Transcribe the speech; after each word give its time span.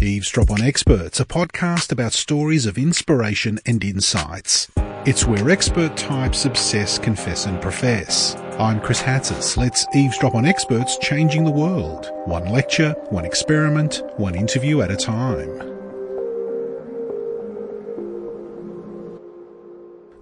Eavesdrop 0.00 0.52
on 0.52 0.62
Experts, 0.62 1.18
a 1.18 1.24
podcast 1.24 1.90
about 1.90 2.12
stories 2.12 2.66
of 2.66 2.78
inspiration 2.78 3.58
and 3.66 3.82
insights. 3.82 4.68
It's 5.04 5.26
where 5.26 5.50
expert 5.50 5.96
types 5.96 6.44
obsess, 6.44 7.00
confess 7.00 7.46
and 7.46 7.60
profess. 7.60 8.36
I'm 8.60 8.80
Chris 8.80 9.02
Hatzis. 9.02 9.56
Let's 9.56 9.86
eavesdrop 9.96 10.36
on 10.36 10.46
experts 10.46 10.98
changing 10.98 11.44
the 11.44 11.50
world. 11.50 12.12
One 12.26 12.46
lecture, 12.46 12.92
one 13.10 13.24
experiment, 13.24 14.02
one 14.18 14.36
interview 14.36 14.82
at 14.82 14.92
a 14.92 14.96
time. 14.96 15.58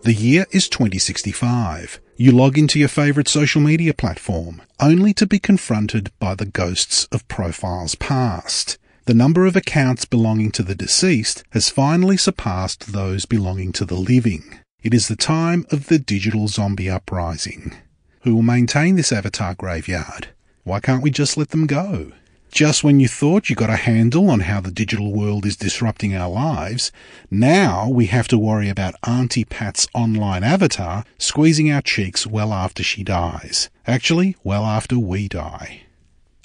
The 0.04 0.14
year 0.14 0.46
is 0.52 0.70
2065. 0.70 2.00
You 2.16 2.32
log 2.32 2.56
into 2.56 2.79
your 2.79 2.88
favourite 2.88 3.29
social 3.29 3.61
media 3.61 3.93
platform, 3.93 4.62
only 4.80 5.12
to 5.12 5.27
be 5.27 5.38
confronted 5.38 6.12
by 6.18 6.34
the 6.34 6.46
ghosts 6.46 7.06
of 7.12 7.29
profiles 7.29 7.95
past. 7.95 8.79
The 9.07 9.14
number 9.14 9.46
of 9.46 9.54
accounts 9.54 10.04
belonging 10.04 10.50
to 10.50 10.64
the 10.64 10.75
deceased 10.75 11.45
has 11.50 11.70
finally 11.70 12.16
surpassed 12.16 12.92
those 12.92 13.24
belonging 13.24 13.70
to 13.74 13.84
the 13.84 13.95
living. 13.95 14.59
It 14.82 14.92
is 14.92 15.06
the 15.06 15.15
time 15.15 15.65
of 15.70 15.87
the 15.87 16.01
digital 16.01 16.48
zombie 16.48 16.91
uprising. 16.91 17.77
Who 18.23 18.34
will 18.34 18.42
maintain 18.42 18.96
this 18.96 19.12
avatar 19.12 19.55
graveyard? 19.55 20.30
Why 20.65 20.80
can't 20.80 21.05
we 21.05 21.12
just 21.12 21.37
let 21.37 21.51
them 21.51 21.69
go? 21.69 22.10
Just 22.51 22.82
when 22.82 22.98
you 22.98 23.06
thought 23.06 23.48
you 23.48 23.55
got 23.55 23.70
a 23.70 23.77
handle 23.77 24.29
on 24.29 24.41
how 24.41 24.60
the 24.60 24.73
digital 24.73 25.12
world 25.12 25.46
is 25.46 25.57
disrupting 25.57 26.16
our 26.16 26.29
lives, 26.29 26.91
now 27.30 27.88
we 27.88 28.07
have 28.07 28.27
to 28.27 28.38
worry 28.38 28.68
about 28.68 28.96
Auntie 29.07 29.45
Pat's 29.45 29.87
online 29.95 30.43
avatar 30.43 31.04
squeezing 31.16 31.70
our 31.70 31.82
cheeks 31.82 32.27
well 32.27 32.52
after 32.52 32.82
she 32.82 33.04
dies. 33.04 33.70
Actually, 33.87 34.34
well 34.43 34.65
after 34.65 34.98
we 34.98 35.29
die. 35.29 35.85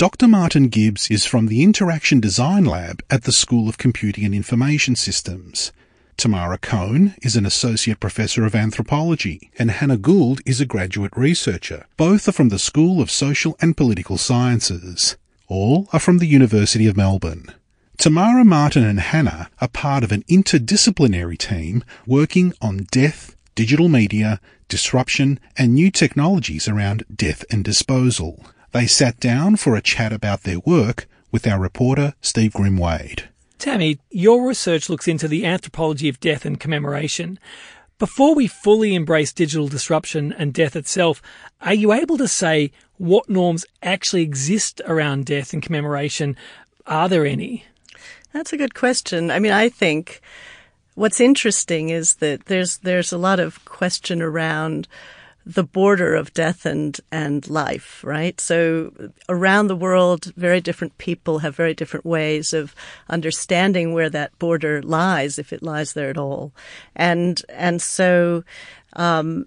Dr. 0.02 0.28
Martin 0.28 0.70
Gibbs 0.70 1.12
is 1.12 1.28
from 1.28 1.46
the 1.46 1.62
Interaction 1.62 2.20
Design 2.20 2.66
Lab 2.66 3.04
at 3.12 3.26
the 3.26 3.32
School 3.32 3.70
of 3.70 3.78
Computing 3.78 4.26
and 4.26 4.34
Information 4.34 4.96
Systems. 4.96 5.72
Tamara 6.18 6.58
Kohn 6.58 7.14
is 7.22 7.36
an 7.36 7.46
Associate 7.46 8.00
Professor 8.00 8.44
of 8.44 8.56
Anthropology, 8.56 9.52
and 9.60 9.70
Hannah 9.70 10.00
Gould 10.00 10.42
is 10.44 10.60
a 10.60 10.66
graduate 10.66 11.16
researcher. 11.16 11.86
Both 11.98 12.28
are 12.28 12.32
from 12.32 12.50
the 12.50 12.58
School 12.58 13.00
of 13.00 13.12
Social 13.12 13.56
and 13.62 13.78
Political 13.78 14.18
Sciences. 14.18 15.18
All 15.48 15.88
are 15.94 16.00
from 16.00 16.18
the 16.18 16.26
University 16.26 16.88
of 16.88 16.98
Melbourne. 16.98 17.54
Tamara, 18.00 18.44
Martin, 18.44 18.84
and 18.84 19.00
Hannah 19.00 19.52
are 19.62 19.68
part 19.68 20.04
of 20.04 20.12
an 20.12 20.24
interdisciplinary 20.24 21.38
team 21.38 21.84
working 22.08 22.56
on 22.60 22.88
death, 22.90 23.36
digital 23.54 23.88
media, 23.88 24.42
disruption, 24.68 25.40
and 25.56 25.76
new 25.76 25.92
technologies 25.92 26.68
around 26.68 27.06
death 27.16 27.46
and 27.52 27.64
disposal. 27.64 28.44
They 28.72 28.88
sat 28.88 29.20
down 29.20 29.58
for 29.58 29.76
a 29.76 29.82
chat 29.82 30.14
about 30.14 30.44
their 30.44 30.60
work 30.60 31.08
with 31.30 31.46
our 31.46 31.60
reporter, 31.60 32.14
Steve 32.22 32.54
Grimwade. 32.54 33.24
Tammy, 33.58 34.00
your 34.10 34.48
research 34.48 34.90
looks 34.90 35.08
into 35.08 35.28
the 35.28 35.46
anthropology 35.46 36.08
of 36.08 36.20
death 36.20 36.46
and 36.46 36.60
commemoration. 36.60 37.38
Before 38.00 38.34
we 38.34 38.48
fully 38.48 38.96
embrace 38.96 39.34
digital 39.34 39.68
disruption 39.68 40.34
and 40.34 40.54
death 40.54 40.76
itself, 40.76 41.22
are 41.62 41.74
you 41.74 41.92
able 41.92 42.18
to 42.18 42.28
say 42.28 42.72
what 42.98 43.30
norms 43.30 43.66
actually 43.84 44.24
exist 44.24 44.82
around 44.88 45.26
death 45.26 45.54
and 45.54 45.62
commemoration? 45.62 46.38
Are 46.88 47.10
there 47.10 47.26
any? 47.26 47.66
That's 48.34 48.54
a 48.54 48.58
good 48.58 48.74
question. 48.74 49.30
I 49.30 49.40
mean, 49.40 49.52
I 49.52 49.70
think 49.70 50.22
what's 50.96 51.20
interesting 51.20 51.90
is 51.90 52.16
that 52.16 52.46
there's 52.46 52.78
there's 52.80 53.12
a 53.12 53.18
lot 53.18 53.40
of 53.40 53.64
question 53.66 54.22
around 54.22 54.88
the 55.46 55.64
border 55.64 56.16
of 56.16 56.34
death 56.34 56.66
and, 56.66 57.00
and 57.12 57.50
life, 57.50 58.04
right? 58.04 58.40
So 58.40 58.92
around 59.28 59.68
the 59.68 59.76
world, 59.76 60.26
very 60.36 60.62
different 60.62 60.98
people 60.98 61.40
have 61.40 61.56
very 61.56 61.74
different 61.74 62.06
ways 62.06 62.54
of 62.54 62.76
understanding 63.10 63.94
where 63.94 64.10
that 64.10 64.38
border 64.40 64.82
lies, 64.82 65.40
if 65.40 65.52
it 65.52 65.64
lies 65.64 65.94
there 65.94 66.10
at 66.10 66.18
all. 66.18 66.52
And, 66.96 67.42
and 67.50 67.82
so, 67.82 68.44
um, 68.94 69.46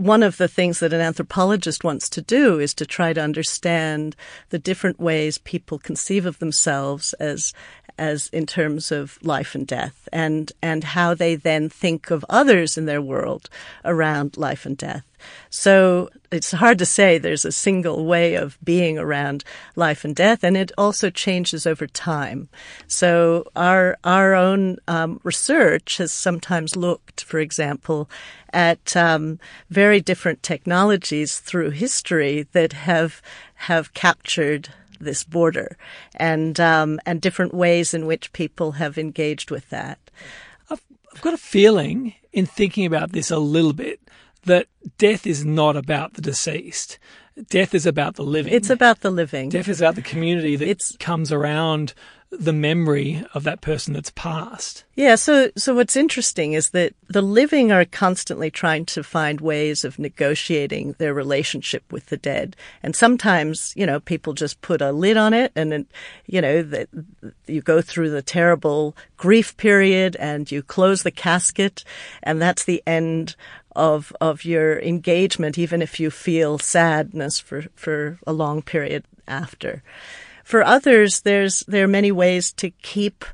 one 0.00 0.22
of 0.22 0.38
the 0.38 0.48
things 0.48 0.80
that 0.80 0.94
an 0.94 1.00
anthropologist 1.02 1.84
wants 1.84 2.08
to 2.08 2.22
do 2.22 2.58
is 2.58 2.72
to 2.72 2.86
try 2.86 3.12
to 3.12 3.20
understand 3.20 4.16
the 4.48 4.58
different 4.58 4.98
ways 4.98 5.36
people 5.36 5.78
conceive 5.78 6.24
of 6.24 6.38
themselves 6.38 7.12
as 7.14 7.52
as 8.00 8.28
in 8.32 8.46
terms 8.46 8.90
of 8.90 9.18
life 9.22 9.54
and 9.54 9.66
death 9.66 10.08
and 10.10 10.52
and 10.62 10.82
how 10.82 11.14
they 11.14 11.36
then 11.36 11.68
think 11.68 12.10
of 12.10 12.24
others 12.30 12.78
in 12.78 12.86
their 12.86 13.02
world 13.02 13.50
around 13.84 14.36
life 14.38 14.64
and 14.64 14.78
death. 14.78 15.04
So 15.50 16.08
it's 16.32 16.52
hard 16.52 16.78
to 16.78 16.86
say 16.86 17.18
there's 17.18 17.44
a 17.44 17.52
single 17.52 18.06
way 18.06 18.36
of 18.36 18.56
being 18.64 18.98
around 18.98 19.44
life 19.76 20.02
and 20.02 20.16
death, 20.16 20.42
and 20.42 20.56
it 20.56 20.72
also 20.78 21.10
changes 21.10 21.66
over 21.66 21.86
time. 21.86 22.48
So 22.86 23.44
our 23.54 23.98
our 24.02 24.34
own 24.34 24.78
um, 24.88 25.20
research 25.22 25.98
has 25.98 26.10
sometimes 26.10 26.76
looked, 26.76 27.22
for 27.22 27.38
example, 27.38 28.08
at 28.54 28.96
um, 28.96 29.38
very 29.68 30.00
different 30.00 30.42
technologies 30.42 31.38
through 31.38 31.70
history 31.70 32.46
that 32.52 32.72
have 32.72 33.20
have 33.68 33.92
captured 33.92 34.70
this 35.00 35.24
border 35.24 35.76
and 36.14 36.60
um, 36.60 37.00
and 37.06 37.20
different 37.20 37.54
ways 37.54 37.94
in 37.94 38.06
which 38.06 38.32
people 38.32 38.72
have 38.72 38.98
engaged 38.98 39.50
with 39.50 39.68
that. 39.70 39.98
I've, 40.70 40.82
I've 41.14 41.22
got 41.22 41.34
a 41.34 41.38
feeling 41.38 42.14
in 42.32 42.46
thinking 42.46 42.86
about 42.86 43.12
this 43.12 43.30
a 43.30 43.38
little 43.38 43.72
bit 43.72 44.00
that 44.44 44.66
death 44.98 45.26
is 45.26 45.44
not 45.44 45.76
about 45.76 46.14
the 46.14 46.22
deceased. 46.22 46.98
Death 47.48 47.74
is 47.74 47.86
about 47.86 48.16
the 48.16 48.22
living. 48.22 48.52
It's 48.52 48.70
about 48.70 49.00
the 49.00 49.10
living. 49.10 49.48
Death 49.48 49.68
is 49.68 49.80
about 49.80 49.94
the 49.94 50.02
community 50.02 50.56
that 50.56 50.68
it's, 50.68 50.96
comes 50.96 51.32
around 51.32 51.94
the 52.30 52.52
memory 52.52 53.24
of 53.34 53.42
that 53.42 53.60
person 53.60 53.92
that's 53.92 54.10
passed. 54.10 54.84
Yeah, 54.94 55.16
so 55.16 55.50
so 55.56 55.74
what's 55.74 55.96
interesting 55.96 56.52
is 56.52 56.70
that 56.70 56.94
the 57.08 57.22
living 57.22 57.72
are 57.72 57.84
constantly 57.84 58.50
trying 58.50 58.86
to 58.86 59.02
find 59.02 59.40
ways 59.40 59.84
of 59.84 59.98
negotiating 59.98 60.94
their 60.98 61.12
relationship 61.12 61.90
with 61.90 62.06
the 62.06 62.16
dead. 62.16 62.54
And 62.84 62.94
sometimes, 62.94 63.72
you 63.76 63.84
know, 63.84 63.98
people 63.98 64.32
just 64.32 64.60
put 64.60 64.80
a 64.80 64.92
lid 64.92 65.16
on 65.16 65.34
it 65.34 65.50
and 65.56 65.86
you 66.26 66.40
know, 66.40 66.62
that 66.62 66.88
you 67.46 67.62
go 67.62 67.82
through 67.82 68.10
the 68.10 68.22
terrible 68.22 68.96
grief 69.16 69.56
period 69.56 70.14
and 70.16 70.50
you 70.50 70.62
close 70.62 71.02
the 71.02 71.10
casket 71.10 71.82
and 72.22 72.40
that's 72.40 72.64
the 72.64 72.82
end 72.86 73.34
of 73.76 74.12
of 74.20 74.44
your 74.44 74.80
engagement 74.80 75.56
even 75.56 75.80
if 75.80 76.00
you 76.00 76.10
feel 76.10 76.58
sadness 76.58 77.38
for 77.38 77.62
for 77.76 78.18
a 78.26 78.32
long 78.32 78.62
period 78.62 79.04
after 79.28 79.82
for 80.50 80.64
others, 80.64 81.20
there's 81.20 81.60
there 81.68 81.84
are 81.84 81.88
many 81.88 82.10
ways 82.10 82.52
to 82.54 82.70
keep 82.70 83.24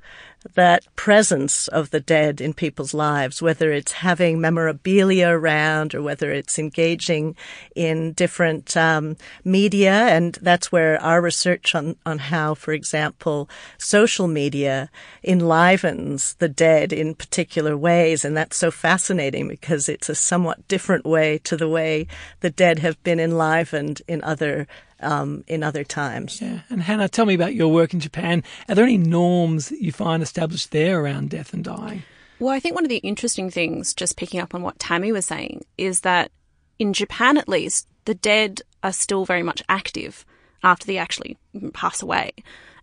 that 0.55 0.85
presence 0.97 1.67
of 1.69 1.91
the 1.91 1.99
dead 1.99 2.43
in 2.43 2.53
people's 2.53 2.93
lives, 2.93 3.41
whether 3.41 3.73
it's 3.73 3.93
having 3.93 4.39
memorabilia 4.39 5.29
around 5.29 5.95
or 5.95 6.03
whether 6.03 6.31
it's 6.31 6.59
engaging 6.59 7.35
in 7.75 8.13
different 8.13 8.77
um, 8.77 9.17
media. 9.45 9.93
And 9.93 10.39
that's 10.43 10.71
where 10.71 11.03
our 11.03 11.23
research 11.23 11.75
on, 11.75 11.97
on 12.05 12.19
how, 12.19 12.55
for 12.55 12.73
example, 12.73 13.49
social 13.79 14.29
media 14.29 14.91
enlivens 15.25 16.35
the 16.35 16.51
dead 16.51 16.93
in 16.93 17.15
particular 17.15 17.77
ways. 17.77 18.25
And 18.25 18.37
that's 18.37 18.57
so 18.57 18.71
fascinating 18.71 19.49
because 19.49 19.89
it's 19.89 20.11
a 20.11 20.15
somewhat 20.15 20.69
different 20.69 21.07
way 21.07 21.39
to 21.39 21.57
the 21.57 21.69
way 21.69 22.07
the 22.41 22.51
dead 22.51 22.81
have 22.81 23.03
been 23.03 23.19
enlivened 23.19 24.03
in 24.07 24.23
other 24.23 24.69
um, 25.01 25.45
in 25.47 25.63
other 25.63 25.85
times. 25.85 26.41
Yeah. 26.41 26.61
And 26.71 26.83
Hannah, 26.83 27.09
tell 27.09 27.27
me 27.27 27.35
about 27.35 27.55
your 27.55 27.69
work 27.69 27.95
in 27.95 28.01
Japan. 28.01 28.43
Are 28.69 28.75
there 28.75 28.85
any 28.85 28.99
norms 28.99 29.69
that 29.69 29.81
you 29.81 29.93
find 29.93 30.23
established 30.23 30.71
there 30.71 31.01
around 31.01 31.31
death 31.31 31.53
and 31.53 31.65
dying? 31.65 32.03
Well, 32.39 32.55
I 32.55 32.61
think 32.61 32.75
one 32.75 32.85
of 32.85 32.91
the 32.91 32.99
interesting 32.99 33.51
things, 33.51 33.95
just 33.95 34.17
picking 34.17 34.41
up 34.41 34.55
on 34.55 34.63
what 34.63 34.79
Tammy 34.79 35.13
was 35.13 35.25
saying, 35.25 35.65
is 35.79 36.01
that 36.01 36.31
in 36.79 36.93
Japan 36.93 37.39
at 37.39 37.49
least, 37.49 37.89
the 38.05 38.15
dead 38.15 38.61
are 38.83 38.93
still 38.93 39.25
very 39.25 39.43
much 39.43 39.63
active 39.69 40.25
after 40.63 40.87
they 40.87 40.99
actually 40.99 41.39
pass 41.73 42.03
away. 42.03 42.33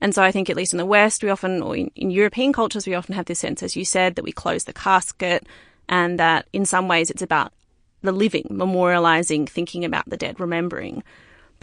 And 0.02 0.14
so 0.14 0.24
I 0.24 0.32
think, 0.32 0.50
at 0.50 0.58
least 0.58 0.74
in 0.74 0.78
the 0.78 0.86
West, 0.86 1.24
we 1.24 1.30
often, 1.30 1.62
or 1.62 1.78
in, 1.78 1.92
in 1.96 2.12
European 2.12 2.52
cultures, 2.52 2.88
we 2.88 2.96
often 2.96 3.16
have 3.16 3.26
this 3.26 3.40
sense, 3.40 3.64
as 3.64 3.76
you 3.76 3.86
said, 3.86 4.16
that 4.16 4.24
we 4.24 4.32
close 4.32 4.66
the 4.66 4.74
casket 4.74 5.48
and 5.88 6.20
that 6.20 6.48
in 6.52 6.66
some 6.66 6.88
ways 6.88 7.10
it's 7.10 7.22
about 7.22 7.54
the 8.02 8.12
living, 8.12 8.48
memorializing, 8.52 9.48
thinking 9.48 9.86
about 9.86 10.10
the 10.10 10.18
dead, 10.18 10.40
remembering. 10.40 11.04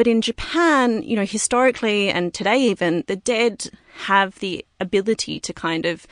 But 0.00 0.06
in 0.06 0.23
Japan, 0.23 1.02
you 1.02 1.14
know, 1.14 1.26
historically 1.26 2.08
and 2.08 2.32
today 2.32 2.56
even, 2.70 3.05
the 3.06 3.17
dead 3.17 3.67
have 4.06 4.38
the 4.38 4.64
ability 4.81 5.38
to 5.41 5.52
kind 5.52 5.85
of 5.85 6.06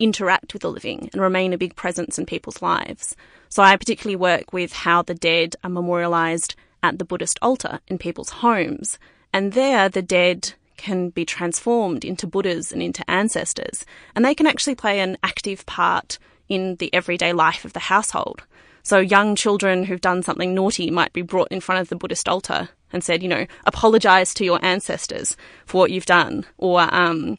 interact 0.00 0.52
with 0.52 0.62
the 0.62 0.72
living 0.72 1.08
and 1.12 1.22
remain 1.22 1.52
a 1.52 1.56
big 1.56 1.76
presence 1.76 2.18
in 2.18 2.26
people's 2.26 2.60
lives. 2.60 3.14
So 3.48 3.62
I 3.62 3.76
particularly 3.76 4.16
work 4.16 4.52
with 4.52 4.72
how 4.72 5.02
the 5.02 5.14
dead 5.14 5.54
are 5.62 5.70
memorialized 5.70 6.56
at 6.82 6.98
the 6.98 7.04
Buddhist 7.04 7.38
altar 7.40 7.78
in 7.86 7.96
people's 7.96 8.30
homes. 8.30 8.98
And 9.32 9.52
there, 9.52 9.88
the 9.88 10.02
dead 10.02 10.54
can 10.76 11.10
be 11.10 11.24
transformed 11.24 12.04
into 12.04 12.26
Buddhas 12.26 12.72
and 12.72 12.82
into 12.82 13.08
ancestors. 13.08 13.84
And 14.16 14.24
they 14.24 14.34
can 14.34 14.48
actually 14.48 14.74
play 14.74 14.98
an 14.98 15.16
active 15.22 15.64
part 15.64 16.18
in 16.48 16.74
the 16.80 16.92
everyday 16.92 17.32
life 17.32 17.64
of 17.64 17.72
the 17.72 17.86
household. 17.86 18.42
So 18.82 18.98
young 18.98 19.36
children 19.36 19.84
who've 19.84 20.00
done 20.00 20.24
something 20.24 20.56
naughty 20.56 20.90
might 20.90 21.12
be 21.12 21.22
brought 21.22 21.52
in 21.52 21.60
front 21.60 21.82
of 21.82 21.88
the 21.88 21.94
Buddhist 21.94 22.28
altar 22.28 22.70
and 22.92 23.04
said, 23.04 23.22
you 23.22 23.28
know, 23.28 23.46
apologize 23.66 24.34
to 24.34 24.44
your 24.44 24.58
ancestors 24.64 25.36
for 25.66 25.78
what 25.78 25.90
you've 25.90 26.06
done, 26.06 26.44
or 26.56 26.82
um, 26.94 27.36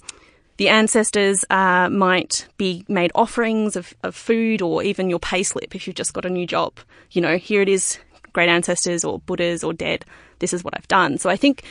the 0.57 0.68
ancestors 0.68 1.46
uh, 1.50 1.90
might 1.90 2.46
be 2.57 2.84
made 2.90 3.12
offerings 3.16 3.78
of, 3.78 3.94
of 4.04 4.13
food 4.13 4.62
or 4.62 4.84
even 4.84 5.10
your 5.10 5.19
payslip 5.19 5.74
if 5.74 5.88
you've 5.88 5.96
just 5.96 6.13
got 6.13 6.25
a 6.25 6.30
new 6.30 6.46
job. 6.46 6.80
You 7.12 7.22
know, 7.22 7.38
here 7.38 7.62
it 7.62 7.69
is, 7.69 7.98
great 8.34 8.50
ancestors 8.50 9.06
or 9.06 9.19
Buddhas 9.19 9.63
or 9.63 9.72
dead. 9.72 10.04
This 10.40 10.54
is 10.54 10.62
what 10.63 10.74
I've 10.75 10.88
done. 10.90 11.18
So 11.18 11.30
I 11.30 11.38
think, 11.38 11.63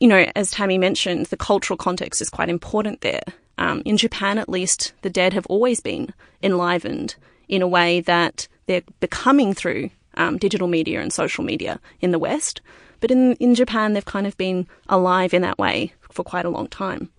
you 0.00 0.08
know, 0.08 0.26
as 0.34 0.50
Tammy 0.50 0.78
mentioned, 0.78 1.26
the 1.26 1.36
cultural 1.36 1.76
context 1.76 2.20
is 2.20 2.28
quite 2.28 2.48
important 2.48 3.02
there. 3.02 3.22
Um, 3.56 3.82
in 3.84 3.96
Japan, 3.96 4.38
at 4.38 4.48
least, 4.48 4.92
the 5.02 5.10
dead 5.10 5.32
have 5.32 5.46
always 5.46 5.80
been 5.80 6.12
enlivened 6.42 7.14
in 7.48 7.62
a 7.62 7.68
way 7.68 8.00
that 8.00 8.48
they're 8.66 8.82
becoming 8.98 9.54
through 9.54 9.90
um, 10.16 10.38
digital 10.38 10.66
media 10.66 11.00
and 11.00 11.12
social 11.12 11.44
media 11.44 11.80
in 12.00 12.10
the 12.10 12.18
West. 12.18 12.60
But 13.00 13.10
in, 13.10 13.34
in 13.34 13.54
Japan, 13.54 13.92
they've 13.92 14.04
kind 14.04 14.26
of 14.26 14.36
been 14.36 14.66
alive 14.88 15.34
in 15.34 15.42
that 15.42 15.58
way 15.58 15.92
for 16.10 16.22
quite 16.22 16.44
a 16.44 16.50
long 16.50 16.68
time. 16.68 17.10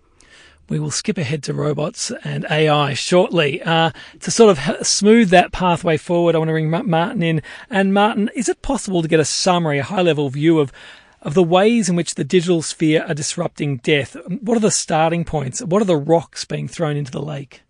We 0.68 0.80
will 0.80 0.90
skip 0.90 1.16
ahead 1.16 1.44
to 1.44 1.54
robots 1.54 2.10
and 2.24 2.44
AI 2.50 2.94
shortly. 2.94 3.62
Uh, 3.62 3.92
to 4.20 4.30
sort 4.32 4.58
of 4.58 4.86
smooth 4.86 5.30
that 5.30 5.52
pathway 5.52 5.96
forward, 5.96 6.34
I 6.34 6.38
want 6.38 6.48
to 6.48 6.52
bring 6.52 6.70
Martin 6.70 7.22
in. 7.22 7.40
And 7.70 7.94
Martin, 7.94 8.30
is 8.34 8.48
it 8.48 8.62
possible 8.62 9.00
to 9.00 9.08
get 9.08 9.20
a 9.20 9.24
summary, 9.24 9.78
a 9.78 9.84
high 9.84 10.02
level 10.02 10.28
view 10.28 10.58
of 10.58 10.72
of 11.26 11.34
the 11.34 11.42
ways 11.42 11.88
in 11.88 11.96
which 11.96 12.14
the 12.14 12.22
digital 12.22 12.62
sphere 12.62 13.04
are 13.08 13.14
disrupting 13.14 13.78
death. 13.78 14.16
What 14.40 14.56
are 14.56 14.60
the 14.60 14.70
starting 14.70 15.24
points? 15.24 15.60
What 15.60 15.82
are 15.82 15.86
the 15.86 15.96
rocks 15.96 16.44
being 16.44 16.68
thrown 16.68 16.96
into 16.96 17.10
the 17.10 17.20
lake? 17.20 17.62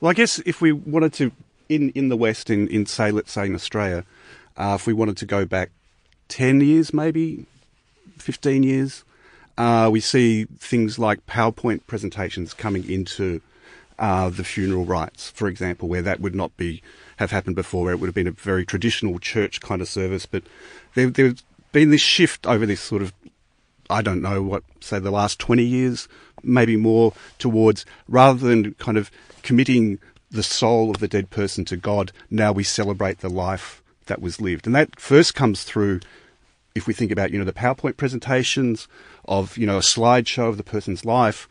Well, 0.00 0.10
I 0.10 0.14
guess 0.14 0.40
if 0.40 0.60
we 0.60 0.72
wanted 0.72 1.12
to, 1.14 1.30
in, 1.68 1.90
in 1.90 2.08
the 2.08 2.16
West, 2.16 2.50
in, 2.50 2.66
in 2.66 2.86
say, 2.86 3.12
let's 3.12 3.30
say 3.30 3.46
in 3.46 3.54
Australia, 3.54 4.04
uh, 4.56 4.72
if 4.74 4.88
we 4.88 4.92
wanted 4.92 5.16
to 5.18 5.26
go 5.26 5.44
back 5.44 5.70
10 6.26 6.60
years, 6.60 6.92
maybe 6.92 7.46
15 8.18 8.62
years, 8.62 9.04
uh, 9.56 9.88
we 9.92 10.00
see 10.00 10.44
things 10.58 10.98
like 10.98 11.24
PowerPoint 11.26 11.86
presentations 11.86 12.54
coming 12.54 12.88
into 12.90 13.40
uh, 13.98 14.28
the 14.28 14.44
funeral 14.44 14.84
rites, 14.84 15.30
for 15.30 15.48
example, 15.48 15.88
where 15.88 16.02
that 16.02 16.20
would 16.20 16.34
not 16.34 16.56
be 16.56 16.82
have 17.18 17.30
happened 17.30 17.54
before, 17.54 17.84
where 17.84 17.94
it 17.94 18.00
would 18.00 18.08
have 18.08 18.14
been 18.14 18.26
a 18.26 18.32
very 18.32 18.66
traditional 18.66 19.18
church 19.18 19.60
kind 19.60 19.80
of 19.80 19.88
service. 19.88 20.26
But 20.26 20.42
there, 20.94 21.08
there's 21.10 21.44
been 21.70 21.90
this 21.90 22.00
shift 22.00 22.46
over 22.46 22.66
this 22.66 22.80
sort 22.80 23.02
of, 23.02 23.12
I 23.88 24.02
don't 24.02 24.22
know 24.22 24.42
what, 24.42 24.64
say 24.80 24.98
the 24.98 25.12
last 25.12 25.38
20 25.38 25.62
years, 25.62 26.08
maybe 26.42 26.76
more 26.76 27.12
towards 27.38 27.86
rather 28.08 28.46
than 28.46 28.74
kind 28.74 28.98
of 28.98 29.10
committing 29.42 30.00
the 30.30 30.42
soul 30.42 30.90
of 30.90 30.98
the 30.98 31.08
dead 31.08 31.30
person 31.30 31.64
to 31.66 31.76
God, 31.76 32.10
now 32.30 32.50
we 32.50 32.64
celebrate 32.64 33.20
the 33.20 33.30
life 33.30 33.82
that 34.06 34.20
was 34.20 34.40
lived. 34.40 34.66
And 34.66 34.74
that 34.74 34.98
first 34.98 35.34
comes 35.34 35.62
through 35.62 36.00
if 36.74 36.88
we 36.88 36.94
think 36.94 37.12
about, 37.12 37.30
you 37.30 37.38
know, 37.38 37.44
the 37.44 37.52
PowerPoint 37.52 37.96
presentations 37.96 38.88
of, 39.26 39.56
you 39.56 39.64
know, 39.66 39.76
a 39.76 39.80
slideshow 39.80 40.48
of 40.48 40.56
the 40.56 40.64
person's 40.64 41.04
life, 41.04 41.48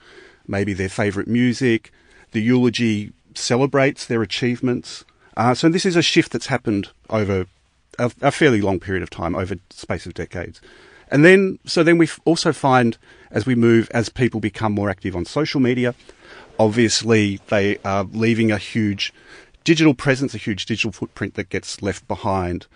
maybe 0.48 0.74
their 0.74 0.90
favourite 0.90 1.30
music, 1.30 1.92
the 2.32 2.42
eulogy 2.42 3.14
celebrates 3.34 4.06
their 4.06 4.22
achievements. 4.22 5.06
Uh, 5.38 5.54
so 5.54 5.70
this 5.70 5.86
is 5.86 5.96
a 5.96 6.02
shift 6.02 6.34
that's 6.34 6.48
happened 6.48 6.90
over 7.10 7.46
a, 7.98 8.12
a 8.22 8.32
fairly 8.32 8.60
long 8.60 8.82
period 8.82 9.02
of 9.02 9.10
time 9.10 9.34
over 9.34 9.56
space 9.70 10.06
of 10.06 10.14
decades. 10.14 10.60
And 11.10 11.24
then, 11.24 11.58
so 11.66 11.84
then 11.84 11.98
we 11.98 12.10
also 12.26 12.52
find 12.52 12.98
as 13.32 13.46
we 13.46 13.56
move, 13.56 13.90
as 13.94 14.10
people 14.10 14.42
become 14.42 14.74
more 14.74 14.90
active 14.90 15.16
on 15.16 15.24
social 15.24 15.62
media, 15.62 15.96
obviously 16.60 17.40
they 17.48 17.78
are 17.86 18.04
leaving 18.04 18.52
a 18.52 18.58
huge 18.58 19.14
digital 19.64 19.94
presence, 19.94 20.36
a 20.36 20.38
huge 20.38 20.66
digital 20.66 20.92
footprint 20.92 21.36
that 21.36 21.50
gets 21.50 21.82
left 21.82 22.06
behind 22.10 22.68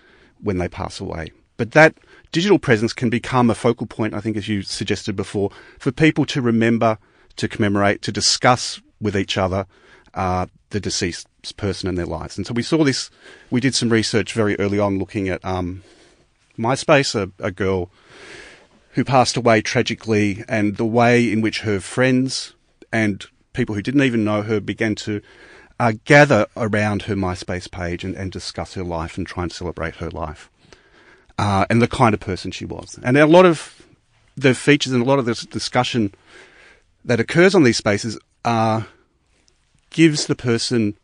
when 0.41 0.59
they 0.59 0.69
pass 0.69 1.01
away. 1.01 1.31
But 1.57 1.71
that 1.71 1.97
digital 2.31 2.59
presence 2.59 2.93
can 2.93 3.09
become 3.09 3.49
a 3.49 3.55
focal 3.55 3.87
point, 3.87 4.13
I 4.13 4.19
think, 4.19 4.37
as 4.37 4.47
you 4.47 4.61
suggested 4.61 5.15
before, 5.15 5.51
for 5.79 5.91
people 5.91 6.25
to 6.27 6.41
remember, 6.41 6.97
to 7.37 7.47
commemorate, 7.47 8.01
to 8.03 8.11
discuss 8.11 8.81
with 8.99 9.15
each 9.15 9.37
other 9.37 9.65
uh, 10.13 10.47
the 10.71 10.79
deceased 10.79 11.27
person 11.57 11.87
and 11.87 11.97
their 11.97 12.05
lives. 12.05 12.37
And 12.37 12.45
so 12.45 12.53
we 12.53 12.63
saw 12.63 12.83
this, 12.83 13.09
we 13.49 13.61
did 13.61 13.75
some 13.75 13.89
research 13.89 14.33
very 14.33 14.59
early 14.59 14.79
on 14.79 14.99
looking 14.99 15.29
at 15.29 15.43
um, 15.45 15.83
MySpace, 16.57 17.15
a, 17.15 17.31
a 17.43 17.51
girl 17.51 17.89
who 18.91 19.03
passed 19.03 19.37
away 19.37 19.61
tragically, 19.61 20.43
and 20.49 20.77
the 20.77 20.85
way 20.85 21.31
in 21.31 21.41
which 21.41 21.61
her 21.61 21.79
friends 21.79 22.53
and 22.91 23.25
people 23.53 23.75
who 23.75 23.81
didn't 23.81 24.01
even 24.01 24.23
know 24.23 24.41
her 24.41 24.59
began 24.59 24.95
to 24.95 25.21
uh, 25.79 25.93
gather 26.05 26.47
around 26.55 27.03
her 27.03 27.15
MySpace 27.15 27.69
page 27.69 28.03
and, 28.03 28.15
and, 28.15 28.31
discuss 28.31 28.73
her 28.73 28.83
life 28.83 29.17
and 29.17 29.27
try 29.27 29.43
and 29.43 29.51
celebrate 29.51 29.97
her 29.97 30.09
life 30.09 30.49
uh, 31.37 31.65
and 31.69 31.81
the 31.81 31.87
kind 31.87 32.13
of 32.13 32.19
person 32.19 32.51
she 32.51 32.65
was. 32.65 32.99
And 33.03 33.17
a 33.17 33.25
lot 33.25 33.45
of 33.45 33.85
the 34.35 34.53
features 34.53 34.93
and 34.93 35.01
a 35.01 35.05
lot 35.05 35.19
of 35.19 35.25
the 35.25 35.33
discussion 35.49 36.13
that 37.05 37.19
occurs 37.19 37.55
on 37.55 37.63
these 37.63 37.77
spaces 37.77 38.19
are 38.45 38.87
gives 39.89 40.27
the 40.27 40.35
person 40.35 40.95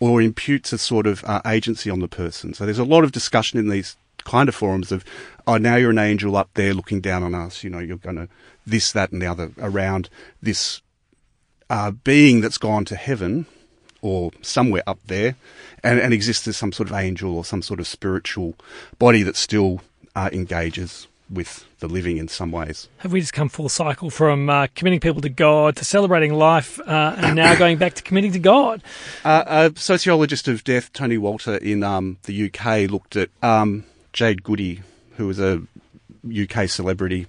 or 0.00 0.20
imputes 0.20 0.72
a 0.72 0.78
sort 0.78 1.06
of 1.06 1.24
uh, 1.24 1.40
agency 1.46 1.88
on 1.88 2.00
the 2.00 2.08
person. 2.08 2.54
So 2.54 2.64
there's 2.64 2.78
a 2.78 2.84
lot 2.84 3.04
of 3.04 3.12
discussion 3.12 3.58
in 3.58 3.68
these 3.68 3.96
kind 4.24 4.48
of 4.48 4.54
forums 4.54 4.90
of, 4.92 5.04
oh, 5.46 5.58
now 5.58 5.76
you're 5.76 5.90
an 5.90 5.98
angel 5.98 6.36
up 6.36 6.50
there 6.54 6.74
looking 6.74 7.00
down 7.00 7.22
on 7.22 7.34
us. 7.34 7.62
You 7.62 7.70
know, 7.70 7.78
you're 7.78 7.96
going 7.96 8.16
to 8.16 8.28
this, 8.66 8.92
that, 8.92 9.12
and 9.12 9.22
the 9.22 9.26
other 9.26 9.52
around 9.58 10.08
this 10.42 10.80
uh, 11.70 11.92
being 11.92 12.40
that's 12.40 12.58
gone 12.58 12.84
to 12.86 12.96
heaven 12.96 13.46
or 14.02 14.30
somewhere 14.42 14.82
up 14.86 14.98
there 15.06 15.36
and, 15.82 15.98
and 15.98 16.12
exists 16.12 16.46
as 16.46 16.56
some 16.56 16.72
sort 16.72 16.90
of 16.90 16.94
angel 16.94 17.36
or 17.36 17.44
some 17.44 17.62
sort 17.62 17.80
of 17.80 17.86
spiritual 17.86 18.54
body 18.98 19.22
that 19.22 19.36
still 19.36 19.80
uh, 20.14 20.28
engages 20.32 21.06
with 21.30 21.64
the 21.78 21.88
living 21.88 22.18
in 22.18 22.28
some 22.28 22.52
ways. 22.52 22.88
Have 22.98 23.12
we 23.12 23.20
just 23.20 23.32
come 23.32 23.48
full 23.48 23.68
cycle 23.68 24.10
from 24.10 24.50
uh, 24.50 24.66
committing 24.74 25.00
people 25.00 25.22
to 25.22 25.28
God 25.28 25.76
to 25.76 25.84
celebrating 25.84 26.34
life 26.34 26.78
uh, 26.80 27.14
and 27.16 27.36
now 27.36 27.54
going 27.56 27.78
back 27.78 27.94
to 27.94 28.02
committing 28.02 28.32
to 28.32 28.38
God? 28.38 28.82
Uh, 29.24 29.70
a 29.74 29.78
sociologist 29.78 30.46
of 30.46 30.62
death, 30.62 30.92
Tony 30.92 31.16
Walter, 31.16 31.56
in 31.56 31.82
um, 31.82 32.18
the 32.24 32.46
UK, 32.46 32.90
looked 32.90 33.16
at 33.16 33.30
um, 33.42 33.84
Jade 34.12 34.42
Goody, 34.42 34.82
who 35.16 35.26
was 35.26 35.40
a 35.40 35.62
UK 36.30 36.68
celebrity, 36.68 37.26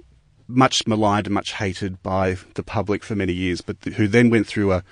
much 0.48 0.86
maligned 0.86 1.28
and 1.28 1.34
much 1.34 1.54
hated 1.54 2.04
by 2.04 2.38
the 2.56 2.64
public 2.64 3.04
for 3.04 3.16
many 3.16 3.34
years, 3.34 3.62
but 3.62 3.80
th- 3.82 3.96
who 3.96 4.08
then 4.08 4.30
went 4.30 4.48
through 4.48 4.74
a, 4.74 4.84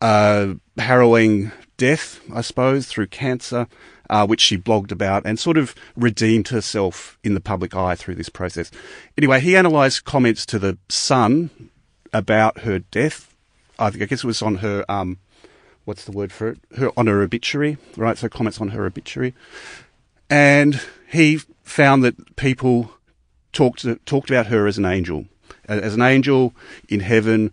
a 0.00 0.56
harrowing 0.78 1.52
death, 1.76 2.20
I 2.32 2.40
suppose, 2.40 2.86
through 2.86 3.08
cancer 3.08 3.66
uh, 4.08 4.26
which 4.26 4.40
she 4.40 4.56
blogged 4.56 4.92
about 4.92 5.24
and 5.26 5.38
sort 5.38 5.56
of 5.56 5.74
redeemed 5.96 6.48
herself 6.48 7.18
in 7.24 7.34
the 7.34 7.40
public 7.40 7.74
eye 7.74 7.94
through 7.94 8.14
this 8.14 8.28
process. 8.28 8.70
Anyway, 9.16 9.40
he 9.40 9.54
analysed 9.54 10.04
comments 10.04 10.46
to 10.46 10.58
the 10.58 10.78
Sun 10.88 11.50
about 12.12 12.60
her 12.60 12.78
death. 12.78 13.34
I 13.78 13.90
think 13.90 14.02
I 14.02 14.06
guess 14.06 14.24
it 14.24 14.26
was 14.26 14.42
on 14.42 14.56
her 14.56 14.84
um, 14.88 15.18
what's 15.84 16.04
the 16.04 16.12
word 16.12 16.32
for 16.32 16.48
it? 16.48 16.58
Her 16.76 16.90
on 16.96 17.06
her 17.06 17.22
obituary, 17.22 17.78
right? 17.96 18.16
So 18.16 18.28
comments 18.28 18.60
on 18.60 18.68
her 18.68 18.86
obituary, 18.86 19.34
and 20.30 20.80
he 21.10 21.40
found 21.62 22.02
that 22.04 22.36
people 22.36 22.92
talked 23.52 23.86
talked 24.06 24.30
about 24.30 24.46
her 24.46 24.66
as 24.66 24.78
an 24.78 24.86
angel, 24.86 25.26
as 25.68 25.94
an 25.94 26.02
angel 26.02 26.54
in 26.88 27.00
heaven 27.00 27.52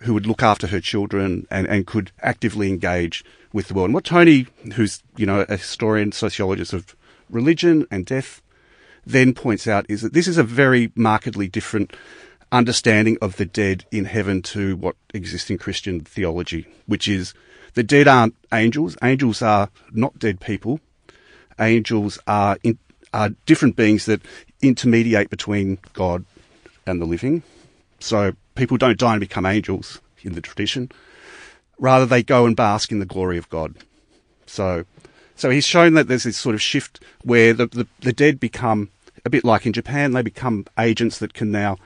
who 0.00 0.14
would 0.14 0.26
look 0.26 0.42
after 0.42 0.66
her 0.68 0.80
children 0.80 1.46
and, 1.50 1.66
and 1.66 1.86
could 1.86 2.12
actively 2.22 2.68
engage 2.68 3.24
with 3.52 3.68
the 3.68 3.74
world. 3.74 3.86
And 3.86 3.94
what 3.94 4.04
Tony, 4.04 4.46
who's, 4.74 5.02
you 5.16 5.26
know, 5.26 5.46
a 5.48 5.56
historian, 5.56 6.12
sociologist 6.12 6.72
of 6.72 6.94
religion 7.30 7.86
and 7.90 8.04
death, 8.04 8.42
then 9.06 9.34
points 9.34 9.66
out 9.66 9.86
is 9.88 10.02
that 10.02 10.12
this 10.12 10.26
is 10.26 10.38
a 10.38 10.42
very 10.42 10.92
markedly 10.94 11.48
different 11.48 11.94
understanding 12.52 13.18
of 13.20 13.36
the 13.36 13.44
dead 13.44 13.84
in 13.90 14.04
heaven 14.04 14.40
to 14.40 14.76
what 14.76 14.96
exists 15.12 15.50
in 15.50 15.58
Christian 15.58 16.00
theology, 16.00 16.66
which 16.86 17.08
is 17.08 17.34
the 17.74 17.82
dead 17.82 18.08
aren't 18.08 18.34
angels. 18.52 18.96
Angels 19.02 19.42
are 19.42 19.70
not 19.92 20.18
dead 20.18 20.40
people. 20.40 20.80
Angels 21.58 22.18
are 22.26 22.56
in, 22.62 22.78
are 23.12 23.30
different 23.46 23.76
beings 23.76 24.06
that 24.06 24.22
intermediate 24.62 25.30
between 25.30 25.78
God 25.92 26.24
and 26.86 27.00
the 27.00 27.06
living. 27.06 27.42
So 28.00 28.34
people 28.54 28.76
don't 28.76 28.98
die 28.98 29.12
and 29.12 29.20
become 29.20 29.46
angels 29.46 30.00
in 30.22 30.34
the 30.34 30.40
tradition. 30.40 30.90
Rather, 31.78 32.06
they 32.06 32.22
go 32.22 32.46
and 32.46 32.56
bask 32.56 32.92
in 32.92 33.00
the 33.00 33.06
glory 33.06 33.36
of 33.36 33.48
God. 33.50 33.74
So, 34.46 34.84
so 35.34 35.50
he's 35.50 35.66
shown 35.66 35.94
that 35.94 36.08
there's 36.08 36.22
this 36.24 36.36
sort 36.36 36.54
of 36.54 36.62
shift 36.62 37.00
where 37.22 37.52
the, 37.52 37.66
the, 37.66 37.86
the 38.00 38.12
dead 38.12 38.38
become 38.38 38.90
a 39.24 39.30
bit 39.30 39.44
like 39.44 39.66
in 39.66 39.72
Japan, 39.72 40.12
they 40.12 40.22
become 40.22 40.66
agents 40.78 41.18
that 41.18 41.34
can 41.34 41.50
now 41.50 41.78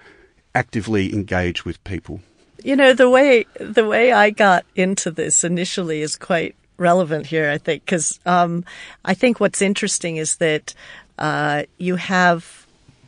actively 0.55 1.15
engage 1.15 1.65
with 1.65 1.83
people. 1.85 2.21
You 2.65 2.75
know, 2.75 2.93
the 2.93 3.09
way 3.09 3.47
the 3.61 3.87
way 3.87 4.13
I 4.13 4.31
got 4.31 4.67
into 4.75 5.13
this 5.13 5.45
initially 5.45 6.03
is 6.03 6.17
quite 6.17 6.57
relevant 6.77 7.27
here, 7.27 7.51
I 7.51 7.59
think, 7.59 7.85
because 7.85 8.19
um, 8.27 8.65
I 9.05 9.15
think 9.15 9.39
what's 9.39 9.63
interesting 9.63 10.17
is 10.17 10.37
that 10.37 10.75
uh, 11.19 11.65
you 11.79 11.97
have 11.97 12.67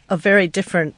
a 0.09 0.17
very 0.17 0.47
different 0.47 0.95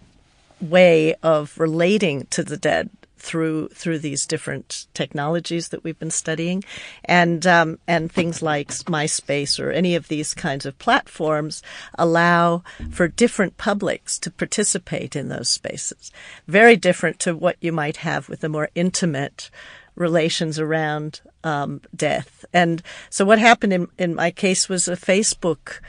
way 0.62 1.14
of 1.23 1.59
relating 1.59 2.26
to 2.31 2.42
the 2.42 2.57
dead 2.57 2.88
through 3.23 3.69
through 3.69 4.00
these 4.00 4.26
different 4.26 4.87
technologies 4.95 5.69
that 5.69 5.85
we've 5.85 5.99
been 5.99 6.11
studying, 6.11 6.64
and 7.04 7.47
um, 7.47 7.78
and 7.87 8.11
things 8.11 8.42
like 8.42 8.69
MySpace 8.69 9.62
or 9.62 9.71
any 9.71 9.95
of 9.95 10.09
these 10.09 10.35
kinds 10.35 10.66
of 10.66 10.78
platforms 10.78 11.62
allow 11.97 12.64
for 12.90 13.07
different 13.07 13.57
publics 13.57 14.19
to 14.19 14.31
participate 14.31 15.14
in 15.14 15.28
those 15.28 15.49
spaces. 15.49 16.11
Very 16.49 16.76
different 16.76 17.21
to 17.21 17.37
what 17.37 17.57
you 17.61 17.71
might 17.71 17.99
have 17.99 18.28
with 18.28 18.42
a 18.42 18.49
more 18.49 18.71
intimate 18.75 19.50
relations 19.95 20.59
around 20.59 21.21
um, 21.45 21.81
death. 21.95 22.45
And 22.52 22.83
so 23.09 23.25
what 23.25 23.38
happened 23.38 23.73
in, 23.73 23.88
in 23.99 24.14
my 24.14 24.31
case 24.31 24.69
was 24.69 24.88
a 24.88 24.97
Facebook, 24.97 25.81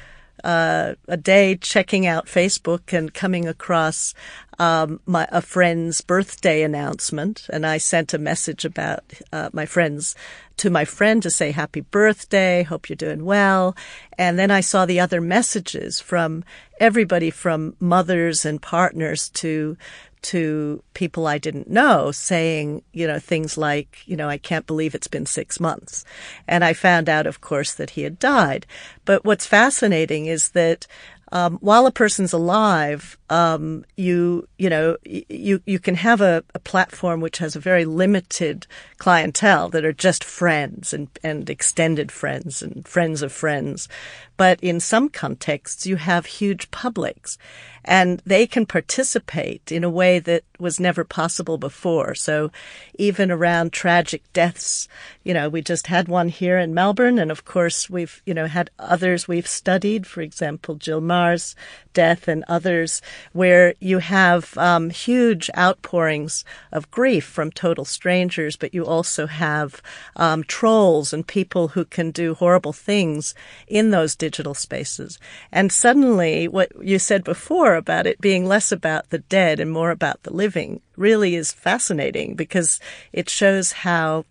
uh, 0.44 0.94
a 1.08 1.18
day 1.18 1.56
checking 1.56 2.06
out 2.06 2.26
Facebook 2.26 2.92
and 2.98 3.14
coming 3.14 3.48
across 3.48 4.14
um, 4.60 5.00
my 5.06 5.28
a 5.32 5.42
friend's 5.42 6.02
birthday 6.02 6.62
announcement, 6.64 7.48
and 7.52 7.66
I 7.66 7.78
sent 7.78 8.14
a 8.14 8.20
message 8.20 8.66
about 8.66 9.04
uh, 9.32 9.50
my 9.54 9.66
friend's 9.66 10.16
to 10.58 10.70
my 10.70 10.86
friend 10.86 11.24
to 11.24 11.32
say 11.32 11.52
happy 11.52 11.82
birthday, 11.82 12.64
hope 12.64 12.88
you're 12.88 12.96
doing 12.96 13.26
well, 13.26 13.76
and 14.18 14.38
then 14.38 14.52
I 14.52 14.62
saw 14.62 14.86
the 14.86 15.00
other 15.00 15.22
messages 15.22 16.00
from 16.00 16.44
everybody 16.80 17.32
from 17.32 17.76
mothers 17.80 18.46
and 18.46 18.62
partners 18.62 19.30
to 19.30 19.78
to 20.24 20.84
people 20.94 21.28
I 21.28 21.38
didn't 21.38 21.70
know 21.70 22.12
saying, 22.12 22.84
you 22.92 23.08
know, 23.08 23.20
things 23.20 23.58
like, 23.58 24.00
you 24.06 24.16
know, 24.16 24.30
I 24.30 24.38
can't 24.38 24.66
believe 24.66 24.96
it's 24.96 25.08
been 25.08 25.26
six 25.26 25.60
months. 25.60 26.06
And 26.48 26.64
I 26.64 26.74
found 26.74 27.10
out, 27.10 27.28
of 27.28 27.42
course, 27.42 27.74
that 27.74 27.92
he 27.92 28.04
had 28.04 28.20
died. 28.20 28.66
But 29.06 29.26
what's 29.26 29.46
fascinating 29.46 30.26
is 30.26 30.50
that 30.50 30.88
um, 31.32 31.58
while 31.62 31.88
a 31.88 31.92
person's 31.92 32.32
alive, 32.32 33.18
um, 33.34 33.84
you 33.98 34.48
you 34.60 34.70
know 34.70 34.96
you 35.04 35.60
you 35.66 35.80
can 35.80 35.96
have 35.96 36.22
a, 36.22 36.44
a, 36.54 36.60
platform 36.60 37.20
which 37.20 37.40
has 37.40 37.56
a 37.56 37.60
very 37.60 37.84
limited 37.84 38.68
clientele 39.00 39.70
that 39.70 39.84
are 39.84 39.92
just 39.92 40.24
friends 40.24 40.94
and 40.94 41.08
and 41.24 41.50
extended 41.50 42.12
friends 42.12 42.62
and 42.62 42.88
friends 42.88 43.24
of 43.24 43.32
friends, 43.32 43.90
but 44.38 44.60
in 44.62 44.80
some 44.80 45.10
contexts 45.10 45.88
you 45.88 45.96
have 45.96 46.28
huge 46.28 46.70
publics, 46.70 47.40
and 47.84 48.22
they 48.24 48.48
can 48.48 48.68
participate 48.68 49.72
in 49.72 49.84
a 49.84 49.90
way 49.90 50.20
that 50.20 50.44
was 50.60 50.80
never 50.80 51.04
possible 51.04 51.58
before. 51.58 52.16
So 52.16 52.52
even 52.96 53.30
around 53.30 53.74
tragic 53.74 54.24
deaths, 54.32 54.88
you 55.24 55.34
know, 55.34 55.50
we 55.50 55.62
just 55.62 55.88
had 55.88 56.08
one 56.08 56.30
here 56.30 56.58
in 56.58 56.74
Melbourne. 56.74 57.20
And 57.20 57.30
of 57.30 57.44
course, 57.44 57.90
we've, 57.90 58.22
you 58.26 58.34
know, 58.34 58.48
had 58.48 58.70
others 58.80 59.28
we've 59.28 59.48
studied, 59.48 60.08
for 60.08 60.22
example, 60.22 60.76
Jill 60.76 61.02
Meagher's 61.02 61.56
death 61.94 62.28
and 62.28 62.44
others 62.48 63.02
where 63.32 63.74
you 63.80 64.00
have 64.00 64.58
um, 64.58 64.90
huge 64.90 65.50
outpourings 65.58 66.44
of 66.72 66.92
grief 66.92 67.26
from 67.26 67.52
total 67.52 67.86
strangers, 67.86 68.56
but 68.56 68.74
you 68.74 68.86
also 68.86 69.28
have 69.28 69.82
um, 70.16 70.44
trolls 70.44 71.14
and 71.14 71.26
people 71.26 71.70
who 71.70 71.86
can 71.86 72.12
do 72.12 72.34
horrible 72.34 72.74
things 72.74 73.34
in 73.68 73.92
those 73.92 74.16
digital 74.16 74.54
spaces. 74.54 75.20
And 75.52 75.72
suddenly, 75.72 76.48
what 76.48 76.72
you 76.82 77.00
said 77.00 77.24
before 77.24 77.76
about 77.76 78.08
it 78.08 78.22
being 78.22 78.46
less 78.46 78.72
about 78.72 79.10
the 79.10 79.20
dead 79.20 79.60
and 79.60 79.72
more 79.72 79.92
about 79.92 80.24
the 80.24 80.34
living 80.34 80.82
really 80.96 81.36
is 81.36 81.52
fascinating 81.52 82.36
because 82.36 82.80
it 83.12 83.30
shows 83.30 83.72
how 83.72 84.26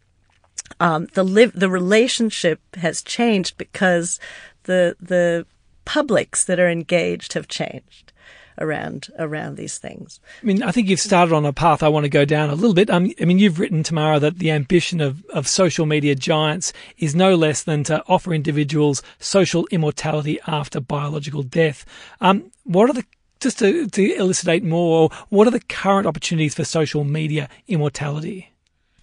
um, 0.80 1.06
the 1.14 1.50
the 1.54 1.68
relationship 1.68 2.60
has 2.76 3.02
changed 3.02 3.56
because 3.58 4.18
the 4.64 4.96
the 5.00 5.46
publics 5.84 6.44
that 6.44 6.60
are 6.60 6.68
engaged 6.68 7.32
have 7.32 7.48
changed 7.48 8.12
around 8.58 9.08
around 9.18 9.56
these 9.56 9.78
things. 9.78 10.20
I 10.42 10.46
mean, 10.46 10.62
I 10.62 10.70
think 10.70 10.88
you've 10.88 11.00
started 11.00 11.34
on 11.34 11.44
a 11.44 11.52
path 11.52 11.82
I 11.82 11.88
want 11.88 12.04
to 12.04 12.10
go 12.10 12.24
down 12.24 12.50
a 12.50 12.54
little 12.54 12.74
bit. 12.74 12.90
Um, 12.90 13.12
I 13.20 13.24
mean, 13.24 13.38
you've 13.38 13.58
written, 13.58 13.82
Tamara, 13.82 14.18
that 14.20 14.38
the 14.38 14.50
ambition 14.50 15.00
of, 15.00 15.24
of 15.26 15.48
social 15.48 15.86
media 15.86 16.14
giants 16.14 16.72
is 16.98 17.14
no 17.14 17.34
less 17.34 17.62
than 17.62 17.84
to 17.84 18.02
offer 18.06 18.32
individuals 18.32 19.02
social 19.18 19.66
immortality 19.70 20.38
after 20.46 20.80
biological 20.80 21.42
death. 21.42 21.84
Um, 22.20 22.50
what 22.64 22.90
are 22.90 22.94
the 22.94 23.04
just 23.40 23.58
to, 23.58 23.88
to 23.88 24.14
elucidate 24.14 24.62
more, 24.62 25.10
what 25.28 25.48
are 25.48 25.50
the 25.50 25.58
current 25.58 26.06
opportunities 26.06 26.54
for 26.54 26.64
social 26.64 27.02
media 27.02 27.48
immortality? 27.66 28.51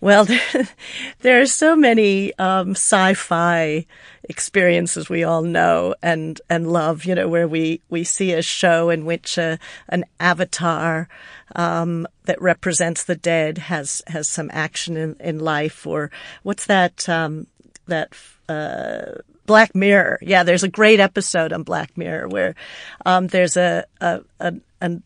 Well, 0.01 0.27
there 1.19 1.41
are 1.41 1.45
so 1.45 1.75
many 1.75 2.33
um, 2.39 2.71
sci-fi 2.71 3.85
experiences 4.23 5.09
we 5.09 5.23
all 5.23 5.41
know 5.41 5.95
and 6.01 6.39
and 6.49 6.71
love. 6.71 7.05
You 7.05 7.15
know, 7.15 7.27
where 7.27 7.47
we 7.47 7.81
we 7.89 8.03
see 8.03 8.31
a 8.31 8.41
show 8.41 8.89
in 8.89 9.05
which 9.05 9.37
a, 9.37 9.59
an 9.89 10.05
avatar 10.19 11.09
um, 11.55 12.07
that 12.25 12.41
represents 12.41 13.03
the 13.03 13.15
dead 13.15 13.57
has 13.57 14.01
has 14.07 14.29
some 14.29 14.49
action 14.53 14.95
in, 14.95 15.15
in 15.19 15.39
life, 15.39 15.85
or 15.85 16.11
what's 16.43 16.65
that 16.67 17.09
um, 17.09 17.47
that 17.87 18.13
uh, 18.47 19.21
Black 19.45 19.75
Mirror? 19.75 20.19
Yeah, 20.21 20.43
there's 20.43 20.63
a 20.63 20.69
great 20.69 21.01
episode 21.01 21.51
on 21.51 21.63
Black 21.63 21.97
Mirror 21.97 22.29
where 22.29 22.55
um, 23.05 23.27
there's 23.27 23.57
a, 23.57 23.83
a, 23.99 24.21
a, 24.39 24.53
a 24.79 25.01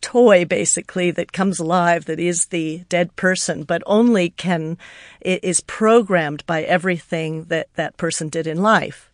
toy 0.00 0.44
basically 0.44 1.10
that 1.12 1.32
comes 1.32 1.58
alive 1.58 2.04
that 2.06 2.20
is 2.20 2.46
the 2.46 2.84
dead 2.88 3.14
person, 3.16 3.62
but 3.62 3.82
only 3.86 4.30
can, 4.30 4.78
is 5.20 5.60
programmed 5.60 6.44
by 6.46 6.62
everything 6.62 7.44
that 7.44 7.68
that 7.74 7.96
person 7.96 8.28
did 8.28 8.46
in 8.46 8.62
life. 8.62 9.10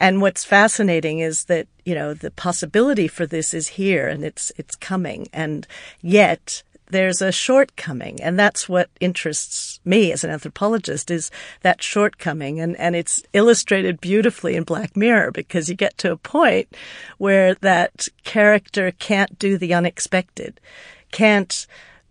And 0.00 0.22
what's 0.22 0.44
fascinating 0.44 1.18
is 1.18 1.44
that, 1.44 1.68
you 1.84 1.94
know, 1.94 2.14
the 2.14 2.30
possibility 2.30 3.06
for 3.06 3.26
this 3.26 3.52
is 3.52 3.68
here 3.68 4.08
and 4.08 4.24
it's, 4.24 4.50
it's 4.56 4.74
coming. 4.74 5.28
And 5.32 5.66
yet 6.00 6.62
there's 6.90 7.22
a 7.22 7.32
shortcoming 7.32 8.20
and 8.22 8.38
that's 8.38 8.68
what 8.68 8.90
interests 9.00 9.80
me 9.84 10.12
as 10.12 10.24
an 10.24 10.30
anthropologist 10.30 11.10
is 11.10 11.30
that 11.62 11.82
shortcoming 11.82 12.60
and, 12.60 12.76
and 12.78 12.94
it's 12.94 13.22
illustrated 13.32 14.00
beautifully 14.00 14.56
in 14.56 14.64
Black 14.64 14.96
Mirror 14.96 15.32
because 15.32 15.68
you 15.68 15.74
get 15.74 15.96
to 15.98 16.12
a 16.12 16.16
point 16.16 16.68
where 17.18 17.54
that 17.56 18.08
character 18.24 18.90
can't 18.92 19.38
do 19.38 19.56
the 19.56 19.74
unexpected, 19.74 20.60
can't 21.12 21.66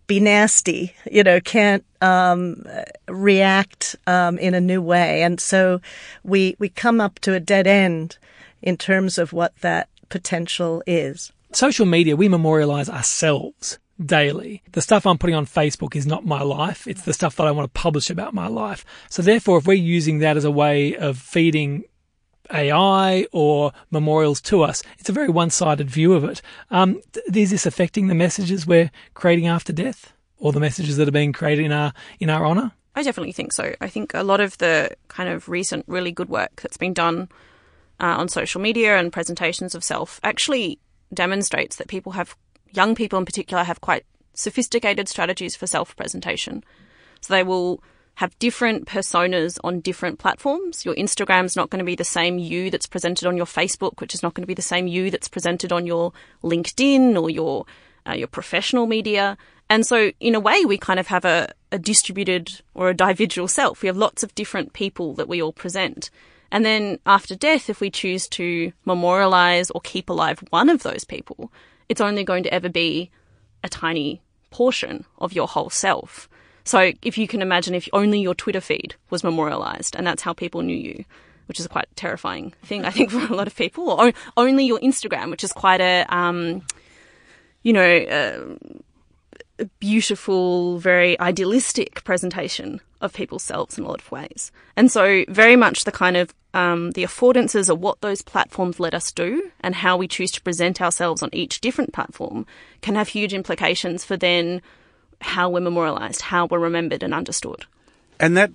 be 0.06 0.18
nasty, 0.18 0.94
you 1.10 1.22
know, 1.22 1.40
can't 1.40 1.84
um, 2.00 2.64
react 3.06 3.94
um, 4.06 4.38
in 4.38 4.54
a 4.54 4.60
new 4.60 4.82
way, 4.82 5.22
and 5.22 5.38
so 5.40 5.80
we 6.24 6.56
we 6.58 6.68
come 6.68 7.00
up 7.00 7.20
to 7.20 7.32
a 7.32 7.38
dead 7.38 7.68
end 7.68 8.18
in 8.60 8.76
terms 8.76 9.18
of 9.18 9.32
what 9.32 9.54
that 9.60 9.88
potential 10.08 10.82
is. 10.84 11.30
Social 11.52 11.86
media, 11.86 12.16
we 12.16 12.28
memorialize 12.28 12.88
ourselves 12.88 13.78
daily. 14.04 14.62
The 14.72 14.82
stuff 14.82 15.06
I'm 15.06 15.18
putting 15.18 15.36
on 15.36 15.46
Facebook 15.46 15.94
is 15.94 16.06
not 16.06 16.24
my 16.24 16.42
life. 16.42 16.86
It's 16.86 17.02
the 17.02 17.12
stuff 17.12 17.36
that 17.36 17.46
I 17.46 17.50
want 17.50 17.72
to 17.72 17.80
publish 17.80 18.10
about 18.10 18.34
my 18.34 18.46
life. 18.46 18.84
So 19.08 19.22
therefore, 19.22 19.58
if 19.58 19.66
we're 19.66 19.74
using 19.74 20.18
that 20.18 20.36
as 20.36 20.44
a 20.44 20.50
way 20.50 20.96
of 20.96 21.18
feeding 21.18 21.84
AI 22.52 23.26
or 23.32 23.72
memorials 23.90 24.40
to 24.42 24.62
us, 24.62 24.82
it's 24.98 25.08
a 25.08 25.12
very 25.12 25.28
one-sided 25.28 25.90
view 25.90 26.14
of 26.14 26.24
it. 26.24 26.42
Um, 26.70 27.00
is 27.32 27.50
this 27.50 27.66
affecting 27.66 28.06
the 28.06 28.14
messages 28.14 28.66
we're 28.66 28.90
creating 29.14 29.46
after 29.46 29.72
death, 29.72 30.12
or 30.38 30.52
the 30.52 30.60
messages 30.60 30.96
that 30.96 31.06
are 31.06 31.12
being 31.12 31.32
created 31.32 31.64
in 31.64 31.72
our 31.72 31.92
in 32.18 32.30
our 32.30 32.46
honour? 32.46 32.72
I 32.94 33.02
definitely 33.02 33.32
think 33.32 33.52
so. 33.52 33.74
I 33.80 33.88
think 33.88 34.14
a 34.14 34.24
lot 34.24 34.40
of 34.40 34.58
the 34.58 34.96
kind 35.08 35.28
of 35.28 35.48
recent 35.48 35.84
really 35.86 36.10
good 36.10 36.28
work 36.28 36.60
that's 36.60 36.76
been 36.76 36.94
done 36.94 37.28
uh, 38.00 38.16
on 38.16 38.28
social 38.28 38.60
media 38.60 38.98
and 38.98 39.12
presentations 39.12 39.74
of 39.74 39.84
self 39.84 40.18
actually 40.24 40.80
demonstrates 41.12 41.76
that 41.76 41.88
people 41.88 42.12
have 42.12 42.36
young 42.72 42.94
people 42.94 43.18
in 43.18 43.24
particular 43.24 43.64
have 43.64 43.80
quite 43.80 44.04
sophisticated 44.34 45.08
strategies 45.08 45.56
for 45.56 45.66
self 45.66 45.96
presentation. 45.96 46.64
So 47.20 47.34
they 47.34 47.42
will 47.42 47.82
have 48.16 48.38
different 48.38 48.86
personas 48.86 49.58
on 49.64 49.80
different 49.80 50.18
platforms. 50.18 50.84
Your 50.84 50.94
Instagram's 50.94 51.56
not 51.56 51.70
going 51.70 51.78
to 51.78 51.84
be 51.84 51.94
the 51.94 52.04
same 52.04 52.38
you 52.38 52.70
that's 52.70 52.86
presented 52.86 53.26
on 53.26 53.36
your 53.36 53.46
Facebook, 53.46 54.00
which 54.00 54.14
is 54.14 54.22
not 54.22 54.34
going 54.34 54.42
to 54.42 54.46
be 54.46 54.54
the 54.54 54.62
same 54.62 54.86
you 54.86 55.10
that's 55.10 55.28
presented 55.28 55.72
on 55.72 55.86
your 55.86 56.12
LinkedIn 56.42 57.20
or 57.20 57.30
your 57.30 57.64
uh, 58.06 58.12
your 58.12 58.28
professional 58.28 58.86
media. 58.86 59.36
And 59.68 59.86
so, 59.86 60.10
in 60.18 60.34
a 60.34 60.40
way, 60.40 60.64
we 60.64 60.78
kind 60.78 60.98
of 60.98 61.06
have 61.06 61.24
a, 61.24 61.52
a 61.70 61.78
distributed 61.78 62.60
or 62.74 62.88
a 62.88 62.90
individual 62.90 63.46
self. 63.46 63.82
We 63.82 63.86
have 63.86 63.96
lots 63.96 64.22
of 64.22 64.34
different 64.34 64.72
people 64.72 65.14
that 65.14 65.28
we 65.28 65.40
all 65.40 65.52
present. 65.52 66.10
And 66.50 66.64
then 66.64 66.98
after 67.06 67.36
death, 67.36 67.70
if 67.70 67.80
we 67.80 67.90
choose 67.90 68.26
to 68.30 68.72
memorialize 68.84 69.70
or 69.70 69.80
keep 69.80 70.10
alive 70.10 70.42
one 70.50 70.68
of 70.68 70.82
those 70.82 71.04
people, 71.04 71.52
it's 71.90 72.00
only 72.00 72.22
going 72.22 72.44
to 72.44 72.54
ever 72.54 72.68
be 72.68 73.10
a 73.64 73.68
tiny 73.68 74.22
portion 74.50 75.04
of 75.18 75.32
your 75.32 75.48
whole 75.48 75.68
self. 75.68 76.28
So 76.62 76.92
if 77.02 77.18
you 77.18 77.26
can 77.26 77.42
imagine 77.42 77.74
if 77.74 77.88
only 77.92 78.20
your 78.20 78.34
Twitter 78.34 78.60
feed 78.60 78.94
was 79.10 79.24
memorialized 79.24 79.96
and 79.96 80.06
that's 80.06 80.22
how 80.22 80.32
people 80.32 80.62
knew 80.62 80.76
you, 80.76 81.04
which 81.46 81.58
is 81.58 81.66
a 81.66 81.68
quite 81.68 81.88
terrifying 81.96 82.54
thing, 82.62 82.84
I 82.84 82.90
think, 82.90 83.10
for 83.10 83.18
a 83.18 83.36
lot 83.36 83.48
of 83.48 83.56
people, 83.56 83.90
or 83.90 84.12
only 84.36 84.64
your 84.64 84.78
Instagram, 84.78 85.30
which 85.30 85.42
is 85.42 85.52
quite 85.52 85.80
a, 85.80 86.06
um, 86.08 86.62
you 87.64 87.72
know, 87.72 88.56
a 89.58 89.64
beautiful, 89.80 90.78
very 90.78 91.18
idealistic 91.18 92.04
presentation 92.04 92.80
of 93.00 93.12
people's 93.12 93.42
selves 93.42 93.76
in 93.78 93.84
a 93.84 93.88
lot 93.88 94.00
of 94.00 94.12
ways. 94.12 94.52
And 94.76 94.92
so 94.92 95.24
very 95.28 95.56
much 95.56 95.84
the 95.84 95.92
kind 95.92 96.16
of 96.16 96.32
um, 96.54 96.90
the 96.92 97.04
affordances 97.04 97.68
of 97.68 97.80
what 97.80 98.00
those 98.00 98.22
platforms 98.22 98.80
let 98.80 98.94
us 98.94 99.12
do 99.12 99.50
and 99.60 99.74
how 99.74 99.96
we 99.96 100.08
choose 100.08 100.30
to 100.32 100.42
present 100.42 100.80
ourselves 100.80 101.22
on 101.22 101.30
each 101.32 101.60
different 101.60 101.92
platform 101.92 102.46
can 102.82 102.94
have 102.94 103.08
huge 103.08 103.32
implications 103.32 104.04
for 104.04 104.16
then 104.16 104.60
how 105.20 105.48
we're 105.48 105.60
memorialized, 105.60 106.22
how 106.22 106.46
we're 106.46 106.58
remembered 106.58 107.02
and 107.02 107.14
understood. 107.14 107.66
And 108.18 108.36
that 108.36 108.50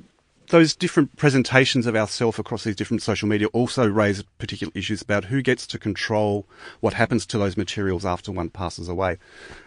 those 0.49 0.75
different 0.75 1.15
presentations 1.15 1.87
of 1.87 1.95
ourselves 1.95 2.37
across 2.37 2.63
these 2.63 2.75
different 2.75 3.01
social 3.01 3.27
media 3.27 3.47
also 3.47 3.87
raise 3.87 4.23
particular 4.37 4.71
issues 4.75 5.01
about 5.01 5.25
who 5.25 5.41
gets 5.41 5.65
to 5.67 5.79
control 5.79 6.45
what 6.81 6.93
happens 6.93 7.25
to 7.25 7.37
those 7.37 7.57
materials 7.57 8.05
after 8.05 8.31
one 8.31 8.49
passes 8.49 8.87
away. 8.87 9.17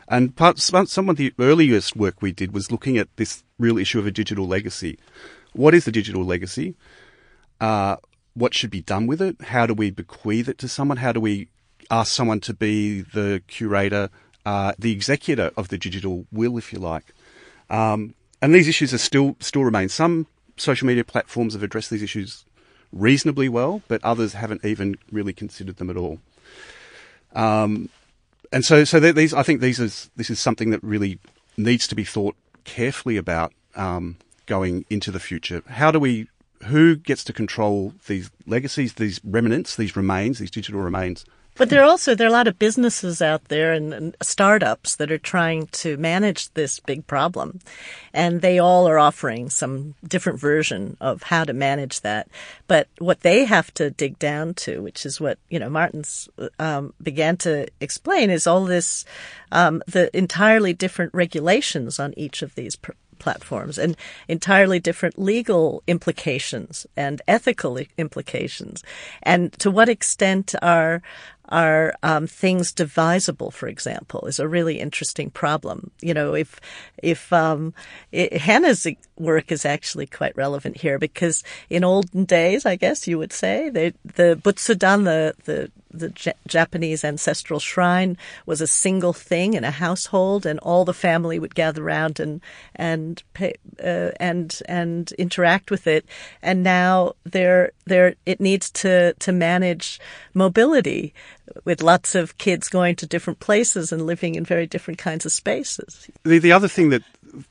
And 0.09 0.35
part, 0.37 0.59
some 0.59 1.09
of 1.09 1.17
the 1.17 1.35
earliest 1.39 1.97
work 1.97 2.23
we 2.23 2.33
did 2.33 2.53
was 2.53 2.71
looking 2.71 2.97
at 2.97 3.09
this 3.17 3.43
real 3.59 3.79
issue 3.79 3.99
of 3.99 4.07
a 4.07 4.11
digital 4.11 4.47
legacy. 4.47 4.99
What 5.53 5.75
is 5.75 5.85
the 5.85 5.93
digital 5.93 6.25
legacy? 6.25 6.77
Uh, 7.61 7.97
what 8.39 8.55
should 8.55 8.71
be 8.71 8.83
done 8.83 9.07
with 9.07 9.21
it? 9.21 9.41
How 9.43 9.67
do 9.67 9.75
we 9.75 9.91
bequeath 9.91 10.49
it 10.49 10.59
to 10.59 10.69
someone? 10.69 10.99
How 10.99 11.13
do 11.13 11.21
we 11.21 11.49
ask 11.91 12.13
someone 12.13 12.41
to 12.41 12.55
be 12.55 13.03
the 13.03 13.43
curator, 13.47 14.11
uh, 14.47 14.73
the 14.79 14.93
executor 14.93 15.51
of 15.57 15.69
the 15.69 15.79
digital 15.79 16.27
will, 16.31 16.57
if 16.57 16.73
you 16.73 16.79
like? 16.79 17.15
Um, 17.71 18.15
and 18.41 18.55
these 18.55 18.69
issues 18.69 18.95
are 18.95 18.99
still 18.99 19.37
still 19.41 19.65
remain. 19.65 19.89
Some 19.89 20.27
social 20.57 20.87
media 20.87 21.05
platforms 21.05 21.55
have 21.55 21.63
addressed 21.63 21.91
these 21.91 22.03
issues 22.03 22.45
reasonably 22.93 23.49
well, 23.49 23.83
but 23.89 24.03
others 24.05 24.33
haven't 24.33 24.65
even 24.65 24.97
really 25.11 25.33
considered 25.33 25.77
them 25.77 25.91
at 25.91 25.97
all. 25.97 26.21
Um, 27.35 27.89
and 28.53 28.65
so, 28.65 28.85
so 28.85 28.99
these, 28.99 29.35
I 29.35 29.43
think 29.43 29.61
these 29.61 29.79
is 29.79 30.11
this 30.17 30.31
is 30.31 30.41
something 30.41 30.71
that 30.71 30.83
really 30.83 31.19
needs 31.57 31.87
to 31.89 31.95
be 31.95 32.05
thought 32.05 32.37
carefully 32.65 33.17
about 33.17 33.53
um, 33.75 34.17
going 34.47 34.85
into 34.89 35.11
the 35.11 35.21
future. 35.21 35.63
How 35.69 35.91
do 35.91 35.99
we? 35.99 36.29
Who 36.65 36.97
gets 36.97 37.25
to 37.25 37.33
control 37.33 37.95
these 38.07 38.31
legacies, 38.47 38.95
these 38.95 39.21
remnants, 39.25 39.77
these 39.77 39.97
remains, 39.97 40.39
these 40.39 40.51
digital 40.51 40.81
remains? 40.81 41.25
But 41.59 41.71
there 41.71 41.83
are 41.83 41.91
also 41.91 42.15
there 42.15 42.29
are 42.29 42.31
a 42.31 42.33
lot 42.33 42.47
of 42.47 42.61
businesses 42.61 43.21
out 43.21 43.47
there 43.47 43.73
and, 43.73 43.93
and, 43.93 44.17
startups 44.23 44.95
that 44.95 45.11
are 45.11 45.19
trying 45.19 45.67
to 45.83 45.97
manage 45.97 46.51
this 46.55 46.79
big 46.79 47.09
problem, 47.09 47.59
and 48.15 48.41
they 48.41 48.61
all 48.61 48.89
are 48.89 48.99
offering 48.99 49.51
some 49.51 49.97
different 50.07 50.39
version 50.39 50.97
of 51.01 51.25
how 51.25 51.43
to 51.43 51.53
manage 51.53 52.03
that. 52.03 52.29
But 52.69 52.87
what 52.99 53.23
they 53.23 53.45
have 53.45 53.75
to 53.75 53.91
dig 53.91 54.21
down 54.21 54.55
to, 54.55 54.81
which 54.81 55.05
is 55.05 55.21
what 55.21 55.39
you 55.51 55.59
know 55.59 55.69
Martin's 55.69 56.29
um, 56.61 56.95
began 57.03 57.37
to 57.39 57.67
explain, 57.81 58.31
is 58.31 58.47
all 58.47 58.65
this 58.65 59.05
um, 59.51 59.83
the 59.89 60.17
entirely 60.17 60.73
different 60.73 61.13
regulations 61.13 61.99
on 61.99 62.15
each 62.17 62.41
of 62.41 62.55
these. 62.55 62.77
Pr- 62.77 62.93
platforms 63.19 63.79
and 63.79 63.97
entirely 64.29 64.79
different 64.79 65.19
legal 65.19 65.83
implications 65.87 66.87
and 66.97 67.23
ethical 67.29 67.79
implications. 67.97 68.83
And 69.23 69.53
to 69.55 69.71
what 69.71 69.89
extent 69.89 70.55
are 70.63 71.03
are 71.49 71.95
um, 72.03 72.27
things 72.27 72.73
divisible, 72.73 73.51
for 73.51 73.69
example, 73.69 74.27
is 74.27 74.39
a 74.39 74.49
really 74.49 74.81
interesting 74.81 75.31
problem. 75.31 75.91
You 76.01 76.15
know, 76.15 76.35
if 76.35 76.61
if 77.03 77.33
um, 77.33 77.75
it, 78.13 78.35
Hannah's 78.35 78.87
work 79.17 79.51
is 79.51 79.65
actually 79.65 80.07
quite 80.07 80.37
relevant 80.37 80.77
here 80.77 80.99
because 80.99 81.43
in 81.71 81.85
olden 81.85 82.25
days, 82.25 82.67
I 82.67 82.77
guess 82.77 83.09
you 83.09 83.19
would 83.19 83.33
say, 83.33 83.71
they, 83.71 83.95
the 84.05 84.39
Butsudan, 84.43 85.05
the 85.05 85.35
the 85.45 85.71
the 85.99 86.09
J- 86.11 86.33
Japanese 86.47 87.05
ancestral 87.05 87.61
shrine 87.61 88.17
was 88.47 88.61
a 88.61 88.67
single 88.67 89.13
thing 89.13 89.55
in 89.55 89.65
a 89.65 89.71
household, 89.71 90.47
and 90.47 90.59
all 90.61 90.85
the 90.85 90.95
family 90.95 91.39
would 91.39 91.55
gather 91.55 91.83
around 91.83 92.21
and 92.21 92.41
and 92.75 93.23
pay, 93.35 93.55
uh, 93.83 94.11
and 94.19 94.61
and 94.67 95.13
interact 95.13 95.71
with 95.71 95.87
it. 95.87 96.07
And 96.43 96.63
now 96.63 97.13
there 97.25 97.73
there 97.87 98.15
it 98.25 98.41
needs 98.41 98.71
to 98.71 99.15
to 99.15 99.33
manage 99.33 100.01
mobility 100.35 101.15
with 101.65 101.83
lots 101.83 102.15
of 102.15 102.37
kids 102.39 102.69
going 102.69 102.97
to 102.97 103.07
different 103.07 103.41
places 103.41 103.93
and 103.93 104.07
living 104.07 104.35
in 104.35 104.45
very 104.45 104.67
different 104.67 104.99
kinds 104.99 105.27
of 105.27 105.33
spaces. 105.33 106.09
The 106.25 106.39
the 106.39 106.53
other 106.53 106.69
thing 106.69 106.91
that 106.91 107.03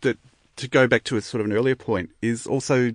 that 0.02 0.18
to 0.58 0.68
go 0.68 0.88
back 0.88 1.04
to 1.06 1.18
a 1.18 1.22
sort 1.22 1.42
of 1.42 1.48
an 1.48 1.54
earlier 1.54 1.76
point 1.76 2.10
is 2.22 2.48
also 2.48 2.94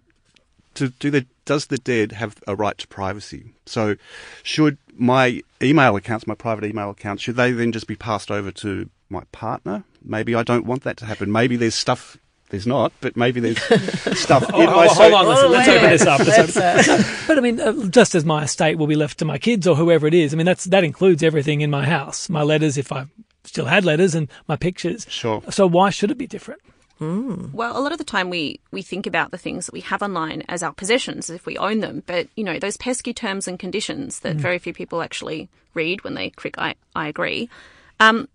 to 0.75 0.88
do 0.88 1.11
the 1.11 1.26
does 1.44 1.66
the 1.66 1.78
dead 1.78 2.12
have 2.12 2.37
a 2.46 2.54
right 2.54 2.76
to 2.78 2.87
privacy? 2.88 3.54
So 3.66 3.96
should 4.42 4.78
my 4.94 5.42
email 5.62 5.96
accounts, 5.96 6.26
my 6.26 6.34
private 6.34 6.64
email 6.64 6.90
accounts, 6.90 7.22
should 7.22 7.37
they 7.37 7.52
then 7.52 7.72
just 7.72 7.87
be 7.87 7.96
passed 7.96 8.30
over 8.30 8.50
to 8.52 8.88
my 9.08 9.25
partner? 9.32 9.84
Maybe 10.04 10.34
I 10.34 10.42
don't 10.42 10.66
want 10.66 10.82
that 10.84 10.96
to 10.99 11.06
happen. 11.06 11.30
Maybe 11.32 11.56
there's 11.56 11.75
stuff 11.75 12.16
there's 12.52 12.66
not, 12.66 12.92
but 13.00 13.16
maybe 13.16 13.40
there's 13.40 13.58
stuff. 14.18 14.44
oh, 14.52 14.66
oh, 14.66 14.88
hold 14.88 15.12
on, 15.14 15.26
let's, 15.26 15.42
let's 15.49 15.68
open 15.68 15.90
this 15.90 16.06
up. 16.06 16.20
Let's 16.20 16.56
open. 16.87 17.16
but 17.26 17.38
I 17.38 17.40
mean, 17.40 17.58
uh, 17.58 17.87
just 17.87 18.14
as 18.14 18.26
my 18.26 18.44
estate 18.44 18.76
will 18.76 18.87
be 18.87 18.94
left 18.94 19.19
to 19.21 19.25
my 19.25 19.38
kids 19.38 19.67
or 19.67 19.75
whoever 19.75 20.06
it 20.06 20.12
is. 20.12 20.34
I 20.34 20.36
mean, 20.36 20.45
that's 20.45 20.67
that 20.67 20.84
includes 20.84 21.23
everything 21.23 21.62
in 21.62 21.71
my 21.71 21.86
house, 21.86 22.28
my 22.28 22.43
letters, 22.43 22.76
if 22.76 22.93
I 22.93 23.06
still 23.45 23.64
had 23.64 23.86
letters, 23.86 24.14
and 24.14 24.28
my 24.49 24.56
pictures. 24.56 25.06
Sure. 25.08 25.43
So 25.49 25.67
why 25.67 25.88
should 25.88 26.10
it 26.10 26.19
be 26.19 26.26
different? 26.26 26.60
Mm. 27.02 27.52
Well, 27.52 27.76
a 27.76 27.80
lot 27.80 27.91
of 27.91 27.99
the 27.99 28.04
time 28.04 28.30
we, 28.30 28.60
we 28.71 28.80
think 28.82 29.06
about 29.06 29.32
the 29.32 29.38
things 29.38 29.67
that 29.67 29.73
we 29.73 29.80
have 29.80 30.02
online 30.02 30.45
as 30.49 30.62
our 30.62 30.73
possessions, 30.73 31.28
as 31.28 31.36
if 31.36 31.47
we 31.47 31.58
own 31.58 31.80
them. 31.80 32.02
But, 32.06 32.28
you 32.36 32.45
know, 32.45 32.58
those 32.58 32.76
pesky 32.76 33.12
terms 33.12 33.49
and 33.49 33.58
conditions 33.58 34.21
that 34.21 34.36
mm. 34.36 34.41
very 34.41 34.58
few 34.58 34.73
people 34.73 35.02
actually 35.02 35.49
read 35.75 36.04
when 36.04 36.15
they 36.15 36.30
click 36.30 36.56
I, 36.58 36.76
I 36.95 37.08
agree, 37.08 37.50
um, 37.99 38.28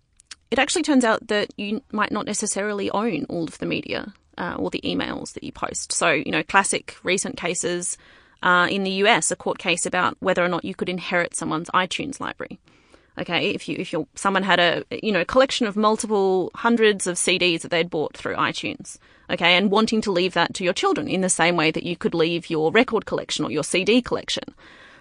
it 0.50 0.58
actually 0.58 0.82
turns 0.82 1.04
out 1.04 1.28
that 1.28 1.50
you 1.56 1.82
might 1.92 2.12
not 2.12 2.26
necessarily 2.26 2.90
own 2.90 3.24
all 3.28 3.44
of 3.44 3.58
the 3.58 3.66
media 3.66 4.12
uh, 4.36 4.56
or 4.58 4.70
the 4.70 4.80
emails 4.82 5.32
that 5.32 5.44
you 5.44 5.52
post. 5.52 5.92
So, 5.92 6.10
you 6.10 6.30
know, 6.30 6.42
classic 6.42 6.96
recent 7.02 7.36
cases 7.36 7.96
uh, 8.42 8.68
in 8.70 8.84
the 8.84 8.90
US, 9.02 9.30
a 9.30 9.36
court 9.36 9.58
case 9.58 9.86
about 9.86 10.16
whether 10.20 10.44
or 10.44 10.48
not 10.48 10.64
you 10.64 10.74
could 10.74 10.88
inherit 10.88 11.34
someone's 11.34 11.70
iTunes 11.70 12.20
library. 12.20 12.58
Okay, 13.18 13.50
if 13.50 13.68
you 13.68 13.76
if 13.78 13.92
you 13.92 14.06
someone 14.14 14.44
had 14.44 14.60
a 14.60 14.84
you 15.02 15.10
know 15.10 15.24
collection 15.24 15.66
of 15.66 15.76
multiple 15.76 16.50
hundreds 16.54 17.06
of 17.06 17.16
CDs 17.16 17.62
that 17.62 17.70
they'd 17.70 17.90
bought 17.90 18.16
through 18.16 18.36
iTunes, 18.36 18.98
okay, 19.28 19.56
and 19.56 19.70
wanting 19.70 20.00
to 20.02 20.12
leave 20.12 20.34
that 20.34 20.54
to 20.54 20.64
your 20.64 20.72
children 20.72 21.08
in 21.08 21.20
the 21.20 21.28
same 21.28 21.56
way 21.56 21.70
that 21.70 21.82
you 21.82 21.96
could 21.96 22.14
leave 22.14 22.48
your 22.48 22.70
record 22.70 23.06
collection 23.06 23.44
or 23.44 23.50
your 23.50 23.64
CD 23.64 24.00
collection, 24.00 24.44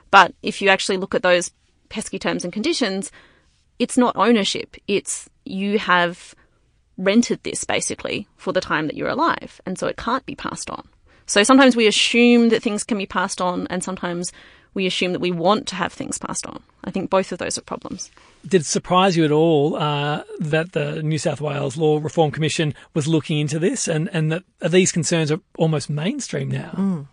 but 0.10 0.34
if 0.42 0.62
you 0.62 0.70
actually 0.70 0.98
look 0.98 1.14
at 1.14 1.22
those 1.22 1.52
pesky 1.90 2.18
terms 2.18 2.44
and 2.44 2.52
conditions, 2.52 3.12
it's 3.80 3.98
not 3.98 4.16
ownership. 4.16 4.76
It's 4.88 5.30
you 5.46 5.78
have 5.80 6.34
rented 6.98 7.44
this 7.44 7.64
basically 7.64 8.28
for 8.38 8.52
the 8.52 8.62
time 8.62 8.88
that 8.88 8.96
you're 8.96 9.08
alive, 9.08 9.62
and 9.66 9.78
so 9.78 9.88
it 9.88 9.98
can't 9.98 10.26
be 10.26 10.36
passed 10.36 10.70
on. 10.70 10.88
So 11.28 11.44
sometimes 11.44 11.76
we 11.76 11.88
assume 11.88 12.50
that 12.50 12.64
things 12.64 12.84
can 12.84 12.98
be 12.98 13.06
passed 13.06 13.42
on, 13.42 13.68
and 13.70 13.84
sometimes 13.84 14.32
we 14.78 14.86
assume 14.86 15.12
that 15.12 15.20
we 15.20 15.32
want 15.32 15.68
to 15.68 15.76
have 15.76 15.92
things 15.92 16.20
passed 16.20 16.46
on. 16.46 16.62
I 16.84 16.92
think 16.92 17.10
both 17.10 17.32
of 17.32 17.40
those 17.40 17.58
are 17.58 17.62
problems. 17.62 18.12
Did 18.48 18.62
it 18.62 18.66
surprise 18.66 19.18
you 19.18 19.26
at 19.26 19.32
all 19.32 19.76
uh, 19.76 20.22
that 20.40 20.74
the 20.74 21.02
New 21.02 21.18
South 21.18 21.42
Wales 21.42 21.78
Law 21.78 21.98
Reform 21.98 22.30
Commission 22.30 22.76
was 22.94 23.08
looking 23.08 23.40
into 23.40 23.58
this, 23.58 23.88
and 23.88 24.08
and 24.14 24.32
that 24.32 24.44
these 24.62 24.92
concerns 24.92 25.32
are 25.32 25.40
almost 25.58 25.90
mainstream 25.90 26.50
now? 26.50 26.72
Mm. 26.78 27.08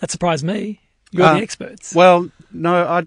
That 0.00 0.10
surprised 0.10 0.44
me. 0.44 0.80
You're 1.12 1.26
uh, 1.26 1.34
the 1.34 1.42
experts. 1.42 1.94
Well, 1.94 2.28
no, 2.50 2.74
I 2.74 3.06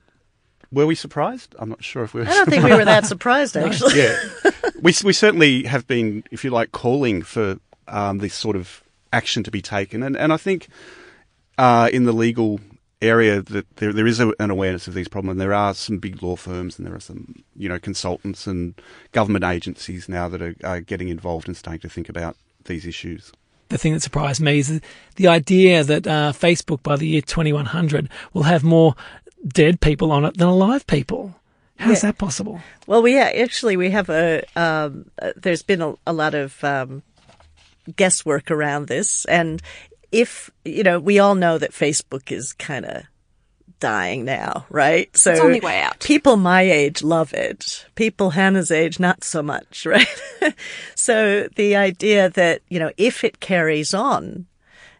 were 0.71 0.87
we 0.87 0.95
surprised? 0.95 1.53
I'm 1.59 1.67
not 1.67 1.83
sure 1.83 2.03
if 2.03 2.13
we. 2.13 2.21
Were 2.21 2.27
I 2.27 2.33
don't 2.33 2.49
think 2.49 2.63
we 2.63 2.71
were 2.71 2.85
that 2.85 3.05
surprised, 3.05 3.57
actually. 3.65 3.97
yeah, 3.97 4.17
we 4.81 4.93
we 5.03 5.11
certainly 5.11 5.63
have 5.63 5.85
been, 5.87 6.23
if 6.31 6.45
you 6.45 6.51
like, 6.51 6.71
calling 6.71 7.21
for 7.21 7.59
um, 7.89 8.19
this 8.19 8.33
sort 8.33 8.55
of 8.55 8.81
action 9.11 9.43
to 9.43 9.51
be 9.51 9.61
taken, 9.61 10.03
and 10.03 10.15
and 10.15 10.31
I 10.31 10.37
think 10.37 10.69
uh, 11.57 11.89
in 11.91 12.05
the 12.05 12.13
legal 12.13 12.61
area 13.01 13.41
that 13.41 13.75
there 13.77 13.93
there 13.93 14.07
is 14.07 14.19
a, 14.19 14.33
an 14.39 14.49
awareness 14.49 14.87
of 14.87 14.93
these 14.93 15.07
problems. 15.07 15.39
There 15.39 15.53
are 15.53 15.73
some 15.73 15.97
big 15.97 16.21
law 16.21 16.35
firms, 16.35 16.77
and 16.77 16.87
there 16.87 16.95
are 16.95 16.99
some 16.99 17.43
you 17.55 17.69
know 17.69 17.79
consultants 17.79 18.47
and 18.47 18.73
government 19.11 19.45
agencies 19.45 20.09
now 20.09 20.29
that 20.29 20.41
are, 20.41 20.55
are 20.63 20.81
getting 20.81 21.09
involved 21.09 21.47
and 21.47 21.57
starting 21.57 21.81
to 21.81 21.89
think 21.89 22.09
about 22.09 22.35
these 22.65 22.85
issues 22.85 23.31
the 23.69 23.77
thing 23.77 23.93
that 23.93 24.01
surprised 24.01 24.41
me 24.41 24.59
is 24.59 24.81
the 25.15 25.27
idea 25.27 25.83
that 25.83 26.05
uh, 26.07 26.33
Facebook 26.35 26.83
by 26.83 26.95
the 26.95 27.07
year 27.07 27.21
2100 27.21 28.09
will 28.33 28.43
have 28.43 28.63
more 28.63 28.95
dead 29.47 29.79
people 29.79 30.11
on 30.11 30.25
it 30.25 30.37
than 30.37 30.47
alive 30.47 30.85
people. 30.87 31.35
How's 31.77 32.03
yeah. 32.03 32.09
that 32.09 32.17
possible? 32.17 32.59
Well, 32.87 33.01
we 33.01 33.17
actually 33.17 33.77
we 33.77 33.91
have 33.91 34.09
a 34.09 34.43
um, 34.55 35.09
uh, 35.21 35.31
there's 35.37 35.63
been 35.63 35.81
a, 35.81 35.93
a 36.05 36.11
lot 36.11 36.33
of 36.33 36.61
um, 36.63 37.03
guesswork 37.95 38.51
around 38.51 38.87
this, 38.87 39.23
and 39.25 39.61
if 40.11 40.49
you 40.65 40.83
know, 40.83 40.99
we 40.99 41.19
all 41.19 41.35
know 41.35 41.57
that 41.57 41.71
Facebook 41.71 42.31
is 42.31 42.53
kind 42.53 42.85
of 42.85 43.03
dying 43.79 44.25
now, 44.25 44.65
right? 44.69 45.15
So 45.15 45.31
it's 45.31 45.39
only 45.39 45.59
way 45.59 45.81
out. 45.81 45.99
People 45.99 46.35
my 46.35 46.61
age 46.61 47.01
love 47.01 47.33
it. 47.33 47.85
People 47.95 48.31
Hannah's 48.31 48.71
age, 48.71 48.99
not 48.99 49.23
so 49.23 49.41
much, 49.41 49.85
right? 49.85 50.07
so 50.95 51.47
the 51.55 51.75
idea 51.75 52.29
that, 52.31 52.61
you 52.69 52.79
know, 52.79 52.91
if 52.97 53.23
it 53.23 53.39
carries 53.39 53.93
on, 53.93 54.45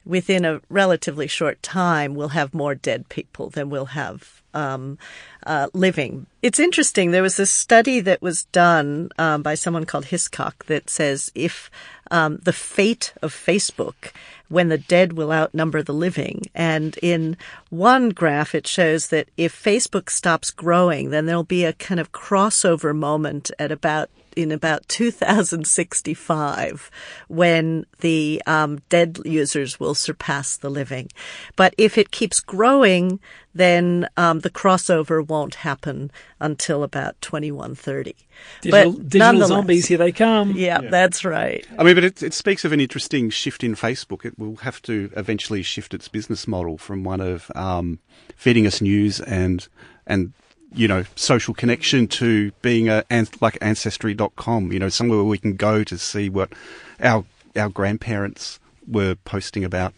within 0.05 0.43
a 0.43 0.59
relatively 0.69 1.27
short 1.27 1.61
time, 1.61 2.15
we'll 2.15 2.29
have 2.29 2.53
more 2.53 2.73
dead 2.73 3.07
people 3.09 3.49
than 3.49 3.69
we'll 3.69 3.85
have 3.85 4.41
um, 4.53 4.97
uh, 5.45 5.67
living. 5.73 6.25
It's 6.41 6.59
interesting. 6.59 7.11
There 7.11 7.21
was 7.21 7.39
a 7.39 7.45
study 7.45 7.99
that 8.01 8.21
was 8.21 8.45
done 8.45 9.09
um, 9.19 9.43
by 9.43 9.53
someone 9.53 9.85
called 9.85 10.05
Hiscock 10.05 10.65
that 10.65 10.89
says 10.89 11.31
if 11.35 11.69
um, 12.11 12.37
the 12.43 12.53
fate 12.53 13.13
of 13.21 13.33
Facebook 13.33 14.11
when 14.49 14.69
the 14.69 14.77
dead 14.77 15.13
will 15.13 15.31
outnumber 15.31 15.81
the 15.83 15.93
living. 15.93 16.41
And 16.55 16.97
in 17.03 17.37
one 17.69 18.09
graph, 18.09 18.55
it 18.55 18.65
shows 18.67 19.07
that 19.09 19.29
if 19.37 19.63
Facebook 19.63 20.09
stops 20.09 20.49
growing, 20.51 21.11
then 21.11 21.27
there'll 21.27 21.43
be 21.43 21.65
a 21.65 21.73
kind 21.73 21.99
of 21.99 22.11
crossover 22.11 22.95
moment 22.95 23.51
at 23.59 23.71
about 23.71 24.09
in 24.35 24.51
about 24.51 24.87
2065 24.87 26.91
when 27.27 27.85
the 27.99 28.41
um, 28.45 28.79
dead 28.89 29.17
users 29.25 29.79
will 29.79 29.95
surpass 29.95 30.55
the 30.57 30.69
living. 30.69 31.09
But 31.55 31.73
if 31.77 31.97
it 31.97 32.11
keeps 32.11 32.39
growing, 32.39 33.19
then 33.53 34.07
um, 34.15 34.39
the 34.41 34.49
crossover 34.49 35.27
won't 35.27 35.55
happen 35.55 36.11
until 36.39 36.83
about 36.83 37.19
2130. 37.21 38.15
Digital, 38.61 38.93
but 38.93 39.09
digital 39.09 39.19
nonetheless- 39.19 39.49
zombies, 39.49 39.87
here 39.87 39.97
they 39.97 40.13
come. 40.13 40.51
Yeah, 40.55 40.79
that's 40.81 41.25
right. 41.25 41.65
I 41.77 41.83
mean, 41.83 41.97
but 41.99 42.05
it, 42.05 42.23
it 42.23 42.33
speaks 42.33 42.63
of 42.63 42.71
an 42.71 42.79
interesting 42.79 43.29
shift 43.29 43.61
in 43.61 43.75
Facebook. 43.75 44.23
It 44.23 44.39
will 44.39 44.55
have 44.55 44.81
to 44.83 45.11
eventually 45.17 45.61
shift 45.61 45.93
its 45.93 46.07
business 46.07 46.47
model 46.47 46.77
from 46.77 47.03
one 47.03 47.19
of 47.19 47.51
um, 47.55 47.99
feeding 48.37 48.65
us 48.65 48.79
news 48.79 49.19
and 49.19 49.67
and 50.07 50.31
you 50.73 50.87
know 50.87 51.03
social 51.17 51.53
connection 51.53 52.07
to 52.07 52.51
being 52.61 52.87
a 52.87 53.03
like 53.41 53.57
ancestry.com. 53.59 54.71
You 54.71 54.79
know, 54.79 54.87
somewhere 54.87 55.17
where 55.17 55.25
we 55.25 55.39
can 55.39 55.57
go 55.57 55.83
to 55.83 55.97
see 55.97 56.29
what 56.29 56.53
our 57.01 57.25
our 57.57 57.67
grandparents 57.67 58.61
were 58.87 59.15
posting 59.15 59.65
about 59.65 59.93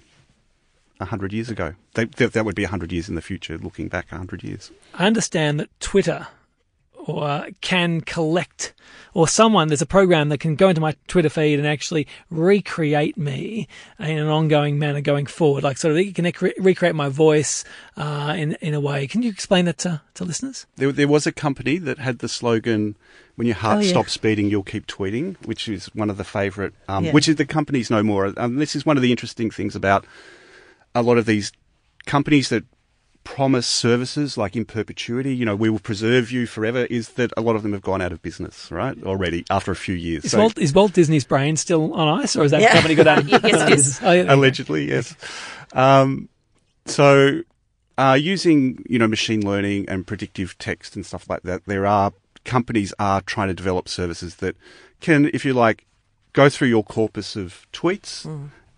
a 0.99 1.05
hundred 1.05 1.33
years 1.33 1.51
ago. 1.51 1.75
They, 1.93 2.05
that, 2.05 2.33
that 2.33 2.45
would 2.45 2.55
be 2.55 2.63
a 2.63 2.69
hundred 2.69 2.91
years 2.91 3.09
in 3.09 3.13
the 3.13 3.21
future, 3.21 3.59
looking 3.59 3.89
back 3.89 4.11
a 4.11 4.17
hundred 4.17 4.43
years. 4.43 4.71
I 4.95 5.05
understand 5.05 5.59
that 5.59 5.69
Twitter 5.79 6.29
or 7.05 7.23
uh, 7.23 7.45
can 7.61 8.01
collect 8.01 8.73
or 9.13 9.27
someone 9.27 9.67
there's 9.67 9.81
a 9.81 9.85
program 9.85 10.29
that 10.29 10.37
can 10.39 10.55
go 10.55 10.69
into 10.69 10.79
my 10.79 10.95
Twitter 11.07 11.29
feed 11.29 11.59
and 11.59 11.67
actually 11.67 12.07
recreate 12.29 13.17
me 13.17 13.67
in 13.99 14.17
an 14.17 14.27
ongoing 14.27 14.79
manner 14.79 15.01
going 15.01 15.25
forward. 15.25 15.63
Like 15.63 15.77
sort 15.77 15.91
of 15.91 15.97
it 15.97 16.15
can 16.15 16.25
rec- 16.25 16.53
recreate 16.57 16.95
my 16.95 17.09
voice 17.09 17.63
uh, 17.97 18.33
in 18.37 18.53
in 18.61 18.73
a 18.73 18.79
way. 18.79 19.07
Can 19.07 19.21
you 19.21 19.29
explain 19.29 19.65
that 19.65 19.77
to, 19.79 20.01
to 20.15 20.23
listeners? 20.23 20.65
There, 20.77 20.91
there 20.91 21.07
was 21.07 21.27
a 21.27 21.31
company 21.31 21.77
that 21.79 21.97
had 21.99 22.19
the 22.19 22.29
slogan, 22.29 22.95
"When 23.35 23.47
your 23.47 23.57
heart 23.57 23.79
Oh, 23.79 23.81
yeah. 23.81 23.89
stops 23.89 24.15
beating, 24.17 24.49
you'll 24.49 24.63
keep 24.63 24.87
tweeting," 24.87 25.35
which 25.45 25.67
is 25.67 25.87
one 25.93 26.09
of 26.09 26.17
the 26.17 26.23
favourite. 26.23 26.73
Um, 26.87 27.05
Yeah. 27.05 27.11
Which 27.11 27.27
is 27.27 27.35
the 27.35 27.45
companies 27.45 27.89
no 27.89 28.03
more. 28.03 28.33
Um, 28.37 28.55
this 28.55 28.75
is 28.75 28.85
one 28.85 28.95
of 28.97 29.03
the 29.03 29.11
interesting 29.11 29.51
things 29.51 29.75
about 29.75 30.05
a 30.95 31.01
lot 31.01 31.17
of 31.17 31.25
these 31.25 31.51
companies 32.05 32.49
that 32.49 32.63
promise 33.23 33.67
services 33.67 34.37
like 34.37 34.55
in 34.55 34.65
perpetuity. 34.65 35.35
You 35.35 35.45
know, 35.45 35.55
we 35.55 35.69
will 35.69 35.79
preserve 35.79 36.31
you 36.31 36.45
forever. 36.47 36.85
Is 36.85 37.09
that 37.09 37.31
a 37.37 37.41
lot 37.41 37.55
of 37.55 37.63
them 37.63 37.73
have 37.73 37.81
gone 37.81 38.01
out 38.01 38.11
of 38.11 38.21
business, 38.21 38.69
right? 38.71 38.97
Already 39.03 39.45
after 39.49 39.71
a 39.71 39.75
few 39.75 39.95
years. 39.95 40.25
Is, 40.25 40.31
So- 40.31 40.39
Walt, 40.39 40.57
is 40.57 40.73
Walt 40.73 40.93
Disney's 40.93 41.23
brain 41.25 41.55
still 41.57 41.93
on 41.93 42.19
ice, 42.21 42.35
or 42.35 42.43
is 42.43 42.51
that 42.51 42.61
Yeah. 42.61 42.73
company 42.73 42.95
got 42.95 43.07
out? 43.07 43.19
of- 43.19 43.27
Yes, 43.43 43.43
it 43.43 43.73
is. 43.73 43.99
Oh, 44.01 44.33
allegedly, 44.35 44.89
yes. 44.89 45.15
Um, 45.73 46.29
so, 46.85 47.41
uh, 47.97 48.17
using 48.19 48.83
you 48.89 48.97
know 48.99 49.07
machine 49.07 49.45
learning 49.45 49.87
and 49.87 50.05
predictive 50.07 50.57
text 50.57 50.95
and 50.95 51.05
stuff 51.05 51.29
like 51.29 51.43
that, 51.43 51.61
there 51.65 51.85
are 51.85 52.13
companies 52.43 52.93
are 52.99 53.21
trying 53.21 53.47
to 53.49 53.53
develop 53.53 53.87
services 53.87 54.35
that 54.37 54.55
can, 54.99 55.29
if 55.33 55.45
you 55.45 55.53
like, 55.53 55.85
go 56.33 56.49
through 56.49 56.67
your 56.69 56.83
corpus 56.83 57.35
of 57.35 57.67
tweets 57.71 58.25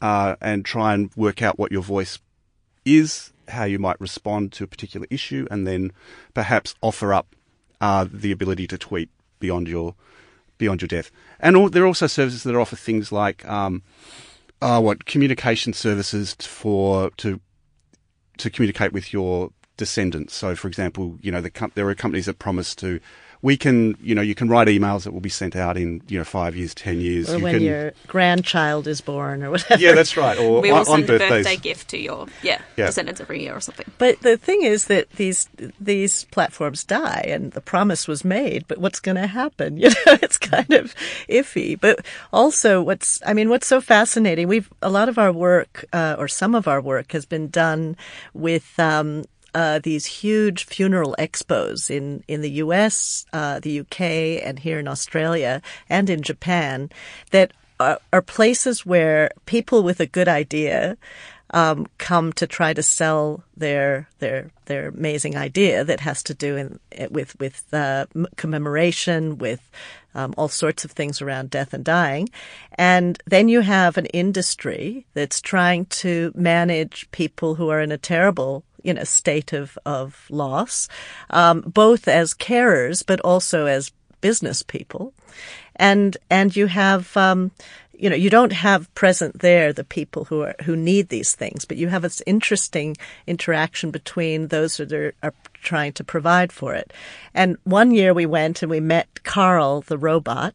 uh, 0.01 0.36
and 0.41 0.65
try 0.65 0.93
and 0.93 1.12
work 1.15 1.41
out 1.41 1.58
what 1.58 1.71
your 1.71 1.82
voice 1.84 2.19
is, 2.86 3.32
how 3.54 3.63
you 3.63 3.80
might 3.80 4.00
respond 4.00 4.52
to 4.54 4.63
a 4.63 4.68
particular 4.68 5.08
issue, 5.10 5.48
and 5.50 5.66
then 5.66 5.92
perhaps 6.34 6.76
offer 6.82 7.13
up 7.13 7.36
uh, 7.82 8.06
the 8.12 8.32
ability 8.32 8.68
to 8.68 8.78
tweet 8.78 9.10
beyond 9.39 9.68
your 9.68 9.96
beyond 10.58 10.82
your 10.82 10.88
death. 10.88 11.12
And 11.39 11.58
all, 11.58 11.70
there 11.70 11.84
are 11.84 11.88
also 11.88 12.08
services 12.08 12.44
that 12.44 12.56
offer 12.56 12.76
things 12.76 13.12
like 13.12 13.48
um, 13.48 13.84
uh, 14.62 14.80
what 14.80 15.06
communication 15.06 15.74
services 15.74 16.34
for 16.34 17.10
to 17.18 17.39
to 18.38 18.50
communicate 18.50 18.94
with 18.94 19.13
your 19.13 19.52
descendants. 19.78 20.34
So, 20.34 20.56
for 20.56 20.68
example, 20.68 21.18
you 21.22 21.32
know, 21.32 21.42
the 21.42 21.72
there 21.76 21.88
are 21.89 21.96
companies 21.96 22.26
that 22.28 22.39
promise 22.39 22.76
to 22.76 23.00
we 23.43 23.58
can, 23.58 23.95
you 24.01 24.15
know, 24.15 24.21
you 24.21 24.34
can 24.34 24.47
write 24.49 24.69
emails 24.69 25.03
that 25.03 25.12
will 25.12 25.19
be 25.19 25.29
sent 25.29 25.56
out 25.56 25.75
in 25.77 26.01
you 26.08 26.17
know 26.17 26.23
five 26.23 26.56
years, 26.56 26.73
ten 26.73 26.99
years. 27.01 27.29
Or 27.29 27.38
you 27.38 27.43
when 27.43 27.53
can, 27.56 27.62
your 27.63 27.91
grandchild 28.08 28.88
is 28.88 29.01
born 29.01 29.43
or 29.43 29.51
whatever. 29.51 29.79
yeah, 29.82 29.91
that's 29.93 30.15
right. 30.17 30.38
Or 30.39 30.62
We 30.62 30.71
will 30.71 30.77
on, 30.77 30.79
on 30.79 30.86
send 30.86 31.03
a 31.03 31.08
birthdays. 31.08 31.29
birthday 31.45 31.58
gift 31.58 31.89
to 31.89 31.97
your 31.99 32.27
yeah, 32.41 32.62
Yeah. 32.77 32.86
descendants 32.88 33.19
every 33.21 33.43
year 33.43 33.53
or 33.53 33.60
something. 33.60 33.86
But 33.97 34.21
the 34.21 34.38
thing 34.38 34.63
is 34.63 34.86
that 34.86 35.12
these 35.12 35.47
these 35.79 36.23
platforms 36.32 36.84
die, 36.86 37.25
and 37.27 37.51
the 37.51 37.62
promise 37.62 38.08
was 38.08 38.23
made. 38.23 38.65
But 38.67 38.77
what's 38.79 38.99
going 39.01 39.17
to 39.17 39.27
happen? 39.27 39.77
You 39.84 39.89
know, 39.89 40.17
it's 40.23 40.38
kind 40.38 40.71
of 40.71 40.95
iffy. 41.27 41.77
But 41.79 42.06
also, 42.32 42.82
what's 42.82 43.21
I 43.27 43.34
mean, 43.34 43.49
what's 43.49 43.67
so 43.67 43.82
fascinating? 43.82 44.47
We've 44.47 44.69
a 44.82 44.89
lot 44.89 45.10
of 45.10 45.17
our 45.17 45.34
work, 45.34 45.84
uh, 45.91 46.15
or 46.17 46.29
some 46.29 46.56
of 46.56 46.65
our 46.67 46.79
work, 46.79 47.12
has 47.12 47.25
been 47.25 47.49
done 47.49 47.97
with. 48.34 48.79
Um, 48.79 49.25
uh, 49.54 49.80
these 49.80 50.06
huge 50.06 50.66
funeral 50.66 51.16
expos 51.20 51.89
in, 51.89 52.24
in 52.28 52.42
the 52.42 52.52
US, 52.52 53.26
uh, 53.34 53.60
the 53.60 53.80
UK, 53.82 54.02
and 54.46 54.60
here 54.60 54.80
in 54.80 54.88
Australia 54.88 55.62
and 55.89 56.10
in 56.10 56.22
Japan 56.22 56.89
that 57.32 57.52
are, 57.80 58.00
are 58.12 58.22
places 58.22 58.86
where 58.86 59.32
people 59.46 59.84
with 59.84 60.00
a 60.00 60.06
good 60.06 60.28
idea 60.28 60.98
um, 61.54 61.86
come 62.00 62.34
to 62.34 62.48
try 62.48 62.74
to 62.74 62.82
sell 62.82 63.44
their 63.56 64.10
their 64.20 64.50
their 64.66 64.88
amazing 64.88 65.38
idea 65.38 65.84
that 65.84 66.00
has 66.00 66.24
to 66.24 66.34
do 66.34 66.58
in, 66.58 66.80
with 67.12 67.39
with 67.39 67.72
uh, 67.74 68.08
commemoration, 68.36 69.38
with 69.38 69.62
um, 70.16 70.34
all 70.36 70.48
sorts 70.48 70.84
of 70.84 70.92
things 70.92 71.22
around 71.22 71.52
death 71.52 71.74
and 71.74 71.86
dying, 71.86 72.30
and 72.74 73.22
then 73.28 73.50
you 73.50 73.62
have 73.62 73.98
an 73.98 74.08
industry 74.08 75.06
that's 75.13 75.42
trying 75.42 75.86
to 75.86 76.32
manage 76.34 77.10
people 77.12 77.56
who 77.56 77.70
are 77.70 77.82
in 77.82 77.92
a 77.92 77.98
terrible 78.00 78.63
you 78.84 78.93
a 78.93 79.06
state 79.06 79.54
of 79.54 79.78
of 79.86 80.28
loss, 80.30 80.88
um, 81.30 81.62
both 81.62 82.08
as 82.08 82.34
carers 82.34 83.04
but 83.06 83.19
also 83.22 83.65
as 83.65 83.91
business 84.22 84.63
people, 84.63 85.13
and 85.76 86.17
and 86.30 86.56
you 86.56 86.67
have. 86.67 87.15
Um, 87.17 87.52
you 87.96 88.10
know, 88.10 88.15
you 88.15 88.30
don't 88.30 88.52
have 88.52 88.93
present 88.96 89.39
there 89.39 89.72
the 89.72 89.84
people 89.84 90.26
who 90.26 90.41
are 90.41 90.56
who 90.63 90.76
need 90.76 91.08
these 91.08 91.36
things, 91.36 91.63
but 91.63 91.78
you 91.78 91.88
have 91.88 92.02
this 92.02 92.24
interesting 92.26 92.98
interaction 93.28 93.91
between 93.91 94.48
those 94.48 94.78
that 94.78 94.91
are, 94.91 95.13
are 95.22 95.34
trying 95.54 95.93
to 95.93 96.04
provide 96.04 96.52
for 96.52 96.74
it. 96.74 96.91
And 97.34 97.56
one 97.63 97.91
year 97.91 98.13
we 98.13 98.26
went 98.26 98.62
and 98.62 98.69
we 98.69 98.80
met 98.80 99.24
Carl, 99.24 99.82
the 99.82 99.98
robot, 99.98 100.54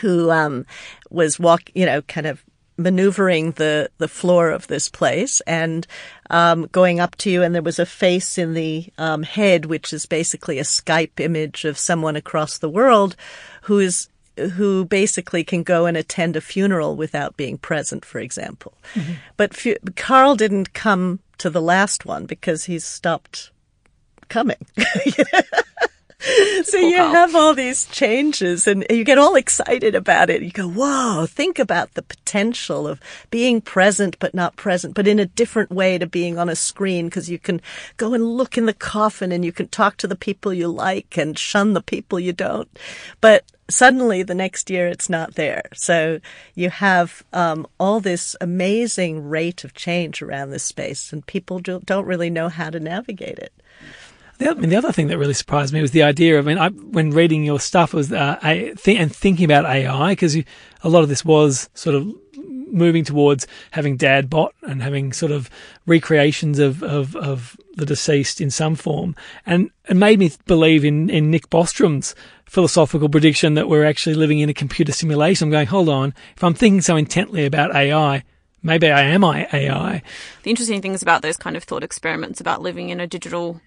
who 0.00 0.30
um, 0.30 0.64
was 1.10 1.38
walk, 1.38 1.70
you 1.74 1.84
know, 1.84 2.02
kind 2.02 2.26
of 2.26 2.42
maneuvering 2.76 3.52
the 3.52 3.88
the 3.98 4.08
floor 4.08 4.50
of 4.50 4.66
this 4.66 4.88
place 4.88 5.40
and 5.42 5.86
um, 6.30 6.66
going 6.72 7.00
up 7.00 7.16
to 7.16 7.30
you, 7.30 7.42
and 7.42 7.54
there 7.54 7.62
was 7.62 7.78
a 7.78 7.86
face 7.86 8.38
in 8.38 8.54
the 8.54 8.86
um, 8.98 9.22
head, 9.22 9.66
which 9.66 9.92
is 9.92 10.06
basically 10.06 10.58
a 10.58 10.64
Skype 10.64 11.20
image 11.20 11.64
of 11.64 11.78
someone 11.78 12.16
across 12.16 12.58
the 12.58 12.68
world 12.68 13.14
who 13.62 13.78
is 13.78 14.08
who 14.54 14.84
basically 14.84 15.44
can 15.44 15.62
go 15.62 15.86
and 15.86 15.96
attend 15.96 16.34
a 16.34 16.40
funeral 16.40 16.96
without 16.96 17.36
being 17.36 17.56
present, 17.56 18.04
for 18.04 18.18
example. 18.18 18.74
But 19.36 19.54
fu- 19.54 19.76
Carl 19.94 20.34
didn't 20.34 20.72
come 20.72 21.20
to 21.38 21.50
the 21.50 21.62
last 21.62 22.04
one 22.04 22.26
because 22.26 22.64
he's 22.64 22.84
stopped 22.84 23.50
coming. 24.28 24.66
so 26.64 26.78
you 26.78 26.96
Carl. 26.96 27.12
have 27.12 27.34
all 27.34 27.54
these 27.54 27.84
changes 27.86 28.66
and 28.66 28.86
you 28.88 29.04
get 29.04 29.18
all 29.18 29.34
excited 29.34 29.94
about 29.94 30.30
it. 30.30 30.42
You 30.42 30.50
go, 30.50 30.68
whoa, 30.68 31.26
think 31.26 31.58
about 31.58 31.94
the 31.94 32.02
potential 32.02 32.88
of 32.88 33.00
being 33.30 33.60
present 33.60 34.18
but 34.18 34.34
not 34.34 34.56
present, 34.56 34.94
but 34.94 35.06
in 35.06 35.18
a 35.18 35.26
different 35.26 35.70
way 35.70 35.98
to 35.98 36.06
being 36.06 36.38
on 36.38 36.48
a 36.48 36.56
screen 36.56 37.06
because 37.06 37.28
you 37.28 37.38
can 37.38 37.60
go 37.96 38.14
and 38.14 38.24
look 38.24 38.56
in 38.56 38.66
the 38.66 38.72
coffin 38.72 39.32
and 39.32 39.44
you 39.44 39.52
can 39.52 39.68
talk 39.68 39.96
to 39.98 40.06
the 40.06 40.16
people 40.16 40.52
you 40.52 40.68
like 40.68 41.18
and 41.18 41.38
shun 41.38 41.74
the 41.74 41.82
people 41.82 42.18
you 42.18 42.32
don't. 42.32 42.68
But 43.20 43.44
suddenly 43.68 44.22
the 44.22 44.34
next 44.34 44.70
year 44.70 44.88
it's 44.88 45.10
not 45.10 45.34
there. 45.34 45.64
So 45.74 46.20
you 46.54 46.70
have 46.70 47.22
um, 47.32 47.66
all 47.78 48.00
this 48.00 48.36
amazing 48.40 49.28
rate 49.28 49.64
of 49.64 49.74
change 49.74 50.22
around 50.22 50.50
this 50.50 50.64
space 50.64 51.12
and 51.12 51.26
people 51.26 51.58
do- 51.58 51.82
don't 51.84 52.06
really 52.06 52.30
know 52.30 52.48
how 52.48 52.70
to 52.70 52.80
navigate 52.80 53.38
it. 53.38 53.52
The 54.38 54.50
I 54.50 54.54
mean, 54.54 54.70
the 54.70 54.76
other 54.76 54.92
thing 54.92 55.08
that 55.08 55.18
really 55.18 55.34
surprised 55.34 55.72
me 55.72 55.80
was 55.80 55.92
the 55.92 56.02
idea 56.02 56.38
of, 56.38 56.46
I 56.46 56.48
mean, 56.48 56.58
I, 56.58 56.68
when 56.68 57.10
reading 57.10 57.44
your 57.44 57.60
stuff 57.60 57.94
was, 57.94 58.12
uh, 58.12 58.38
I, 58.42 58.74
th- 58.76 58.98
and 58.98 59.14
thinking 59.14 59.44
about 59.44 59.64
AI, 59.64 60.12
because 60.12 60.36
a 60.36 60.88
lot 60.88 61.02
of 61.02 61.08
this 61.08 61.24
was 61.24 61.68
sort 61.74 61.94
of 61.94 62.12
moving 62.74 63.04
towards 63.04 63.46
having 63.70 63.96
dad 63.96 64.28
bot 64.28 64.52
and 64.62 64.82
having 64.82 65.12
sort 65.12 65.32
of 65.32 65.48
recreations 65.86 66.58
of, 66.58 66.82
of, 66.82 67.14
of 67.16 67.56
the 67.76 67.86
deceased 67.86 68.40
in 68.40 68.50
some 68.50 68.74
form. 68.74 69.14
And 69.46 69.70
it 69.88 69.96
made 69.96 70.18
me 70.18 70.32
believe 70.46 70.84
in, 70.84 71.08
in 71.08 71.30
Nick 71.30 71.48
Bostrom's 71.50 72.14
philosophical 72.46 73.08
prediction 73.08 73.54
that 73.54 73.68
we're 73.68 73.84
actually 73.84 74.14
living 74.14 74.40
in 74.40 74.48
a 74.48 74.54
computer 74.54 74.92
simulation. 74.92 75.46
I'm 75.46 75.52
going, 75.52 75.66
hold 75.68 75.88
on, 75.88 76.14
if 76.36 76.44
I'm 76.44 76.54
thinking 76.54 76.80
so 76.80 76.96
intently 76.96 77.46
about 77.46 77.74
AI, 77.74 78.24
maybe 78.62 78.90
I 78.90 79.02
am 79.02 79.24
I 79.24 79.48
AI. 79.52 80.02
The 80.42 80.50
interesting 80.50 80.82
things 80.82 81.02
about 81.02 81.22
those 81.22 81.36
kind 81.36 81.56
of 81.56 81.64
thought 81.64 81.84
experiments 81.84 82.40
about 82.40 82.62
living 82.62 82.90
in 82.90 83.00
a 83.00 83.06
digital 83.06 83.60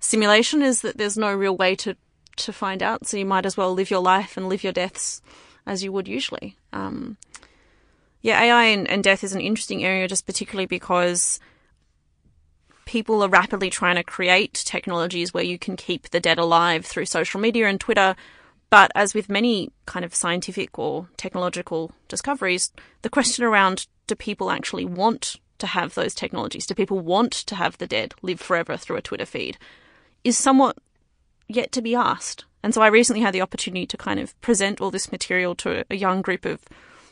simulation 0.00 0.62
is 0.62 0.82
that 0.82 0.98
there's 0.98 1.16
no 1.16 1.32
real 1.34 1.56
way 1.56 1.74
to 1.76 1.96
to 2.36 2.52
find 2.52 2.82
out. 2.82 3.06
So 3.06 3.16
you 3.16 3.24
might 3.24 3.46
as 3.46 3.56
well 3.56 3.72
live 3.72 3.90
your 3.90 4.00
life 4.00 4.36
and 4.36 4.48
live 4.48 4.62
your 4.62 4.72
deaths 4.72 5.22
as 5.66 5.82
you 5.82 5.90
would 5.92 6.06
usually. 6.06 6.56
Um, 6.72 7.16
yeah, 8.22 8.40
AI 8.42 8.64
and, 8.64 8.88
and 8.88 9.02
death 9.02 9.24
is 9.24 9.34
an 9.34 9.40
interesting 9.40 9.84
area, 9.84 10.08
just 10.08 10.26
particularly 10.26 10.66
because 10.66 11.40
people 12.84 13.22
are 13.22 13.28
rapidly 13.28 13.70
trying 13.70 13.96
to 13.96 14.04
create 14.04 14.54
technologies 14.54 15.34
where 15.34 15.44
you 15.44 15.58
can 15.58 15.76
keep 15.76 16.10
the 16.10 16.20
dead 16.20 16.38
alive 16.38 16.86
through 16.86 17.06
social 17.06 17.40
media 17.40 17.66
and 17.66 17.80
Twitter. 17.80 18.14
But 18.70 18.90
as 18.94 19.14
with 19.14 19.28
many 19.28 19.72
kind 19.86 20.04
of 20.04 20.14
scientific 20.14 20.78
or 20.78 21.08
technological 21.16 21.92
discoveries, 22.08 22.72
the 23.02 23.10
question 23.10 23.44
around 23.44 23.86
do 24.06 24.14
people 24.14 24.50
actually 24.50 24.84
want 24.84 25.36
to 25.58 25.66
have 25.66 25.94
those 25.94 26.14
technologies? 26.14 26.66
Do 26.66 26.74
people 26.74 27.00
want 27.00 27.32
to 27.32 27.54
have 27.54 27.78
the 27.78 27.86
dead 27.86 28.14
live 28.22 28.40
forever 28.40 28.76
through 28.76 28.96
a 28.96 29.02
Twitter 29.02 29.26
feed? 29.26 29.58
Is 30.26 30.36
somewhat 30.36 30.76
yet 31.46 31.70
to 31.70 31.80
be 31.80 31.94
asked. 31.94 32.46
And 32.64 32.74
so 32.74 32.82
I 32.82 32.88
recently 32.88 33.22
had 33.22 33.32
the 33.32 33.42
opportunity 33.42 33.86
to 33.86 33.96
kind 33.96 34.18
of 34.18 34.38
present 34.40 34.80
all 34.80 34.90
this 34.90 35.12
material 35.12 35.54
to 35.54 35.84
a 35.88 35.94
young 35.94 36.20
group 36.20 36.44
of 36.44 36.60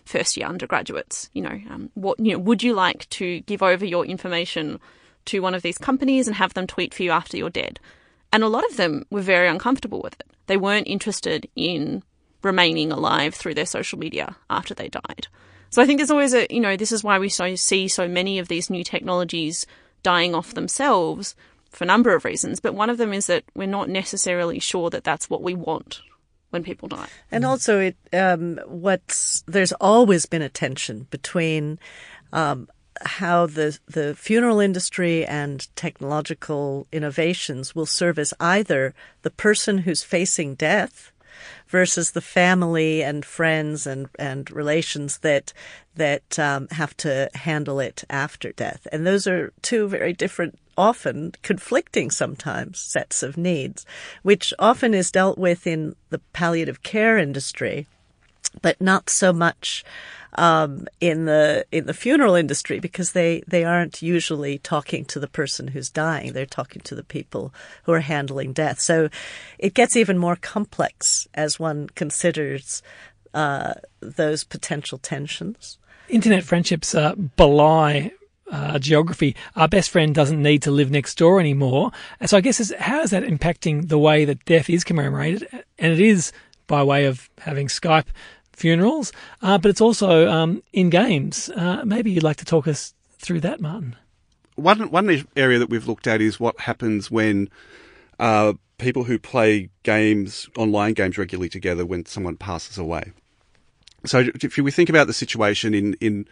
first 0.04 0.36
year 0.36 0.48
undergraduates. 0.48 1.30
You 1.32 1.42
know, 1.42 1.60
um, 1.70 1.90
what 1.94 2.18
you 2.18 2.32
know, 2.32 2.40
would 2.40 2.64
you 2.64 2.74
like 2.74 3.08
to 3.10 3.38
give 3.42 3.62
over 3.62 3.84
your 3.84 4.04
information 4.04 4.80
to 5.26 5.38
one 5.38 5.54
of 5.54 5.62
these 5.62 5.78
companies 5.78 6.26
and 6.26 6.34
have 6.34 6.54
them 6.54 6.66
tweet 6.66 6.92
for 6.92 7.04
you 7.04 7.12
after 7.12 7.36
you're 7.36 7.50
dead? 7.50 7.78
And 8.32 8.42
a 8.42 8.48
lot 8.48 8.68
of 8.68 8.76
them 8.76 9.04
were 9.10 9.20
very 9.20 9.46
uncomfortable 9.46 10.02
with 10.02 10.14
it. 10.14 10.26
They 10.48 10.56
weren't 10.56 10.88
interested 10.88 11.48
in 11.54 12.02
remaining 12.42 12.90
alive 12.90 13.36
through 13.36 13.54
their 13.54 13.64
social 13.64 13.96
media 13.96 14.34
after 14.50 14.74
they 14.74 14.88
died. 14.88 15.28
So 15.70 15.80
I 15.80 15.86
think 15.86 16.00
there's 16.00 16.10
always 16.10 16.34
a, 16.34 16.48
you 16.50 16.60
know, 16.60 16.76
this 16.76 16.90
is 16.90 17.04
why 17.04 17.20
we 17.20 17.28
so 17.28 17.54
see 17.54 17.86
so 17.86 18.08
many 18.08 18.40
of 18.40 18.48
these 18.48 18.70
new 18.70 18.82
technologies 18.82 19.66
dying 20.02 20.34
off 20.34 20.54
themselves 20.54 21.36
for 21.74 21.84
a 21.84 21.86
number 21.86 22.14
of 22.14 22.24
reasons. 22.24 22.60
But 22.60 22.74
one 22.74 22.90
of 22.90 22.98
them 22.98 23.12
is 23.12 23.26
that 23.26 23.44
we're 23.54 23.66
not 23.66 23.88
necessarily 23.88 24.58
sure 24.58 24.90
that 24.90 25.04
that's 25.04 25.28
what 25.28 25.42
we 25.42 25.54
want 25.54 26.00
when 26.50 26.62
people 26.62 26.88
die. 26.88 27.08
And 27.30 27.44
also, 27.44 27.80
it 27.80 27.96
um, 28.12 28.60
what's 28.66 29.42
there's 29.46 29.72
always 29.72 30.26
been 30.26 30.42
a 30.42 30.48
tension 30.48 31.06
between 31.10 31.78
um, 32.32 32.68
how 33.02 33.46
the 33.46 33.78
the 33.86 34.14
funeral 34.14 34.60
industry 34.60 35.26
and 35.26 35.68
technological 35.76 36.86
innovations 36.92 37.74
will 37.74 37.86
service 37.86 38.32
either 38.38 38.94
the 39.22 39.30
person 39.30 39.78
who's 39.78 40.02
facing 40.02 40.54
death 40.54 41.12
versus 41.68 42.12
the 42.12 42.20
family 42.20 43.02
and 43.02 43.24
friends 43.24 43.86
and 43.86 44.08
and 44.18 44.50
relations 44.50 45.18
that 45.18 45.52
that 45.96 46.38
um, 46.38 46.68
have 46.72 46.96
to 46.98 47.30
handle 47.34 47.80
it 47.80 48.04
after 48.10 48.52
death. 48.52 48.86
And 48.92 49.06
those 49.06 49.26
are 49.26 49.52
two 49.62 49.88
very 49.88 50.12
different 50.12 50.58
often 50.76 51.32
conflicting 51.42 52.10
sometimes 52.10 52.78
sets 52.78 53.22
of 53.22 53.36
needs, 53.36 53.86
which 54.22 54.52
often 54.58 54.94
is 54.94 55.10
dealt 55.10 55.38
with 55.38 55.66
in 55.66 55.94
the 56.10 56.18
palliative 56.32 56.82
care 56.82 57.16
industry, 57.16 57.86
but 58.60 58.80
not 58.80 59.08
so 59.08 59.32
much 59.32 59.84
um, 60.36 60.86
in 61.00 61.26
the 61.26 61.66
in 61.70 61.86
the 61.86 61.94
funeral 61.94 62.34
industry 62.34 62.80
because 62.80 63.12
they 63.12 63.42
they 63.46 63.64
aren't 63.64 64.02
usually 64.02 64.58
talking 64.58 65.04
to 65.06 65.20
the 65.20 65.28
person 65.28 65.68
who's 65.68 65.90
dying. 65.90 66.32
They're 66.32 66.46
talking 66.46 66.82
to 66.82 66.94
the 66.94 67.04
people 67.04 67.54
who 67.84 67.92
are 67.92 68.00
handling 68.00 68.52
death. 68.52 68.80
So 68.80 69.08
it 69.58 69.74
gets 69.74 69.96
even 69.96 70.18
more 70.18 70.36
complex 70.36 71.28
as 71.34 71.60
one 71.60 71.88
considers 71.94 72.82
uh, 73.32 73.74
those 74.00 74.44
potential 74.44 74.98
tensions. 74.98 75.78
Internet 76.08 76.44
friendships 76.44 76.94
uh, 76.94 77.14
belie 77.14 78.12
uh, 78.50 78.78
geography. 78.78 79.34
Our 79.56 79.68
best 79.68 79.90
friend 79.90 80.14
doesn't 80.14 80.42
need 80.42 80.62
to 80.62 80.70
live 80.70 80.90
next 80.90 81.16
door 81.16 81.40
anymore. 81.40 81.92
So 82.26 82.36
I 82.36 82.40
guess 82.40 82.60
is 82.60 82.74
how 82.78 83.00
is 83.00 83.10
that 83.10 83.22
impacting 83.22 83.88
the 83.88 83.98
way 83.98 84.24
that 84.24 84.44
death 84.44 84.68
is 84.68 84.84
commemorated? 84.84 85.48
And 85.78 85.92
it 85.92 86.00
is 86.00 86.32
by 86.66 86.82
way 86.82 87.06
of 87.06 87.28
having 87.38 87.68
Skype 87.68 88.06
funerals, 88.54 89.12
uh, 89.42 89.58
but 89.58 89.70
it's 89.70 89.80
also 89.80 90.28
um, 90.30 90.62
in 90.72 90.90
games. 90.90 91.50
Uh, 91.50 91.82
maybe 91.84 92.10
you'd 92.10 92.22
like 92.22 92.36
to 92.36 92.44
talk 92.44 92.66
us 92.66 92.94
through 93.18 93.40
that, 93.40 93.60
Martin. 93.60 93.96
One 94.56 94.90
one 94.90 95.24
area 95.36 95.58
that 95.58 95.68
we've 95.68 95.86
looked 95.86 96.06
at 96.06 96.20
is 96.20 96.38
what 96.38 96.60
happens 96.60 97.10
when 97.10 97.48
uh, 98.18 98.52
people 98.78 99.04
who 99.04 99.18
play 99.18 99.70
games, 99.82 100.48
online 100.56 100.94
games 100.94 101.18
regularly 101.18 101.48
together, 101.48 101.84
when 101.84 102.06
someone 102.06 102.36
passes 102.36 102.78
away. 102.78 103.12
So 104.06 104.24
if 104.42 104.56
we 104.56 104.70
think 104.70 104.88
about 104.88 105.06
the 105.06 105.12
situation 105.12 105.74
in 105.74 105.94
in 106.00 106.28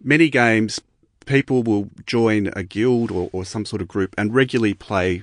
many 0.00 0.28
games, 0.30 0.80
people 1.26 1.62
will 1.62 1.90
join 2.06 2.50
a 2.54 2.62
guild 2.62 3.10
or, 3.10 3.28
or 3.32 3.44
some 3.44 3.64
sort 3.64 3.82
of 3.82 3.88
group 3.88 4.14
and 4.16 4.34
regularly 4.34 4.74
play 4.74 5.22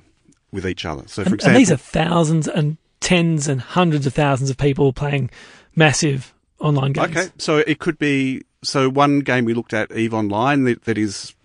with 0.51 0.65
each 0.65 0.85
other. 0.85 1.03
So, 1.07 1.23
for 1.23 1.29
and, 1.29 1.33
example, 1.35 1.49
and 1.49 1.59
these 1.59 1.71
are 1.71 1.77
thousands 1.77 2.47
and 2.47 2.77
tens 3.05 3.47
and 3.47 3.61
hundreds 3.61 4.07
of 4.07 4.15
thousands 4.15 4.49
of 4.49 4.57
people 4.57 4.91
playing 4.91 5.29
massive 5.75 6.33
online 6.59 6.91
games. 6.91 7.15
Okay, 7.15 7.29
so 7.37 7.59
it 7.59 7.77
could 7.77 7.99
be 7.99 8.41
so 8.63 8.89
one 8.89 9.19
game 9.19 9.45
we 9.45 9.53
looked 9.53 9.75
at 9.75 9.91
Eve 9.91 10.11
Online 10.11 10.63
that, 10.63 10.85
that 10.85 10.97
is 10.97 11.35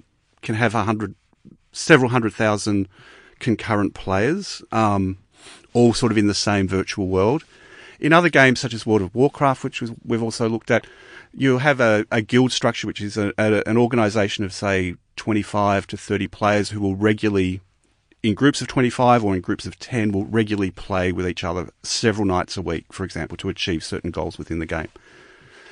can 0.41 0.55
have 0.55 0.75
a 0.75 0.85
hundred, 0.85 1.15
several 1.71 2.11
hundred 2.11 2.33
thousand 2.33 2.89
concurrent 3.41 3.93
players, 3.93 4.63
um, 4.73 5.19
all 5.75 5.93
sort 5.93 6.11
of 6.11 6.17
in 6.17 6.29
the 6.29 6.35
same 6.35 6.67
virtual 6.67 7.09
world. 7.09 7.45
In 8.01 8.15
other 8.15 8.31
games 8.31 8.59
such 8.59 8.73
as 8.73 8.87
World 8.87 9.03
of 9.03 9.15
Warcraft, 9.15 9.63
which 9.63 9.83
we've 10.03 10.23
also 10.23 10.49
looked 10.49 10.71
at, 10.71 10.87
you 11.35 11.59
have 11.59 11.79
a, 11.79 12.07
a 12.11 12.23
guild 12.23 12.53
structure, 12.53 12.87
which 12.87 13.03
is 13.03 13.19
a, 13.19 13.35
a, 13.37 13.63
an 13.69 13.77
organization 13.77 14.45
of 14.45 14.55
say 14.55 14.95
25 15.17 15.87
to 15.89 15.99
30 15.99 16.27
players 16.29 16.71
who 16.71 16.81
will 16.81 16.97
regularly 16.97 17.61
in 18.23 18.35
groups 18.35 18.61
of 18.61 18.69
25 18.69 19.25
or 19.25 19.35
in 19.35 19.41
groups 19.41 19.67
of 19.67 19.79
10 19.79 20.13
will 20.13 20.27
regularly 20.27 20.71
play 20.71 21.13
with 21.13 21.27
each 21.27 21.45
other 21.45 21.71
several 21.83 22.27
nights 22.27 22.57
a 22.57 22.63
week, 22.63 22.93
for 22.93 23.05
example, 23.05 23.37
to 23.39 23.49
achieve 23.49 23.83
certain 23.83 24.11
goals 24.11 24.39
within 24.39 24.59
the 24.59 24.67
game. 24.67 24.89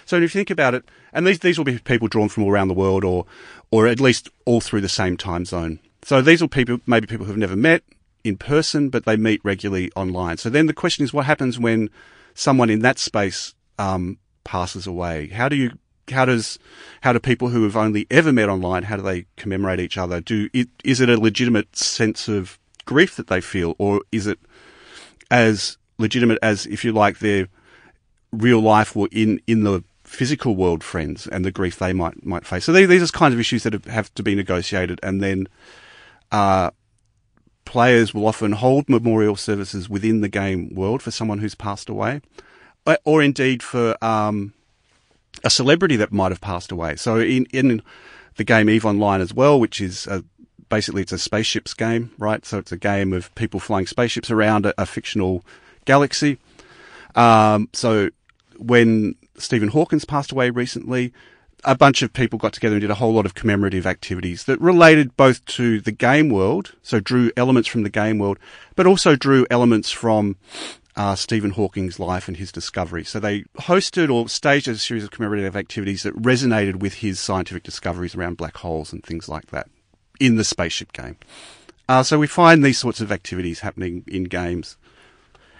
So 0.06 0.16
if 0.16 0.22
you 0.22 0.28
think 0.28 0.50
about 0.50 0.74
it, 0.74 0.84
and 1.12 1.26
these, 1.26 1.40
these 1.40 1.58
will 1.58 1.64
be 1.64 1.78
people 1.78 2.08
drawn 2.08 2.28
from 2.28 2.44
all 2.44 2.50
around 2.50 2.68
the 2.68 2.74
world 2.74 3.04
or, 3.04 3.26
or 3.70 3.86
at 3.86 4.00
least 4.00 4.30
all 4.46 4.60
through 4.60 4.80
the 4.80 4.88
same 4.88 5.16
time 5.16 5.44
zone. 5.44 5.80
So 6.02 6.22
these 6.22 6.40
will 6.40 6.48
people, 6.48 6.78
maybe 6.86 7.06
people 7.06 7.26
who 7.26 7.32
have 7.32 7.38
never 7.38 7.56
met 7.56 7.82
in 8.24 8.38
person, 8.38 8.88
but 8.88 9.04
they 9.04 9.16
meet 9.16 9.44
regularly 9.44 9.92
online. 9.94 10.38
So 10.38 10.48
then 10.48 10.66
the 10.66 10.72
question 10.72 11.04
is 11.04 11.12
what 11.12 11.26
happens 11.26 11.58
when 11.58 11.90
someone 12.34 12.70
in 12.70 12.80
that 12.80 12.98
space, 12.98 13.54
um, 13.78 14.18
passes 14.48 14.86
away? 14.86 15.28
How 15.28 15.50
do 15.50 15.56
you 15.56 15.72
how 16.10 16.24
does 16.24 16.58
how 17.02 17.12
do 17.12 17.20
people 17.20 17.48
who 17.48 17.64
have 17.64 17.76
only 17.76 18.06
ever 18.10 18.32
met 18.32 18.48
online 18.48 18.84
how 18.84 18.96
do 18.96 19.02
they 19.02 19.26
commemorate 19.36 19.80
each 19.80 19.98
other? 19.98 20.20
Do 20.20 20.48
it, 20.52 20.68
is 20.84 21.00
it 21.00 21.08
a 21.08 21.18
legitimate 21.18 21.76
sense 21.76 22.28
of 22.28 22.58
grief 22.84 23.16
that 23.16 23.28
they 23.28 23.40
feel, 23.40 23.74
or 23.78 24.02
is 24.12 24.26
it 24.26 24.38
as 25.30 25.76
legitimate 25.98 26.38
as 26.42 26.66
if 26.66 26.84
you 26.84 26.92
like 26.92 27.18
their 27.18 27.48
real 28.32 28.60
life 28.60 28.96
or 28.96 29.08
in 29.12 29.40
in 29.46 29.64
the 29.64 29.82
physical 30.04 30.56
world 30.56 30.82
friends 30.82 31.26
and 31.26 31.44
the 31.44 31.50
grief 31.50 31.78
they 31.78 31.92
might 31.92 32.24
might 32.24 32.46
face? 32.46 32.64
So 32.64 32.72
these, 32.72 32.88
these 32.88 33.02
are 33.02 33.08
kinds 33.08 33.34
of 33.34 33.40
issues 33.40 33.62
that 33.64 33.84
have 33.86 34.12
to 34.14 34.22
be 34.22 34.34
negotiated, 34.34 35.00
and 35.02 35.22
then. 35.22 35.48
Uh, 36.30 36.70
players 37.64 38.14
will 38.14 38.26
often 38.26 38.52
hold 38.52 38.88
memorial 38.88 39.36
services 39.36 39.90
within 39.90 40.22
the 40.22 40.28
game 40.28 40.74
world 40.74 41.02
for 41.02 41.10
someone 41.10 41.38
who's 41.38 41.54
passed 41.54 41.90
away, 41.90 42.22
or 43.04 43.22
indeed 43.22 43.62
for 43.62 44.02
um, 44.02 44.54
a 45.44 45.50
celebrity 45.50 45.96
that 45.96 46.12
might 46.12 46.32
have 46.32 46.40
passed 46.40 46.72
away. 46.72 46.96
So 46.96 47.18
in 47.18 47.46
in 47.52 47.82
the 48.36 48.44
game 48.44 48.70
Eve 48.70 48.86
Online 48.86 49.20
as 49.20 49.34
well, 49.34 49.58
which 49.58 49.80
is 49.80 50.06
a, 50.06 50.24
basically 50.68 51.02
it's 51.02 51.12
a 51.12 51.18
spaceships 51.18 51.74
game, 51.74 52.12
right? 52.18 52.44
So 52.44 52.58
it's 52.58 52.72
a 52.72 52.76
game 52.76 53.12
of 53.12 53.34
people 53.34 53.60
flying 53.60 53.86
spaceships 53.86 54.30
around 54.30 54.66
a, 54.66 54.74
a 54.80 54.86
fictional 54.86 55.44
galaxy. 55.84 56.38
Um, 57.14 57.68
so 57.72 58.10
when 58.58 59.14
Stephen 59.36 59.68
Hawkins 59.68 60.04
passed 60.04 60.32
away 60.32 60.50
recently, 60.50 61.12
a 61.64 61.74
bunch 61.74 62.02
of 62.02 62.12
people 62.12 62.38
got 62.38 62.52
together 62.52 62.76
and 62.76 62.80
did 62.80 62.90
a 62.90 62.96
whole 62.96 63.12
lot 63.12 63.26
of 63.26 63.34
commemorative 63.34 63.86
activities 63.86 64.44
that 64.44 64.60
related 64.60 65.16
both 65.16 65.44
to 65.46 65.80
the 65.80 65.90
game 65.90 66.28
world, 66.28 66.74
so 66.82 67.00
drew 67.00 67.32
elements 67.36 67.68
from 67.68 67.82
the 67.82 67.90
game 67.90 68.18
world, 68.18 68.38
but 68.76 68.86
also 68.86 69.16
drew 69.16 69.46
elements 69.50 69.90
from 69.90 70.36
uh, 70.98 71.14
Stephen 71.14 71.52
Hawking's 71.52 72.00
life 72.00 72.26
and 72.26 72.36
his 72.36 72.50
discovery. 72.50 73.04
So 73.04 73.20
they 73.20 73.42
hosted 73.56 74.12
or 74.12 74.28
staged 74.28 74.66
a 74.66 74.76
series 74.76 75.04
of 75.04 75.12
commemorative 75.12 75.56
activities 75.56 76.02
that 76.02 76.20
resonated 76.20 76.80
with 76.80 76.94
his 76.94 77.20
scientific 77.20 77.62
discoveries 77.62 78.16
around 78.16 78.36
black 78.36 78.56
holes 78.56 78.92
and 78.92 79.02
things 79.02 79.28
like 79.28 79.46
that 79.52 79.68
in 80.18 80.34
the 80.34 80.44
spaceship 80.44 80.92
game. 80.92 81.16
Uh, 81.88 82.02
so 82.02 82.18
we 82.18 82.26
find 82.26 82.64
these 82.64 82.78
sorts 82.78 83.00
of 83.00 83.12
activities 83.12 83.60
happening 83.60 84.02
in 84.08 84.24
games. 84.24 84.76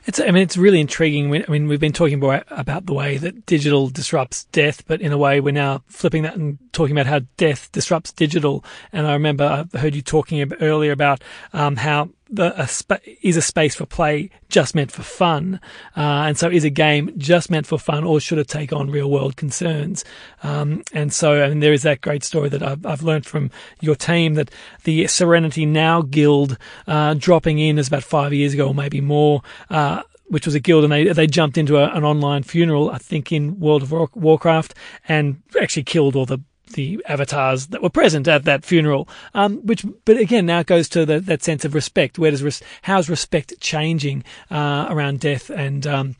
It's, 0.07 0.19
I 0.19 0.31
mean, 0.31 0.43
it's 0.43 0.57
really 0.57 0.81
intriguing. 0.81 1.33
I 1.35 1.51
mean, 1.51 1.69
we've 1.69 1.79
been 1.79 1.93
talking 1.93 2.23
about, 2.23 2.45
about 2.51 2.87
the 2.87 2.95
way 2.95 3.19
that 3.19 3.47
digital 3.47 3.89
disrupts 3.91 4.45
death, 4.47 4.87
but 4.87 5.01
in 5.01 5.13
a 5.13 5.19
way, 5.19 5.39
we're 5.39 5.53
now 5.53 5.85
flipping 5.87 6.23
that 6.23 6.35
and 6.35 6.59
talking 6.73 6.97
about 6.97 7.07
how 7.07 7.21
death 7.37 7.71
disrupts 7.73 8.13
digital. 8.13 8.65
And 8.93 9.07
I 9.07 9.13
remember 9.13 9.67
I 9.73 9.79
heard 9.79 9.95
you 9.95 10.03
talking 10.03 10.51
earlier 10.61 10.93
about 10.93 11.23
um, 11.53 11.77
how 11.77 12.09
the, 12.31 12.55
a 12.61 13.01
is 13.23 13.37
a 13.37 13.43
space 13.43 13.75
for 13.75 13.87
play 13.87 14.31
just 14.49 14.75
meant 14.75 14.93
for 14.93 15.03
fun, 15.03 15.61
uh, 15.97 16.27
and 16.27 16.39
so 16.39 16.49
is 16.49 16.65
a 16.65 16.71
game 16.71 17.13
just 17.17 17.51
meant 17.51 17.67
for 17.67 17.79
fun, 17.79 18.05
or 18.05 18.21
should 18.21 18.39
it 18.39 18.49
take 18.49 18.73
on 18.73 18.91
real 18.91 19.11
world 19.11 19.37
concerns? 19.37 20.05
Um, 20.43 20.83
and 20.93 21.13
so, 21.13 21.33
I 21.33 21.47
and 21.47 21.63
there 21.63 21.73
is 21.73 21.83
that 21.83 22.01
great 22.01 22.25
story 22.25 22.49
that 22.51 22.63
I've, 22.63 22.85
I've 22.85 23.03
learned 23.03 23.27
from 23.27 23.51
your 23.81 23.95
team 23.95 24.35
that 24.35 24.51
the 24.85 25.07
Serenity 25.07 25.67
Now 25.67 26.03
Guild 26.03 26.59
uh, 26.87 27.15
dropping 27.15 27.59
in 27.59 27.79
is 27.79 27.89
about 27.89 28.05
five 28.05 28.33
years 28.33 28.55
ago, 28.55 28.69
or 28.69 28.75
maybe 28.75 29.01
more. 29.01 29.43
Uh, 29.71 30.03
which 30.31 30.45
was 30.45 30.55
a 30.55 30.61
guild, 30.61 30.85
and 30.85 30.93
they 30.93 31.05
they 31.05 31.27
jumped 31.27 31.57
into 31.57 31.79
a, 31.79 31.91
an 31.95 32.05
online 32.05 32.43
funeral, 32.43 32.91
I 32.91 32.99
think, 32.99 33.33
in 33.33 33.59
World 33.59 33.83
of 33.83 33.93
Warcraft, 34.15 34.75
and 35.09 35.43
actually 35.59 35.85
killed 35.85 36.15
all 36.15 36.27
the 36.27 36.41
the 36.71 37.03
avatars 37.09 37.69
that 37.69 37.83
were 37.83 37.91
present 37.91 38.29
at 38.29 38.45
that 38.45 38.65
funeral. 38.65 39.09
Um, 39.35 39.59
which, 39.67 39.85
but 40.05 40.17
again, 40.17 40.47
now 40.47 40.61
it 40.61 40.67
goes 40.67 40.89
to 40.91 41.05
the, 41.05 41.21
that 41.21 41.43
sense 41.43 41.65
of 41.65 41.75
respect. 41.75 42.19
Where 42.19 42.31
does 42.31 42.43
res- 42.43 42.63
how's 42.83 43.09
respect 43.09 43.55
changing 43.61 44.25
uh, 44.51 44.87
around 44.89 45.21
death 45.21 45.51
and 45.51 45.87
um, 45.87 46.17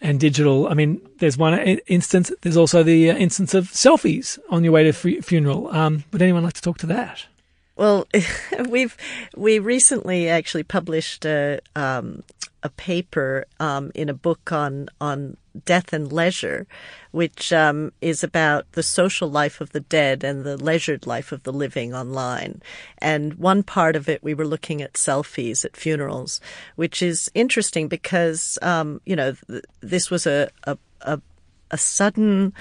and 0.00 0.20
digital? 0.20 0.68
I 0.68 0.74
mean, 0.74 1.00
there's 1.18 1.38
one 1.38 1.58
instance. 1.58 2.32
There's 2.42 2.56
also 2.56 2.82
the 2.82 3.10
uh, 3.10 3.16
instance 3.16 3.54
of 3.54 3.66
selfies 3.66 4.38
on 4.50 4.64
your 4.64 4.72
way 4.72 4.90
to 4.90 4.90
f- 4.90 5.24
funeral. 5.24 5.68
Um, 5.74 6.04
would 6.12 6.22
anyone 6.22 6.44
like 6.44 6.54
to 6.54 6.62
talk 6.62 6.78
to 6.78 6.86
that? 6.86 7.26
Well, 7.76 8.08
we've 8.68 8.96
we 9.36 9.58
recently 9.58 10.28
actually 10.28 10.64
published 10.64 11.24
a 11.24 11.60
um, 11.76 12.22
a 12.62 12.70
paper 12.70 13.46
um, 13.60 13.92
in 13.94 14.08
a 14.08 14.14
book 14.14 14.50
on 14.50 14.88
on 15.00 15.36
death 15.64 15.92
and 15.92 16.12
leisure, 16.12 16.66
which 17.12 17.52
um, 17.52 17.92
is 18.00 18.24
about 18.24 18.70
the 18.72 18.82
social 18.82 19.30
life 19.30 19.60
of 19.60 19.72
the 19.72 19.80
dead 19.80 20.24
and 20.24 20.44
the 20.44 20.56
leisured 20.56 21.06
life 21.06 21.32
of 21.32 21.42
the 21.44 21.52
living 21.52 21.94
online. 21.94 22.60
And 22.98 23.34
one 23.34 23.62
part 23.62 23.94
of 23.94 24.08
it, 24.08 24.22
we 24.22 24.34
were 24.34 24.46
looking 24.46 24.82
at 24.82 24.94
selfies 24.94 25.64
at 25.64 25.76
funerals, 25.76 26.40
which 26.74 27.02
is 27.02 27.30
interesting 27.34 27.88
because 27.88 28.58
um, 28.62 29.00
you 29.04 29.16
know 29.16 29.36
th- 29.46 29.64
this 29.80 30.10
was 30.10 30.26
a 30.26 30.48
a, 30.64 30.78
a, 31.02 31.20
a 31.70 31.78
sudden 31.78 32.54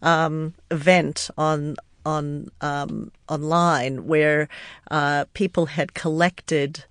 um, 0.00 0.54
event 0.70 1.30
on 1.36 1.76
on 2.04 2.50
um, 2.60 3.10
online 3.28 4.06
where 4.06 4.48
uh, 4.90 5.24
people 5.34 5.66
had 5.66 5.94
collected 5.94 6.84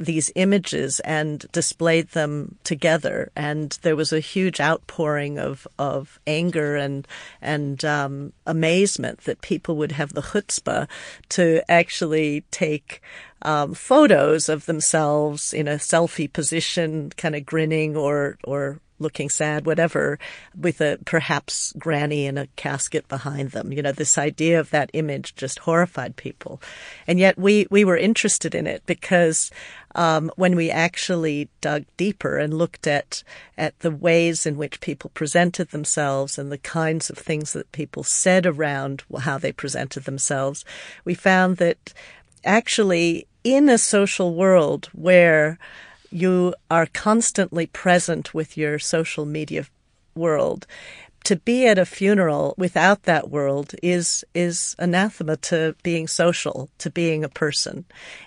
these 0.00 0.32
images 0.34 0.98
and 1.00 1.44
displayed 1.52 2.08
them 2.08 2.56
together, 2.64 3.30
and 3.36 3.78
there 3.82 3.94
was 3.94 4.12
a 4.12 4.20
huge 4.20 4.58
outpouring 4.60 5.38
of 5.38 5.68
of 5.78 6.18
anger 6.26 6.74
and 6.74 7.06
and 7.42 7.84
um, 7.84 8.32
amazement 8.46 9.20
that 9.24 9.42
people 9.42 9.76
would 9.76 9.92
have 9.92 10.14
the 10.14 10.22
chutzpah 10.22 10.88
to 11.28 11.62
actually 11.70 12.44
take 12.50 13.02
um, 13.42 13.74
photos 13.74 14.48
of 14.48 14.64
themselves 14.64 15.52
in 15.52 15.68
a 15.68 15.76
selfie 15.76 16.32
position, 16.32 17.10
kind 17.16 17.36
of 17.36 17.44
grinning 17.44 17.94
or 17.94 18.38
or 18.44 18.80
looking 19.00 19.28
sad, 19.28 19.66
whatever, 19.66 20.18
with 20.58 20.80
a 20.80 20.98
perhaps 21.04 21.72
granny 21.78 22.26
in 22.26 22.38
a 22.38 22.46
casket 22.56 23.08
behind 23.08 23.50
them. 23.50 23.72
You 23.72 23.82
know, 23.82 23.92
this 23.92 24.18
idea 24.18 24.60
of 24.60 24.70
that 24.70 24.90
image 24.92 25.34
just 25.34 25.60
horrified 25.60 26.16
people. 26.16 26.60
And 27.06 27.18
yet 27.18 27.38
we, 27.38 27.66
we 27.70 27.84
were 27.84 27.96
interested 27.96 28.54
in 28.54 28.66
it 28.66 28.82
because 28.86 29.50
um, 29.94 30.30
when 30.36 30.54
we 30.54 30.70
actually 30.70 31.48
dug 31.60 31.84
deeper 31.96 32.38
and 32.38 32.54
looked 32.54 32.86
at 32.86 33.24
at 33.58 33.78
the 33.80 33.90
ways 33.90 34.46
in 34.46 34.56
which 34.56 34.80
people 34.80 35.10
presented 35.14 35.70
themselves 35.70 36.38
and 36.38 36.50
the 36.50 36.58
kinds 36.58 37.10
of 37.10 37.18
things 37.18 37.52
that 37.52 37.72
people 37.72 38.04
said 38.04 38.46
around 38.46 39.02
how 39.20 39.36
they 39.36 39.52
presented 39.52 40.04
themselves, 40.04 40.64
we 41.04 41.14
found 41.14 41.56
that 41.56 41.92
actually 42.44 43.26
in 43.44 43.68
a 43.68 43.78
social 43.78 44.34
world 44.34 44.88
where 44.92 45.58
you 46.10 46.54
are 46.70 46.86
constantly 46.86 47.66
present 47.66 48.34
with 48.34 48.56
your 48.56 48.78
social 48.78 49.24
media 49.24 49.66
world. 50.14 50.66
To 51.24 51.36
be 51.36 51.66
at 51.66 51.78
a 51.78 51.84
funeral 51.84 52.54
without 52.56 53.02
that 53.02 53.30
world 53.30 53.74
is 53.82 54.24
is 54.34 54.74
anathema 54.78 55.36
to 55.36 55.76
being 55.82 56.08
social, 56.08 56.70
to 56.78 56.90
being 56.90 57.22
a 57.22 57.28
person. 57.28 57.84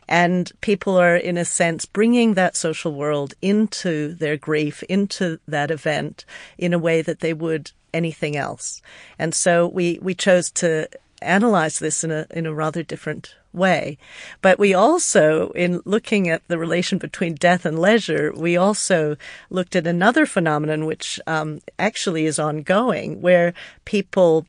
And 0.07 0.51
people 0.61 0.95
are, 0.97 1.15
in 1.15 1.37
a 1.37 1.45
sense, 1.45 1.85
bringing 1.85 2.35
that 2.35 2.55
social 2.55 2.93
world 2.93 3.33
into 3.41 4.13
their 4.13 4.37
grief, 4.37 4.83
into 4.83 5.39
that 5.47 5.71
event 5.71 6.23
in 6.57 6.71
a 6.71 6.79
way 6.79 7.01
that 7.01 7.19
they 7.19 7.33
would 7.33 7.71
anything 7.93 8.35
else. 8.35 8.81
And 9.17 9.33
so 9.33 9.67
we, 9.67 9.99
we 10.01 10.13
chose 10.13 10.51
to 10.51 10.87
analyze 11.21 11.79
this 11.79 12.03
in 12.03 12.11
a, 12.11 12.27
in 12.31 12.45
a 12.45 12.53
rather 12.53 12.83
different 12.83 13.35
way. 13.53 13.97
But 14.41 14.59
we 14.59 14.73
also, 14.73 15.51
in 15.51 15.81
looking 15.85 16.29
at 16.29 16.47
the 16.47 16.57
relation 16.57 16.97
between 16.97 17.35
death 17.35 17.65
and 17.65 17.79
leisure, 17.79 18.33
we 18.35 18.57
also 18.57 19.15
looked 19.49 19.75
at 19.75 19.87
another 19.87 20.25
phenomenon 20.25 20.85
which 20.85 21.19
um, 21.27 21.61
actually 21.77 22.25
is 22.25 22.39
ongoing, 22.39 23.21
where 23.21 23.53
people 23.85 24.45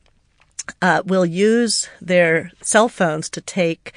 uh, 0.81 1.01
will 1.05 1.25
use 1.25 1.89
their 2.01 2.51
cell 2.61 2.89
phones 2.89 3.29
to 3.29 3.41
take 3.41 3.93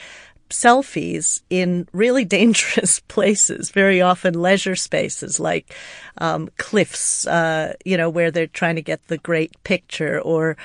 selfies 0.50 1.42
in 1.50 1.86
really 1.92 2.24
dangerous 2.38 3.00
places, 3.00 3.70
very 3.70 4.00
often 4.00 4.34
leisure 4.34 4.76
spaces 4.76 5.38
like 5.38 5.74
um, 6.18 6.48
cliffs, 6.56 7.26
uh, 7.26 7.74
you 7.84 7.96
know, 7.96 8.10
where 8.10 8.30
they're 8.30 8.46
trying 8.46 8.76
to 8.76 8.82
get 8.82 9.06
the 9.08 9.18
great 9.18 9.52
picture, 9.64 10.20
or 10.20 10.56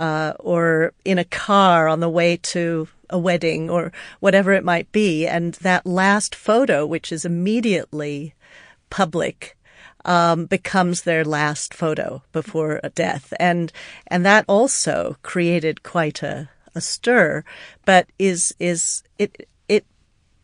uh, 0.00 0.32
or 0.40 0.92
in 1.04 1.18
a 1.18 1.24
car 1.24 1.88
on 1.88 2.00
the 2.00 2.08
way 2.08 2.36
to 2.36 2.88
a 3.12 3.18
wedding 3.18 3.70
or 3.70 3.92
whatever 4.18 4.52
it 4.52 4.64
might 4.64 4.90
be. 4.90 5.26
And 5.26 5.54
that 5.54 5.86
last 5.86 6.34
photo, 6.34 6.84
which 6.86 7.12
is 7.12 7.24
immediately 7.24 8.34
public, 8.90 9.56
um, 10.04 10.46
becomes 10.46 11.02
their 11.02 11.24
last 11.24 11.74
photo 11.74 12.22
before 12.32 12.80
a 12.82 12.90
death. 12.90 13.32
And, 13.38 13.72
and 14.08 14.26
that 14.26 14.44
also 14.48 15.16
created 15.22 15.82
quite 15.82 16.22
a, 16.22 16.50
a 16.74 16.80
stir, 16.80 17.44
but 17.84 18.08
is, 18.18 18.54
is, 18.58 19.04
it, 19.18 19.48
it 19.68 19.86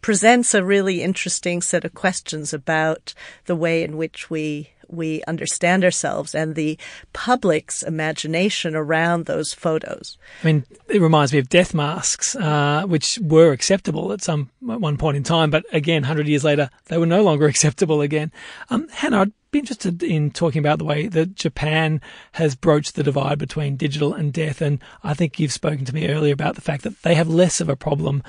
presents 0.01 0.55
a 0.55 0.65
really 0.65 1.03
interesting 1.03 1.61
set 1.61 1.85
of 1.85 1.95
questions 1.95 2.53
about 2.55 3.15
the 3.47 3.57
way 3.57 3.83
in 3.83 3.97
which 3.97 4.31
we 4.31 4.71
we 4.89 5.23
understand 5.27 5.85
ourselves 5.85 6.35
and 6.35 6.55
the 6.55 6.79
public's 7.13 7.83
imagination 7.83 8.75
around 8.75 9.27
those 9.27 9.53
photos. 9.53 10.19
I 10.43 10.47
mean, 10.47 10.65
it 10.89 11.01
reminds 11.01 11.33
me 11.33 11.39
of 11.39 11.49
death 11.49 11.75
masks, 11.75 12.35
uh, 12.37 12.85
which 12.87 13.19
were 13.23 13.53
acceptable 13.53 14.13
at 14.13 14.23
some 14.23 14.51
at 14.71 14.81
one 14.81 14.97
point 14.97 15.17
in 15.17 15.23
time, 15.23 15.51
but 15.51 15.65
again, 15.73 16.03
hundred 16.03 16.29
years 16.29 16.45
later, 16.45 16.71
they 16.87 16.99
were 16.99 17.07
no 17.07 17.23
longer 17.23 17.47
acceptable 17.49 18.01
again. 18.01 18.33
Um, 18.71 18.89
Hannah, 18.89 19.23
I'd 19.23 19.33
be 19.51 19.59
interested 19.59 20.03
in 20.03 20.31
talking 20.31 20.61
about 20.61 20.79
the 20.79 20.85
way 20.85 21.07
that 21.07 21.35
Japan 21.35 22.01
has 22.33 22.55
broached 22.55 22.95
the 22.95 23.03
divide 23.03 23.39
between 23.39 23.77
digital 23.77 24.13
and 24.15 24.33
death, 24.33 24.61
and 24.61 24.79
I 25.03 25.15
think 25.15 25.39
you've 25.39 25.53
spoken 25.53 25.85
to 25.87 25.95
me 25.95 26.09
earlier 26.09 26.33
about 26.33 26.55
the 26.55 26.61
fact 26.61 26.85
that 26.85 27.03
they 27.03 27.15
have 27.15 27.29
less 27.29 27.61
of 27.61 27.69
a 27.69 27.77
problem 27.77 28.23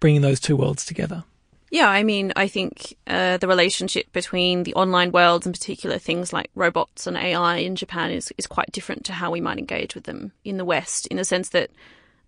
bringing 0.00 0.22
those 0.22 0.40
two 0.40 0.56
worlds 0.56 0.84
together. 0.84 1.24
Yeah, 1.72 1.88
I 1.88 2.02
mean, 2.02 2.34
I 2.36 2.48
think 2.48 2.98
uh, 3.06 3.38
the 3.38 3.48
relationship 3.48 4.12
between 4.12 4.64
the 4.64 4.74
online 4.74 5.10
worlds, 5.10 5.46
in 5.46 5.52
particular 5.54 5.96
things 5.96 6.30
like 6.30 6.50
robots 6.54 7.06
and 7.06 7.16
AI 7.16 7.56
in 7.56 7.76
Japan, 7.76 8.10
is 8.10 8.30
is 8.36 8.46
quite 8.46 8.70
different 8.72 9.06
to 9.06 9.14
how 9.14 9.30
we 9.30 9.40
might 9.40 9.58
engage 9.58 9.94
with 9.94 10.04
them 10.04 10.32
in 10.44 10.58
the 10.58 10.66
West, 10.66 11.06
in 11.06 11.16
the 11.16 11.24
sense 11.24 11.48
that, 11.48 11.70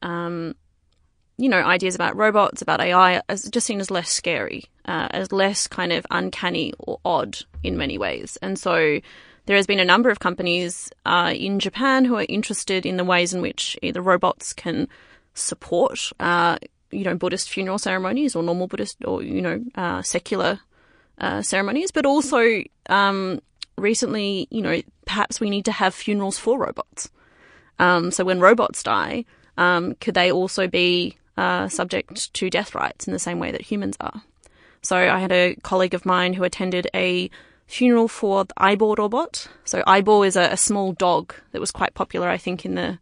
um, 0.00 0.54
you 1.36 1.50
know, 1.50 1.60
ideas 1.60 1.94
about 1.94 2.16
robots, 2.16 2.62
about 2.62 2.80
AI, 2.80 3.18
are 3.18 3.36
just 3.50 3.66
seen 3.66 3.80
as 3.80 3.90
less 3.90 4.08
scary, 4.08 4.64
uh, 4.86 5.08
as 5.10 5.30
less 5.30 5.68
kind 5.68 5.92
of 5.92 6.06
uncanny 6.10 6.72
or 6.78 6.98
odd 7.04 7.36
in 7.62 7.76
many 7.76 7.98
ways, 7.98 8.38
and 8.40 8.58
so. 8.58 8.98
There 9.46 9.56
has 9.56 9.66
been 9.66 9.78
a 9.78 9.84
number 9.84 10.08
of 10.08 10.20
companies 10.20 10.90
uh, 11.04 11.34
in 11.36 11.58
Japan 11.58 12.06
who 12.06 12.16
are 12.16 12.24
interested 12.30 12.86
in 12.86 12.96
the 12.96 13.04
ways 13.04 13.34
in 13.34 13.42
which 13.42 13.76
either 13.82 14.00
robots 14.00 14.54
can 14.54 14.88
support 15.34 16.12
uh, 16.18 16.56
you 16.94 17.04
know, 17.04 17.14
Buddhist 17.14 17.50
funeral 17.50 17.78
ceremonies 17.78 18.34
or 18.34 18.42
normal 18.42 18.66
Buddhist 18.66 18.96
or, 19.04 19.22
you 19.22 19.42
know, 19.42 19.62
uh, 19.74 20.02
secular 20.02 20.60
uh, 21.18 21.42
ceremonies, 21.42 21.90
but 21.90 22.06
also 22.06 22.62
um, 22.88 23.40
recently, 23.76 24.48
you 24.50 24.62
know, 24.62 24.80
perhaps 25.06 25.40
we 25.40 25.50
need 25.50 25.64
to 25.64 25.72
have 25.72 25.94
funerals 25.94 26.38
for 26.38 26.58
robots. 26.58 27.10
Um, 27.78 28.10
so 28.10 28.24
when 28.24 28.40
robots 28.40 28.82
die, 28.82 29.24
um, 29.56 29.94
could 29.96 30.14
they 30.14 30.30
also 30.30 30.68
be 30.68 31.16
uh, 31.36 31.68
subject 31.68 32.32
to 32.34 32.50
death 32.50 32.74
rites 32.74 33.06
in 33.06 33.12
the 33.12 33.18
same 33.18 33.38
way 33.38 33.50
that 33.50 33.62
humans 33.62 33.96
are? 34.00 34.22
So 34.82 34.96
I 34.96 35.18
had 35.18 35.32
a 35.32 35.56
colleague 35.62 35.94
of 35.94 36.04
mine 36.04 36.34
who 36.34 36.44
attended 36.44 36.88
a 36.94 37.30
funeral 37.66 38.08
for 38.08 38.44
the 38.44 38.54
Aibo 38.54 38.96
robot. 38.98 39.48
So 39.64 39.82
Aibo 39.82 40.26
is 40.26 40.36
a, 40.36 40.52
a 40.52 40.56
small 40.56 40.92
dog 40.92 41.34
that 41.52 41.60
was 41.60 41.70
quite 41.70 41.94
popular, 41.94 42.28
I 42.28 42.36
think, 42.36 42.64
in 42.64 42.74
the 42.74 42.98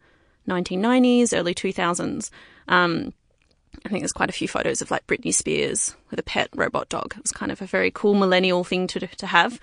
1990s, 0.48 1.36
early 1.36 1.54
2000s. 1.54 2.30
Um, 2.68 3.12
I 3.84 3.88
think 3.88 4.02
there's 4.02 4.12
quite 4.12 4.30
a 4.30 4.34
few 4.34 4.48
photos 4.48 4.80
of 4.80 4.90
like 4.90 5.06
Britney 5.06 5.34
Spears 5.34 5.96
with 6.10 6.20
a 6.20 6.22
pet 6.22 6.48
robot 6.54 6.88
dog. 6.88 7.14
It 7.16 7.22
was 7.22 7.32
kind 7.32 7.50
of 7.50 7.60
a 7.60 7.66
very 7.66 7.90
cool 7.90 8.14
millennial 8.14 8.64
thing 8.64 8.86
to 8.88 9.06
to 9.06 9.26
have. 9.26 9.58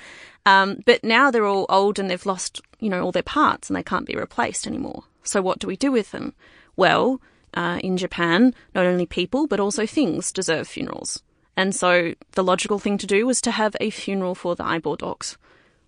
Um, 0.45 0.79
but 0.85 1.03
now 1.03 1.31
they're 1.31 1.45
all 1.45 1.65
old 1.69 1.99
and 1.99 2.09
they've 2.09 2.25
lost, 2.25 2.61
you 2.79 2.89
know, 2.89 3.03
all 3.03 3.11
their 3.11 3.23
parts 3.23 3.69
and 3.69 3.77
they 3.77 3.83
can't 3.83 4.05
be 4.05 4.15
replaced 4.15 4.67
anymore. 4.67 5.03
So 5.23 5.41
what 5.41 5.59
do 5.59 5.67
we 5.67 5.75
do 5.75 5.91
with 5.91 6.11
them? 6.11 6.33
Well, 6.75 7.21
uh, 7.53 7.79
in 7.83 7.97
Japan, 7.97 8.53
not 8.75 8.85
only 8.85 9.05
people 9.05 9.47
but 9.47 9.59
also 9.59 9.85
things 9.85 10.31
deserve 10.31 10.67
funerals. 10.67 11.21
And 11.55 11.75
so 11.75 12.13
the 12.33 12.43
logical 12.43 12.79
thing 12.79 12.97
to 12.99 13.07
do 13.07 13.25
was 13.25 13.41
to 13.41 13.51
have 13.51 13.75
a 13.79 13.89
funeral 13.89 14.33
for 14.33 14.55
the 14.55 14.63
Aibo 14.63 14.97
dogs, 14.97 15.37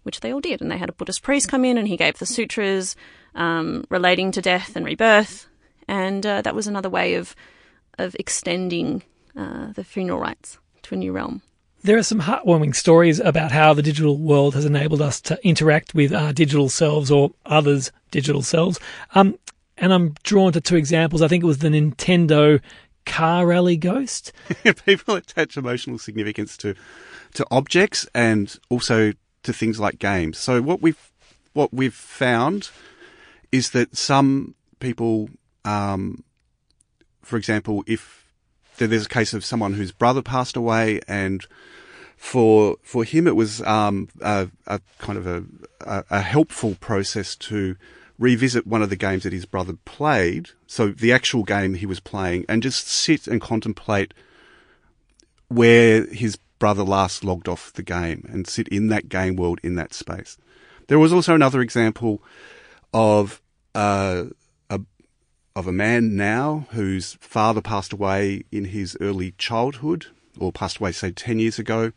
which 0.03 0.19
they 0.19 0.33
all 0.33 0.41
did. 0.41 0.61
And 0.61 0.69
they 0.69 0.77
had 0.77 0.89
a 0.89 0.93
Buddhist 0.93 1.23
priest 1.23 1.47
come 1.47 1.63
in 1.63 1.77
and 1.77 1.87
he 1.87 1.97
gave 1.97 2.19
the 2.19 2.25
sutras 2.25 2.95
um, 3.35 3.85
relating 3.89 4.31
to 4.33 4.41
death 4.41 4.75
and 4.75 4.85
rebirth. 4.85 5.47
And 5.87 6.25
uh, 6.25 6.41
that 6.41 6.55
was 6.55 6.67
another 6.67 6.89
way 6.89 7.15
of 7.15 7.35
of 8.01 8.15
extending 8.19 9.03
uh, 9.35 9.71
the 9.73 9.83
funeral 9.83 10.19
rites 10.19 10.57
to 10.83 10.95
a 10.95 10.97
new 10.97 11.11
realm. 11.11 11.41
There 11.83 11.97
are 11.97 12.03
some 12.03 12.21
heartwarming 12.21 12.75
stories 12.75 13.19
about 13.19 13.51
how 13.51 13.73
the 13.73 13.81
digital 13.81 14.17
world 14.17 14.53
has 14.53 14.65
enabled 14.65 15.01
us 15.01 15.19
to 15.21 15.39
interact 15.47 15.95
with 15.95 16.13
our 16.13 16.31
digital 16.31 16.69
selves 16.69 17.09
or 17.09 17.31
others' 17.45 17.91
digital 18.11 18.43
selves. 18.43 18.79
Um, 19.15 19.37
and 19.77 19.91
I'm 19.91 20.15
drawn 20.23 20.51
to 20.51 20.61
two 20.61 20.75
examples. 20.75 21.23
I 21.23 21.27
think 21.27 21.43
it 21.43 21.47
was 21.47 21.57
the 21.57 21.69
Nintendo 21.69 22.61
car 23.05 23.47
rally 23.47 23.77
ghost. 23.77 24.31
People 24.85 25.15
attach 25.15 25.57
emotional 25.57 25.97
significance 25.97 26.55
to 26.57 26.75
to 27.33 27.45
objects 27.49 28.05
and 28.13 28.57
also 28.69 29.13
to 29.43 29.53
things 29.53 29.79
like 29.79 29.97
games. 29.97 30.37
So 30.37 30.61
what 30.61 30.81
we've 30.81 31.11
what 31.53 31.73
we've 31.73 31.93
found 31.93 32.69
is 33.51 33.71
that 33.71 33.95
some 33.97 34.55
people, 34.79 35.29
um, 35.65 36.23
for 37.21 37.37
example, 37.37 37.83
if 37.87 38.25
there's 38.77 39.05
a 39.05 39.09
case 39.09 39.33
of 39.33 39.45
someone 39.45 39.73
whose 39.73 39.91
brother 39.91 40.21
passed 40.21 40.55
away 40.55 40.99
and 41.07 41.45
for 42.17 42.77
for 42.83 43.03
him 43.03 43.27
it 43.27 43.35
was 43.35 43.61
um, 43.63 44.07
a, 44.21 44.47
a, 44.67 44.79
kind 44.99 45.17
of 45.17 45.27
a, 45.27 45.43
a, 45.81 46.03
a 46.11 46.21
helpful 46.21 46.75
process 46.79 47.35
to 47.35 47.75
revisit 48.21 48.67
one 48.67 48.83
of 48.83 48.91
the 48.91 48.95
games 48.95 49.23
that 49.23 49.33
his 49.33 49.45
brother 49.45 49.73
played, 49.83 50.51
so 50.67 50.89
the 50.89 51.11
actual 51.11 51.43
game 51.43 51.73
he 51.73 51.87
was 51.87 51.99
playing, 51.99 52.45
and 52.47 52.61
just 52.61 52.87
sit 52.87 53.27
and 53.27 53.41
contemplate 53.41 54.13
where 55.47 56.05
his 56.05 56.37
brother 56.59 56.83
last 56.83 57.23
logged 57.23 57.49
off 57.49 57.73
the 57.73 57.83
game 57.83 58.29
and 58.31 58.47
sit 58.47 58.67
in 58.67 58.87
that 58.87 59.09
game 59.09 59.35
world 59.35 59.59
in 59.63 59.73
that 59.73 59.93
space. 59.93 60.37
There 60.87 60.99
was 60.99 61.11
also 61.11 61.33
another 61.33 61.61
example 61.61 62.21
of 62.93 63.41
uh, 63.73 64.25
of 65.55 65.67
a 65.67 65.71
man 65.71 66.15
now 66.15 66.67
whose 66.71 67.17
father 67.19 67.61
passed 67.61 67.93
away 67.93 68.43
in 68.51 68.65
his 68.65 68.97
early 69.01 69.33
childhood, 69.37 70.07
or 70.39 70.51
passed 70.51 70.77
away 70.77 70.91
say 70.91 71.11
ten 71.11 71.39
years 71.39 71.59
ago. 71.59 71.91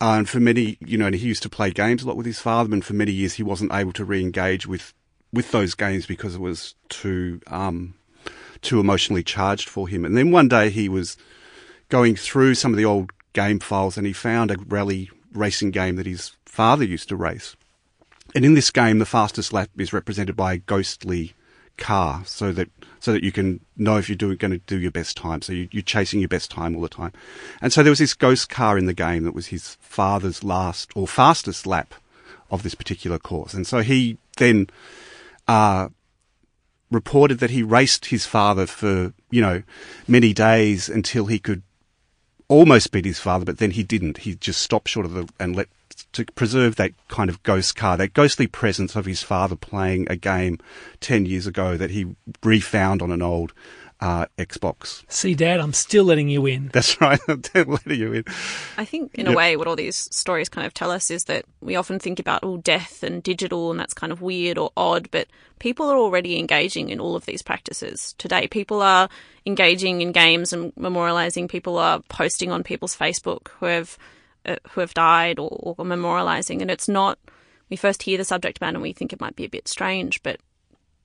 Uh, 0.00 0.14
and 0.18 0.28
for 0.28 0.38
many, 0.38 0.78
you 0.80 0.96
know, 0.96 1.06
and 1.06 1.14
he 1.16 1.26
used 1.26 1.42
to 1.42 1.48
play 1.48 1.70
games 1.72 2.02
a 2.02 2.06
lot 2.06 2.16
with 2.16 2.26
his 2.26 2.38
father, 2.38 2.72
and 2.72 2.84
for 2.84 2.94
many 2.94 3.10
years 3.12 3.34
he 3.34 3.42
wasn't 3.42 3.72
able 3.72 3.92
to 3.92 4.04
re-engage 4.04 4.66
with 4.66 4.94
with 5.32 5.50
those 5.50 5.74
games 5.74 6.06
because 6.06 6.34
it 6.34 6.40
was 6.40 6.74
too 6.88 7.40
um, 7.48 7.94
too 8.62 8.80
emotionally 8.80 9.22
charged 9.22 9.68
for 9.68 9.88
him. 9.88 10.04
And 10.04 10.16
then 10.16 10.30
one 10.30 10.48
day 10.48 10.70
he 10.70 10.88
was 10.88 11.16
going 11.88 12.16
through 12.16 12.54
some 12.54 12.72
of 12.72 12.76
the 12.76 12.84
old 12.84 13.12
game 13.32 13.60
files 13.60 13.96
and 13.96 14.06
he 14.06 14.12
found 14.12 14.50
a 14.50 14.56
rally 14.66 15.10
racing 15.32 15.70
game 15.70 15.96
that 15.96 16.06
his 16.06 16.32
father 16.44 16.84
used 16.84 17.08
to 17.08 17.16
race. 17.16 17.56
And 18.34 18.44
in 18.44 18.54
this 18.54 18.70
game, 18.70 18.98
the 18.98 19.06
fastest 19.06 19.52
lap 19.52 19.70
is 19.78 19.92
represented 19.92 20.36
by 20.36 20.54
a 20.54 20.58
ghostly 20.58 21.34
car, 21.78 22.22
so 22.26 22.52
that 22.52 22.68
so 23.00 23.12
that 23.12 23.22
you 23.22 23.32
can 23.32 23.60
know 23.76 23.96
if 23.96 24.08
you're 24.08 24.34
going 24.34 24.50
to 24.50 24.58
do 24.58 24.78
your 24.78 24.90
best 24.90 25.16
time. 25.16 25.40
So 25.40 25.52
you, 25.52 25.68
you're 25.70 25.82
chasing 25.82 26.20
your 26.20 26.28
best 26.28 26.50
time 26.50 26.74
all 26.74 26.82
the 26.82 26.88
time. 26.88 27.12
And 27.62 27.72
so 27.72 27.82
there 27.82 27.90
was 27.90 28.00
this 28.00 28.14
ghost 28.14 28.48
car 28.48 28.76
in 28.76 28.86
the 28.86 28.94
game 28.94 29.24
that 29.24 29.34
was 29.34 29.46
his 29.46 29.76
father's 29.80 30.42
last 30.44 30.90
or 30.94 31.06
fastest 31.06 31.66
lap 31.66 31.94
of 32.50 32.62
this 32.62 32.74
particular 32.74 33.18
course. 33.18 33.54
And 33.54 33.66
so 33.66 33.80
he 33.80 34.18
then 34.36 34.68
uh, 35.46 35.88
reported 36.90 37.38
that 37.38 37.50
he 37.50 37.62
raced 37.62 38.06
his 38.06 38.26
father 38.26 38.66
for, 38.66 39.12
you 39.30 39.40
know, 39.40 39.62
many 40.06 40.32
days 40.32 40.88
until 40.88 41.26
he 41.26 41.38
could 41.38 41.62
almost 42.48 42.90
beat 42.90 43.04
his 43.04 43.20
father, 43.20 43.44
but 43.44 43.58
then 43.58 43.72
he 43.72 43.82
didn't. 43.82 44.18
He 44.18 44.34
just 44.34 44.62
stopped 44.62 44.88
short 44.88 45.06
of 45.06 45.12
the, 45.12 45.28
and 45.38 45.54
let, 45.54 45.68
to 46.12 46.24
preserve 46.34 46.76
that 46.76 46.92
kind 47.08 47.28
of 47.30 47.42
ghost 47.42 47.76
car, 47.76 47.96
that 47.96 48.14
ghostly 48.14 48.46
presence 48.46 48.96
of 48.96 49.04
his 49.06 49.22
father 49.22 49.56
playing 49.56 50.06
a 50.10 50.16
game 50.16 50.58
10 51.00 51.26
years 51.26 51.46
ago 51.46 51.76
that 51.76 51.90
he 51.90 52.06
refound 52.42 53.02
on 53.02 53.10
an 53.12 53.22
old 53.22 53.52
uh, 54.00 54.26
Xbox. 54.38 55.02
See, 55.08 55.34
Dad, 55.34 55.58
I'm 55.58 55.72
still 55.72 56.04
letting 56.04 56.28
you 56.28 56.46
in. 56.46 56.68
That's 56.72 57.00
right. 57.00 57.18
I'm 57.28 57.42
letting 57.54 57.98
you 57.98 58.12
in. 58.12 58.24
I 58.76 58.84
think, 58.84 59.14
in 59.16 59.26
Yep. 59.26 59.34
a 59.34 59.36
way, 59.36 59.56
what 59.56 59.66
all 59.66 59.74
these 59.74 60.08
stories 60.14 60.48
kind 60.48 60.66
of 60.66 60.72
tell 60.72 60.90
us 60.92 61.10
is 61.10 61.24
that 61.24 61.44
we 61.60 61.74
often 61.74 61.98
think 61.98 62.20
about 62.20 62.44
all 62.44 62.58
death 62.58 63.02
and 63.02 63.22
digital, 63.22 63.72
and 63.72 63.80
that's 63.80 63.94
kind 63.94 64.12
of 64.12 64.22
weird 64.22 64.56
or 64.56 64.70
odd, 64.76 65.10
but 65.10 65.26
people 65.58 65.86
are 65.90 65.96
already 65.98 66.38
engaging 66.38 66.90
in 66.90 67.00
all 67.00 67.16
of 67.16 67.26
these 67.26 67.42
practices 67.42 68.14
today. 68.18 68.46
People 68.46 68.82
are 68.82 69.08
engaging 69.44 70.00
in 70.00 70.12
games 70.12 70.52
and 70.52 70.72
memorializing. 70.76 71.48
People 71.48 71.76
are 71.76 72.00
posting 72.08 72.52
on 72.52 72.62
people's 72.62 72.96
Facebook 72.96 73.48
who 73.58 73.66
have 73.66 73.98
who 74.70 74.80
have 74.80 74.94
died 74.94 75.38
or, 75.38 75.74
or 75.78 75.84
memorializing, 75.84 76.60
and 76.60 76.70
it's 76.70 76.88
not. 76.88 77.18
We 77.70 77.76
first 77.76 78.02
hear 78.02 78.16
the 78.16 78.24
subject 78.24 78.62
matter 78.62 78.76
and 78.76 78.82
we 78.82 78.94
think 78.94 79.12
it 79.12 79.20
might 79.20 79.36
be 79.36 79.44
a 79.44 79.48
bit 79.48 79.68
strange, 79.68 80.22
but 80.22 80.40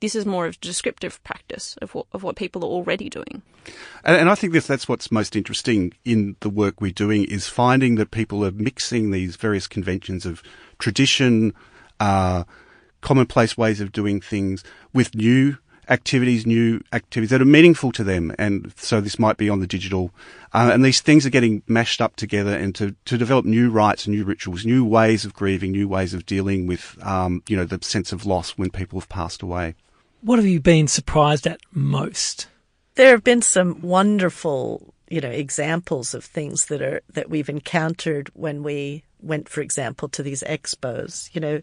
this 0.03 0.15
is 0.15 0.25
more 0.25 0.45
of 0.45 0.59
descriptive 0.59 1.23
practice 1.23 1.77
of 1.81 1.95
what, 1.95 2.05
of 2.11 2.23
what 2.23 2.35
people 2.35 2.63
are 2.63 2.69
already 2.69 3.09
doing. 3.09 3.41
And, 4.03 4.17
and 4.17 4.29
I 4.29 4.35
think 4.35 4.51
this, 4.51 4.67
that's 4.67 4.87
what's 4.87 5.11
most 5.11 5.35
interesting 5.35 5.93
in 6.03 6.35
the 6.41 6.49
work 6.49 6.81
we're 6.81 6.91
doing 6.91 7.23
is 7.23 7.47
finding 7.47 7.95
that 7.95 8.11
people 8.11 8.45
are 8.45 8.51
mixing 8.51 9.11
these 9.11 9.37
various 9.37 9.65
conventions 9.65 10.25
of 10.25 10.43
tradition, 10.77 11.53
uh, 12.01 12.43
commonplace 12.99 13.57
ways 13.57 13.79
of 13.79 13.93
doing 13.93 14.19
things 14.19 14.63
with 14.93 15.15
new 15.15 15.57
activities, 15.89 16.45
new 16.45 16.81
activities 16.91 17.29
that 17.29 17.41
are 17.41 17.45
meaningful 17.45 17.91
to 17.93 18.03
them. 18.03 18.34
And 18.38 18.73
so 18.77 19.01
this 19.01 19.19
might 19.19 19.38
be 19.38 19.49
on 19.49 19.59
the 19.59 19.67
digital. 19.67 20.11
Uh, 20.53 20.71
and 20.73 20.84
these 20.84 21.01
things 21.01 21.25
are 21.25 21.31
getting 21.31 21.63
mashed 21.67 22.01
up 22.01 22.15
together 22.15 22.55
and 22.55 22.73
to, 22.75 22.95
to 23.05 23.17
develop 23.17 23.45
new 23.45 23.69
rites 23.69 24.07
new 24.07 24.23
rituals, 24.23 24.65
new 24.65 24.86
ways 24.86 25.25
of 25.25 25.34
grieving, 25.34 25.71
new 25.71 25.88
ways 25.88 26.13
of 26.13 26.25
dealing 26.25 26.67
with, 26.67 26.97
um, 27.03 27.41
you 27.47 27.55
know, 27.55 27.65
the 27.65 27.79
sense 27.84 28.11
of 28.11 28.25
loss 28.25 28.51
when 28.51 28.69
people 28.69 28.99
have 28.99 29.09
passed 29.09 29.41
away. 29.41 29.75
What 30.21 30.39
have 30.39 30.45
you 30.45 30.59
been 30.59 30.88
surprised 30.88 31.47
at 31.47 31.59
most? 31.71 32.47
There 32.95 33.11
have 33.11 33.23
been 33.23 33.41
some 33.41 33.81
wonderful, 33.81 34.93
you 35.09 35.19
know, 35.19 35.29
examples 35.29 36.13
of 36.13 36.23
things 36.23 36.67
that 36.67 36.81
are 36.81 37.01
that 37.09 37.29
we've 37.29 37.49
encountered 37.49 38.29
when 38.34 38.63
we 38.63 39.03
went, 39.24 39.49
for 39.49 39.61
example, 39.61 40.09
to 40.09 40.24
these 40.24 40.43
expos. 40.43 41.34
You 41.34 41.41
know, 41.41 41.61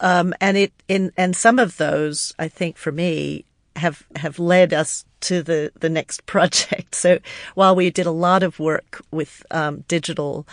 um, 0.00 0.34
and 0.40 0.56
it 0.56 0.72
in 0.88 1.12
and 1.16 1.34
some 1.34 1.58
of 1.58 1.76
those, 1.76 2.34
I 2.38 2.48
think, 2.48 2.76
for 2.76 2.92
me, 2.92 3.44
have 3.76 4.06
have 4.16 4.38
led 4.38 4.72
us 4.72 5.04
to 5.22 5.42
the 5.42 5.72
the 5.78 5.88
next 5.88 6.26
project. 6.26 6.94
So 6.94 7.18
while 7.54 7.74
we 7.74 7.90
did 7.90 8.06
a 8.06 8.10
lot 8.10 8.42
of 8.42 8.58
work 8.58 9.02
with 9.10 9.44
um, 9.50 9.84
digital 9.88 10.46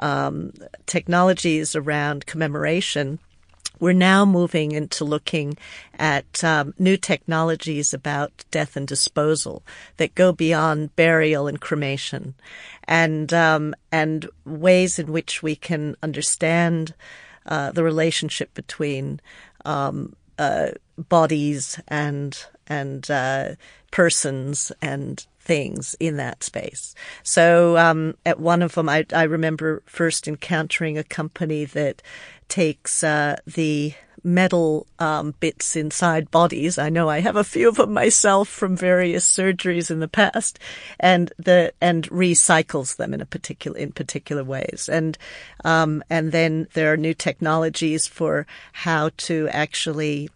um, 0.00 0.52
technologies 0.86 1.76
around 1.76 2.26
commemoration 2.26 3.20
we're 3.80 3.92
now 3.92 4.24
moving 4.24 4.72
into 4.72 5.04
looking 5.04 5.56
at 5.98 6.42
um, 6.44 6.74
new 6.78 6.96
technologies 6.96 7.92
about 7.92 8.44
death 8.50 8.76
and 8.76 8.86
disposal 8.86 9.62
that 9.96 10.14
go 10.14 10.32
beyond 10.32 10.94
burial 10.96 11.46
and 11.46 11.60
cremation, 11.60 12.34
and 12.84 13.32
um, 13.32 13.74
and 13.90 14.28
ways 14.44 14.98
in 14.98 15.12
which 15.12 15.42
we 15.42 15.56
can 15.56 15.96
understand 16.02 16.94
uh, 17.46 17.72
the 17.72 17.84
relationship 17.84 18.54
between 18.54 19.20
um, 19.64 20.14
uh, 20.38 20.68
bodies 20.96 21.80
and 21.88 22.46
and 22.66 23.10
uh, 23.10 23.54
persons 23.90 24.72
and 24.80 25.26
things 25.44 25.94
in 26.00 26.16
that 26.16 26.42
space. 26.42 26.94
So 27.22 27.76
um, 27.76 28.16
at 28.24 28.40
one 28.40 28.62
of 28.62 28.74
them, 28.74 28.88
I, 28.88 29.04
I 29.12 29.24
remember 29.24 29.82
first 29.84 30.26
encountering 30.26 30.96
a 30.96 31.04
company 31.04 31.66
that 31.66 32.02
takes 32.48 33.02
uh, 33.02 33.36
the 33.46 33.94
metal 34.24 34.86
um, 34.98 35.34
bits 35.38 35.76
inside 35.76 36.30
bodies. 36.30 36.78
I 36.78 36.88
know 36.88 37.08
I 37.08 37.20
have 37.20 37.36
a 37.36 37.44
few 37.44 37.68
of 37.68 37.76
them 37.76 37.92
myself 37.92 38.48
from 38.48 38.76
various 38.76 39.30
surgeries 39.30 39.90
in 39.90 40.00
the 40.00 40.08
past, 40.08 40.58
and 40.98 41.32
the 41.36 41.72
and 41.80 42.08
recycles 42.08 42.96
them 42.96 43.12
in 43.12 43.20
a 43.20 43.26
particular 43.26 43.78
in 43.78 43.92
particular 43.92 44.42
ways. 44.42 44.88
And 44.90 45.18
um, 45.64 46.02
and 46.08 46.32
then 46.32 46.68
there 46.72 46.92
are 46.92 46.96
new 46.96 47.14
technologies 47.14 48.06
for 48.06 48.46
how 48.72 49.10
to 49.18 49.48
actually 49.50 50.30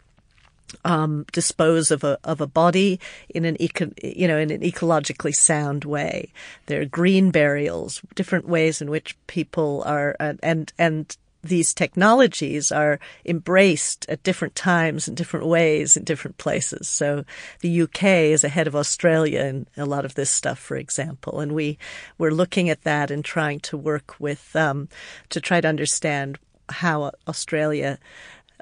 um, 0.84 1.24
dispose 1.32 1.90
of 1.90 2.04
a 2.04 2.18
of 2.24 2.42
a 2.42 2.46
body 2.46 3.00
in 3.30 3.46
an 3.46 3.60
eco, 3.60 3.90
you 4.02 4.28
know 4.28 4.38
in 4.38 4.50
an 4.50 4.60
ecologically 4.60 5.34
sound 5.34 5.84
way. 5.84 6.30
There 6.66 6.82
are 6.82 6.86
green 6.86 7.30
burials, 7.30 8.02
different 8.14 8.46
ways 8.46 8.82
in 8.82 8.90
which 8.90 9.16
people 9.26 9.82
are 9.86 10.14
and 10.42 10.72
and 10.78 11.16
these 11.42 11.72
technologies 11.72 12.72
are 12.72 12.98
embraced 13.24 14.06
at 14.08 14.22
different 14.22 14.54
times 14.54 15.06
in 15.06 15.14
different 15.14 15.46
ways 15.46 15.96
in 15.96 16.04
different 16.04 16.36
places. 16.38 16.88
So 16.88 17.24
the 17.60 17.82
UK 17.82 18.04
is 18.04 18.44
ahead 18.44 18.66
of 18.66 18.74
Australia 18.74 19.42
in 19.42 19.66
a 19.76 19.86
lot 19.86 20.04
of 20.04 20.14
this 20.14 20.30
stuff, 20.30 20.58
for 20.58 20.76
example, 20.76 21.40
and 21.40 21.52
we 21.52 21.78
we're 22.18 22.30
looking 22.30 22.68
at 22.68 22.82
that 22.82 23.10
and 23.10 23.24
trying 23.24 23.60
to 23.60 23.76
work 23.76 24.16
with 24.18 24.54
um, 24.56 24.88
to 25.30 25.40
try 25.40 25.60
to 25.60 25.68
understand 25.68 26.38
how 26.70 27.12
Australia 27.26 27.98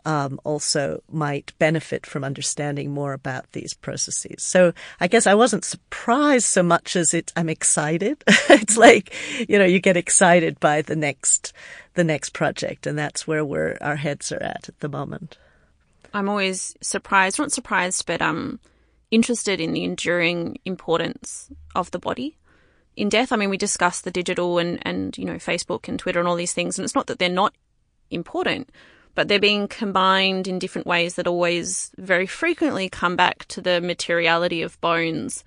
um, 0.07 0.41
also 0.45 1.03
might 1.11 1.53
benefit 1.59 2.07
from 2.07 2.23
understanding 2.23 2.93
more 2.93 3.13
about 3.13 3.51
these 3.53 3.75
processes. 3.75 4.43
So 4.43 4.73
I 5.01 5.09
guess 5.09 5.27
I 5.27 5.35
wasn't 5.35 5.65
surprised 5.65 6.47
so 6.47 6.63
much 6.63 6.95
as 6.95 7.13
it, 7.13 7.33
I'm 7.37 7.49
excited. 7.49 8.23
it's 8.29 8.77
like, 8.77 9.13
you 9.49 9.59
know, 9.59 9.65
you 9.65 9.81
get 9.81 9.97
excited 9.97 10.61
by 10.61 10.81
the 10.81 10.95
next, 10.95 11.53
the 11.95 12.05
next 12.05 12.31
project 12.31 12.87
and 12.87 12.97
that's 12.97 13.27
where 13.27 13.45
we're, 13.45 13.77
our 13.81 13.97
heads 13.97 14.31
are 14.31 14.43
at 14.43 14.69
at 14.69 14.79
the 14.79 14.89
moment. 14.89 15.39
I'm 16.15 16.29
always 16.29 16.77
surprised, 16.81 17.41
not 17.41 17.51
surprised, 17.51 18.07
but 18.07 18.23
um, 18.23 18.61
interested 19.11 19.61
in 19.61 19.73
the 19.73 19.83
enduring 19.83 20.59
importance 20.65 21.51
of 21.75 21.91
the 21.91 21.99
body 21.99 22.39
in 22.97 23.09
death. 23.09 23.33
I 23.33 23.37
mean, 23.37 23.51
we 23.51 23.59
discuss 23.59 24.01
the 24.01 24.13
digital 24.13 24.59
and, 24.59 24.79
and, 24.83 25.19
you 25.19 25.25
know, 25.25 25.35
Facebook 25.35 25.89
and 25.89 25.99
Twitter 25.99 26.21
and 26.21 26.29
all 26.29 26.37
these 26.37 26.55
things, 26.55 26.79
and 26.79 26.85
it's 26.85 26.95
not 26.95 27.09
that 27.09 27.19
they're 27.19 27.29
not 27.29 27.55
important, 28.11 28.71
but 29.17 29.29
they're 29.29 29.41
being 29.41 29.67
combined 29.67 30.47
in 30.47 30.61
different 30.61 30.87
ways 30.87 31.15
that 31.15 31.27
always 31.27 31.91
very 31.97 32.27
frequently 32.27 32.89
come 32.89 33.17
back 33.17 33.47
to 33.47 33.63
the 33.63 33.81
materiality 33.81 34.61
of 34.61 34.81
bones 34.83 35.43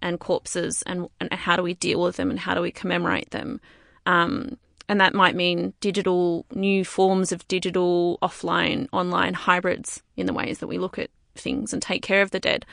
and 0.00 0.20
corpses 0.20 0.82
and, 0.86 1.08
and 1.20 1.32
how 1.34 1.56
do 1.56 1.62
we 1.62 1.74
deal 1.74 2.00
with 2.00 2.16
them 2.16 2.30
and 2.30 2.38
how 2.38 2.54
do 2.54 2.60
we 2.60 2.70
commemorate 2.70 3.30
them. 3.30 3.60
Um, 4.06 4.56
and 4.88 5.00
that 5.00 5.14
might 5.14 5.34
mean 5.34 5.74
digital, 5.80 6.46
new 6.54 6.84
forms 6.84 7.32
of 7.32 7.46
digital, 7.48 8.18
offline, 8.22 8.88
online 8.92 9.34
hybrids 9.34 10.00
in 10.16 10.26
the 10.26 10.32
ways 10.32 10.60
that 10.60 10.68
we 10.68 10.78
look 10.78 10.96
at 10.96 11.10
things 11.34 11.72
and 11.72 11.82
take 11.82 12.02
care 12.02 12.22
of 12.22 12.30
the 12.30 12.40
dead. 12.40 12.64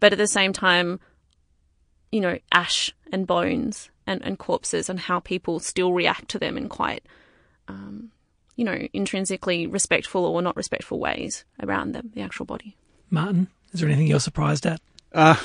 But 0.00 0.12
at 0.12 0.18
the 0.18 0.26
same 0.26 0.52
time, 0.52 1.00
you 2.12 2.20
know, 2.20 2.38
ash 2.52 2.94
and 3.10 3.26
bones 3.26 3.88
and, 4.06 4.22
and 4.22 4.38
corpses 4.38 4.90
and 4.90 5.00
how 5.00 5.20
people 5.20 5.60
still 5.60 5.94
react 5.94 6.28
to 6.28 6.38
them 6.38 6.58
in 6.58 6.68
quite 6.68 7.04
um, 7.68 8.10
you 8.56 8.64
know, 8.64 8.86
intrinsically 8.92 9.66
respectful 9.66 10.24
or 10.24 10.42
not 10.42 10.56
respectful 10.56 10.98
ways 10.98 11.44
around 11.62 11.92
them, 11.92 12.10
the 12.14 12.22
actual 12.22 12.46
body. 12.46 12.76
Martin, 13.10 13.48
is 13.72 13.80
there 13.80 13.88
anything 13.88 14.06
you're 14.06 14.20
surprised 14.20 14.66
at? 14.66 14.80
Uh, 15.12 15.36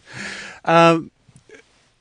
um, 0.64 1.10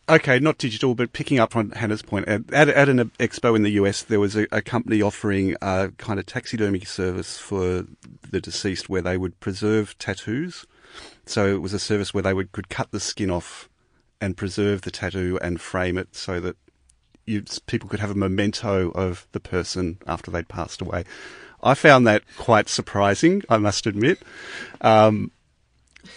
okay, 0.07 0.39
not 0.39 0.57
digital, 0.57 0.95
but 0.95 1.13
picking 1.13 1.39
up 1.39 1.55
on 1.55 1.71
Hannah's 1.71 2.01
point, 2.01 2.27
at, 2.27 2.51
at 2.51 2.89
an 2.89 3.11
expo 3.19 3.55
in 3.55 3.63
the 3.63 3.71
US, 3.71 4.03
there 4.03 4.19
was 4.19 4.35
a, 4.35 4.47
a 4.51 4.61
company 4.61 5.01
offering 5.01 5.55
a 5.61 5.91
kind 5.97 6.19
of 6.19 6.25
taxidermy 6.25 6.81
service 6.81 7.37
for 7.37 7.85
the 8.29 8.41
deceased 8.41 8.89
where 8.89 9.01
they 9.01 9.17
would 9.17 9.39
preserve 9.39 9.97
tattoos. 9.97 10.65
So 11.25 11.47
it 11.47 11.61
was 11.61 11.73
a 11.73 11.79
service 11.79 12.13
where 12.13 12.23
they 12.23 12.33
would 12.33 12.51
could 12.51 12.69
cut 12.69 12.91
the 12.91 12.99
skin 12.99 13.29
off 13.29 13.69
and 14.19 14.35
preserve 14.35 14.81
the 14.81 14.91
tattoo 14.91 15.39
and 15.41 15.61
frame 15.61 15.97
it 15.97 16.15
so 16.15 16.39
that 16.39 16.57
you, 17.29 17.43
people 17.67 17.87
could 17.87 17.99
have 17.99 18.11
a 18.11 18.15
memento 18.15 18.91
of 18.91 19.27
the 19.31 19.39
person 19.39 19.99
after 20.07 20.31
they'd 20.31 20.47
passed 20.47 20.81
away. 20.81 21.03
I 21.61 21.75
found 21.75 22.07
that 22.07 22.23
quite 22.37 22.69
surprising, 22.69 23.43
I 23.49 23.57
must 23.57 23.85
admit. 23.85 24.19
Um, 24.81 25.31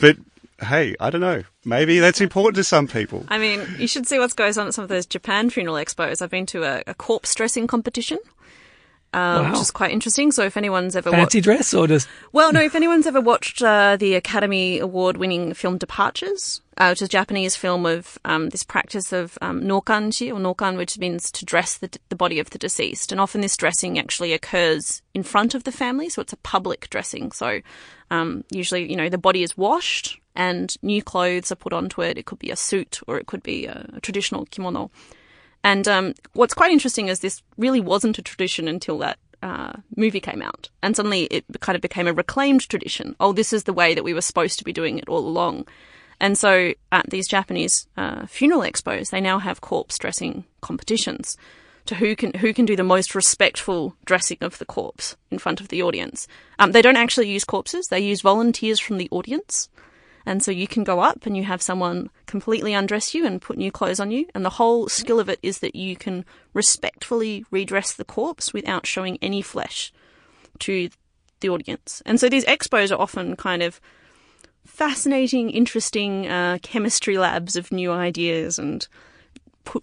but 0.01 0.17
hey, 0.61 0.95
I 0.99 1.11
don't 1.11 1.21
know. 1.21 1.43
Maybe 1.65 1.99
that's 1.99 2.21
important 2.21 2.57
to 2.57 2.65
some 2.65 2.89
people. 2.89 3.27
I 3.29 3.39
mean, 3.39 3.67
you 3.79 3.87
should 3.87 4.07
see 4.07 4.19
what 4.19 4.35
goes 4.37 4.57
on 4.57 4.69
at 4.69 4.75
some 4.75 4.85
of 4.85 4.89
those 4.89 5.07
Japan 5.07 5.51
funeral 5.51 5.77
expos. 5.77 6.23
I've 6.23 6.31
been 6.31 6.47
to 6.47 6.65
a, 6.65 6.83
a 6.87 6.95
corpse 6.95 7.35
dressing 7.35 7.67
competition 7.67 8.19
um, 9.13 9.45
wow. 9.45 9.51
which 9.51 9.61
is 9.61 9.71
quite 9.71 9.91
interesting. 9.91 10.33
So 10.33 10.45
if 10.45 10.57
anyone's 10.57 10.97
ever 10.97 11.11
fancy 11.11 11.39
watched, 11.39 11.45
dress 11.45 11.75
or 11.75 11.87
just 11.87 12.09
well, 12.33 12.53
no, 12.53 12.61
if 12.61 12.75
anyone's 12.75 13.07
ever 13.07 13.21
watched 13.21 13.63
uh, 13.63 13.97
the 13.97 14.15
Academy 14.15 14.79
Award-winning 14.79 15.55
film 15.55 15.79
Departures, 15.79 16.61
uh, 16.79 16.89
which 16.89 17.03
is 17.03 17.07
a 17.07 17.11
Japanese 17.11 17.57
film 17.57 17.87
of 17.87 18.19
um, 18.25 18.49
this 18.49 18.65
practice 18.65 19.13
of 19.13 19.39
um, 19.43 19.63
nokanji 19.63 20.31
or 20.31 20.39
nokan, 20.39 20.77
which 20.77 20.99
means 20.99 21.31
to 21.33 21.45
dress 21.45 21.79
the, 21.79 21.91
the 22.09 22.17
body 22.17 22.39
of 22.39 22.51
the 22.51 22.59
deceased, 22.59 23.13
and 23.13 23.21
often 23.21 23.41
this 23.41 23.57
dressing 23.57 23.99
actually 23.99 24.33
occurs 24.33 25.03
in 25.15 25.23
front 25.23 25.55
of 25.55 25.65
the 25.65 25.73
family, 25.73 26.09
so 26.09 26.23
it's 26.23 26.33
a 26.33 26.39
public 26.39 26.89
dressing. 26.91 27.33
So 27.33 27.61
um, 28.11 28.45
usually, 28.51 28.91
you 28.91 28.97
know, 28.97 29.09
the 29.09 29.19
body 29.19 29.43
is 29.43 29.57
washed 29.57 30.21
and 30.35 30.75
new 30.83 31.03
clothes 31.03 31.53
are 31.53 31.57
put 31.57 31.73
onto 31.73 32.03
it. 32.03 32.19
It 32.19 32.27
could 32.27 32.39
be 32.39 32.51
a 32.51 32.57
suit 32.57 33.01
or 33.07 33.19
it 33.19 33.27
could 33.27 33.43
be 33.43 33.67
a, 33.67 33.89
a 33.95 34.01
traditional 34.01 34.47
kimono. 34.47 34.91
And 35.65 35.87
um, 35.87 36.15
what's 36.33 36.55
quite 36.55 36.73
interesting 36.73 37.09
is 37.09 37.21
this 37.21 37.43
really 37.57 37.81
wasn't 37.81 38.19
a 38.19 38.23
tradition 38.23 38.69
until 38.69 38.99
that 38.99 39.19
uh, 39.43 39.73
movie 39.97 40.21
came 40.21 40.43
out. 40.43 40.71
And 40.83 40.97
suddenly 40.97 41.25
it 41.25 41.45
kind 41.61 41.77
of 41.77 41.83
became 41.83 42.07
a 42.07 42.13
reclaimed 42.13 42.69
tradition. 42.69 43.17
Oh, 43.21 43.33
this 43.33 43.53
is 43.53 43.65
the 43.65 43.73
way 43.73 43.95
that 43.95 44.05
we 44.05 44.15
were 44.15 44.21
supposed 44.21 44.59
to 44.59 44.65
be 44.65 44.73
doing 44.73 44.99
it 44.99 45.09
all 45.09 45.27
along. 45.27 45.67
And 46.21 46.39
so 46.39 46.73
at 46.93 47.11
these 47.11 47.29
Japanese 47.29 47.87
uh, 47.97 48.27
funeral 48.27 48.63
expos, 48.63 49.11
they 49.11 49.21
now 49.21 49.39
have 49.39 49.61
corpse 49.61 49.99
dressing 49.99 50.45
competitions 50.61 51.37
to 51.87 51.97
who 51.97 52.15
can 52.15 52.33
who 52.35 52.55
can 52.55 52.65
do 52.65 52.77
the 52.77 52.85
most 52.85 53.15
respectful 53.15 53.97
dressing 54.05 54.39
of 54.41 54.59
the 54.59 54.65
corpse 54.65 55.17
in 55.33 55.39
front 55.39 55.61
of 55.61 55.69
the 55.69 55.83
audience. 55.83 56.29
Um, 56.61 56.71
they 56.71 56.83
don't 56.83 56.97
actually 56.97 57.29
use 57.29 57.45
corpses; 57.45 57.89
they 57.89 57.99
use 57.99 58.21
volunteers 58.21 58.79
from 58.79 58.99
the 58.99 59.09
audience. 59.11 59.69
And 60.27 60.43
so 60.43 60.51
you 60.51 60.67
can 60.67 60.85
go 60.85 61.01
up 61.01 61.27
and 61.27 61.37
you 61.37 61.45
have 61.45 61.63
someone 61.63 62.11
completely 62.27 62.75
undress 62.75 63.15
you 63.15 63.27
and 63.27 63.41
put 63.41 63.57
new 63.57 63.73
clothes 63.73 64.01
on 64.01 64.11
you. 64.11 64.27
And 64.35 64.45
the 64.45 64.51
whole 64.51 64.89
skill 64.89 65.21
of 65.21 65.29
it 65.29 65.39
is 65.43 65.59
that 65.59 65.75
you 65.75 65.97
can 65.97 66.25
respectfully 66.55 67.45
redress 67.51 67.93
the 67.93 68.05
corpse 68.05 68.53
without 68.53 68.87
showing 68.87 69.19
any 69.21 69.43
flesh 69.43 69.93
to 70.61 70.91
the 71.41 71.49
audience. 71.49 72.03
And 72.07 72.21
so 72.21 72.29
these 72.29 72.45
expos 72.45 72.91
are 72.91 73.01
often 73.01 73.37
kind 73.37 73.63
of 73.63 73.81
fascinating, 74.65 75.51
interesting 75.51 76.29
uh, 76.29 76.59
chemistry 76.63 77.19
labs 77.19 77.57
of 77.57 77.73
new 77.73 77.91
ideas 77.91 78.59
and 78.59 78.87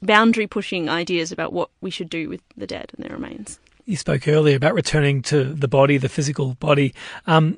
boundary 0.02 0.48
pushing 0.48 0.90
ideas 0.90 1.32
about 1.32 1.54
what 1.54 1.70
we 1.82 1.90
should 1.90 2.10
do 2.10 2.30
with 2.30 2.42
the 2.58 2.68
dead 2.68 2.92
and 2.96 3.06
their 3.06 3.16
remains. 3.16 3.60
You 3.86 3.98
spoke 3.98 4.28
earlier 4.28 4.56
about 4.56 4.74
returning 4.74 5.22
to 5.24 5.44
the 5.44 5.68
body, 5.68 5.98
the 5.98 6.10
physical 6.10 6.54
body. 6.56 6.94
Um, 7.26 7.58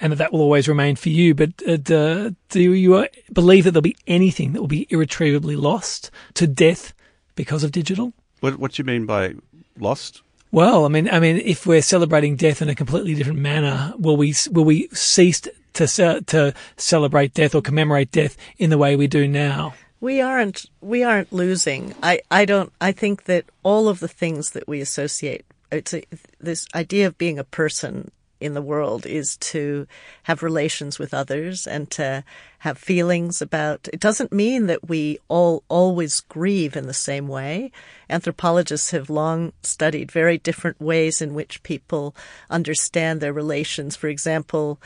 and 0.00 0.12
that 0.12 0.16
that 0.16 0.32
will 0.32 0.40
always 0.40 0.68
remain 0.68 0.96
for 0.96 1.10
you. 1.10 1.34
But 1.34 1.50
uh, 1.66 2.30
do 2.48 2.60
you 2.72 2.94
uh, 2.94 3.06
believe 3.32 3.64
that 3.64 3.72
there'll 3.72 3.82
be 3.82 3.96
anything 4.06 4.52
that 4.52 4.60
will 4.60 4.68
be 4.68 4.86
irretrievably 4.90 5.56
lost 5.56 6.10
to 6.34 6.46
death 6.46 6.92
because 7.34 7.62
of 7.62 7.72
digital? 7.72 8.12
What 8.40 8.58
What 8.58 8.72
do 8.72 8.80
you 8.80 8.86
mean 8.86 9.06
by 9.06 9.34
lost? 9.78 10.22
Well, 10.52 10.84
I 10.84 10.88
mean, 10.88 11.08
I 11.08 11.20
mean, 11.20 11.36
if 11.36 11.64
we're 11.64 11.82
celebrating 11.82 12.34
death 12.34 12.60
in 12.60 12.68
a 12.68 12.74
completely 12.74 13.14
different 13.14 13.38
manner, 13.38 13.94
will 13.98 14.16
we 14.16 14.34
will 14.50 14.64
we 14.64 14.88
cease 14.88 15.40
to 15.40 16.22
to 16.26 16.54
celebrate 16.76 17.34
death 17.34 17.54
or 17.54 17.62
commemorate 17.62 18.10
death 18.10 18.36
in 18.58 18.70
the 18.70 18.78
way 18.78 18.96
we 18.96 19.06
do 19.06 19.28
now? 19.28 19.74
We 20.00 20.20
aren't 20.20 20.66
we 20.80 21.04
aren't 21.04 21.32
losing. 21.32 21.94
I, 22.02 22.20
I 22.30 22.46
don't 22.46 22.72
I 22.80 22.92
think 22.92 23.24
that 23.24 23.44
all 23.62 23.88
of 23.88 24.00
the 24.00 24.08
things 24.08 24.50
that 24.52 24.66
we 24.66 24.80
associate 24.80 25.44
it's 25.70 25.94
a, 25.94 26.02
this 26.40 26.66
idea 26.74 27.06
of 27.06 27.16
being 27.18 27.38
a 27.38 27.44
person 27.44 28.10
in 28.40 28.54
the 28.54 28.62
world 28.62 29.06
is 29.06 29.36
to 29.36 29.86
have 30.24 30.42
relations 30.42 30.98
with 30.98 31.12
others 31.12 31.66
and 31.66 31.90
to 31.90 32.24
have 32.60 32.78
feelings 32.78 33.40
about 33.40 33.88
it 33.92 34.00
doesn't 34.00 34.32
mean 34.32 34.66
that 34.66 34.88
we 34.88 35.18
all 35.28 35.62
always 35.68 36.20
grieve 36.20 36.76
in 36.76 36.86
the 36.86 36.94
same 36.94 37.28
way. 37.28 37.70
Anthropologists 38.08 38.90
have 38.90 39.08
long 39.08 39.52
studied 39.62 40.10
very 40.10 40.38
different 40.38 40.80
ways 40.80 41.22
in 41.22 41.34
which 41.34 41.62
people 41.62 42.14
understand 42.50 43.20
their 43.20 43.32
relations. 43.32 43.96
For 43.96 44.08
example 44.08 44.80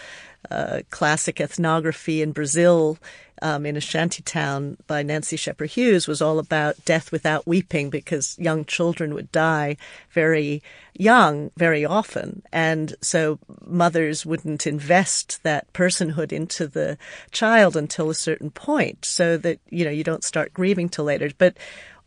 uh, 0.50 0.80
classic 0.90 1.40
ethnography 1.40 2.20
in 2.20 2.32
Brazil 2.32 2.98
um, 3.44 3.66
in 3.66 3.76
a 3.76 3.80
shanty 3.80 4.22
town 4.22 4.78
by 4.86 5.02
Nancy 5.02 5.36
Scheper 5.36 5.66
Hughes 5.68 6.08
was 6.08 6.22
all 6.22 6.38
about 6.38 6.82
death 6.86 7.12
without 7.12 7.46
weeping 7.46 7.90
because 7.90 8.38
young 8.38 8.64
children 8.64 9.12
would 9.12 9.30
die 9.32 9.76
very 10.10 10.62
young 10.94 11.50
very 11.54 11.84
often. 11.84 12.42
And 12.52 12.94
so 13.02 13.38
mothers 13.66 14.24
wouldn't 14.24 14.66
invest 14.66 15.42
that 15.42 15.70
personhood 15.74 16.32
into 16.32 16.66
the 16.66 16.96
child 17.32 17.76
until 17.76 18.08
a 18.08 18.14
certain 18.14 18.50
point 18.50 19.04
so 19.04 19.36
that, 19.36 19.60
you 19.68 19.84
know, 19.84 19.90
you 19.90 20.04
don't 20.04 20.24
start 20.24 20.54
grieving 20.54 20.88
till 20.88 21.04
later. 21.04 21.28
But 21.36 21.58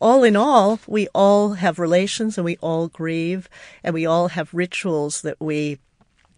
all 0.02 0.24
in 0.24 0.36
all, 0.36 0.80
we 0.88 1.08
all 1.14 1.54
have 1.54 1.78
relations 1.78 2.40
and 2.40 2.46
we 2.46 2.58
all 2.62 2.88
grieve 2.88 3.48
and 3.84 3.94
we 3.94 4.08
all 4.08 4.30
have 4.30 4.56
rituals 4.56 5.22
that 5.22 5.40
we 5.40 5.78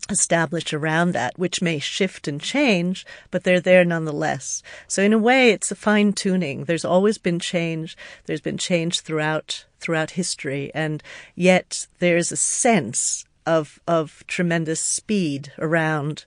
established 0.10 0.74
around 0.74 1.12
that, 1.14 1.38
which 1.38 1.62
may 1.62 1.80
shift 1.80 2.28
and 2.28 2.42
change, 2.42 3.06
but 3.32 3.44
they're 3.44 3.60
there 3.60 3.86
nonetheless. 3.86 4.64
So 4.88 5.04
in 5.04 5.14
a 5.14 5.18
way, 5.18 5.52
it's 5.52 5.72
a 5.72 5.76
fine 5.76 6.14
tuning. 6.14 6.66
There's 6.66 6.86
always 6.86 7.18
been 7.18 7.40
change. 7.40 7.98
There's 8.26 8.42
been 8.42 8.58
change 8.58 9.02
throughout, 9.02 9.66
throughout 9.80 10.12
history. 10.12 10.72
And 10.74 11.04
yet 11.36 11.88
there's 12.00 12.32
a 12.32 12.38
sense 12.38 13.26
of, 13.46 13.80
of 13.88 14.24
tremendous 14.28 14.82
speed 14.82 15.52
around 15.58 16.26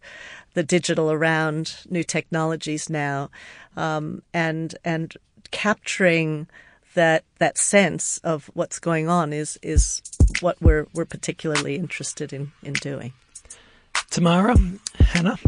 the 0.55 0.63
digital, 0.63 1.11
around 1.11 1.77
new 1.89 2.05
technologies 2.05 2.91
now. 2.91 3.31
Um, 3.77 4.23
and, 4.35 4.75
and 4.85 5.15
capturing 5.51 6.47
that, 6.95 7.25
that 7.39 7.57
sense 7.57 8.19
of 8.19 8.51
what's 8.55 8.79
going 8.79 9.09
on 9.09 9.33
is, 9.33 9.59
is 9.63 10.03
what 10.41 10.61
we're, 10.61 10.87
we're 10.93 11.07
particularly 11.07 11.77
interested 11.77 12.33
in, 12.33 12.53
in 12.63 12.75
doing. 12.75 13.13
Tamara, 14.13 14.55
Hannah, 14.99 15.39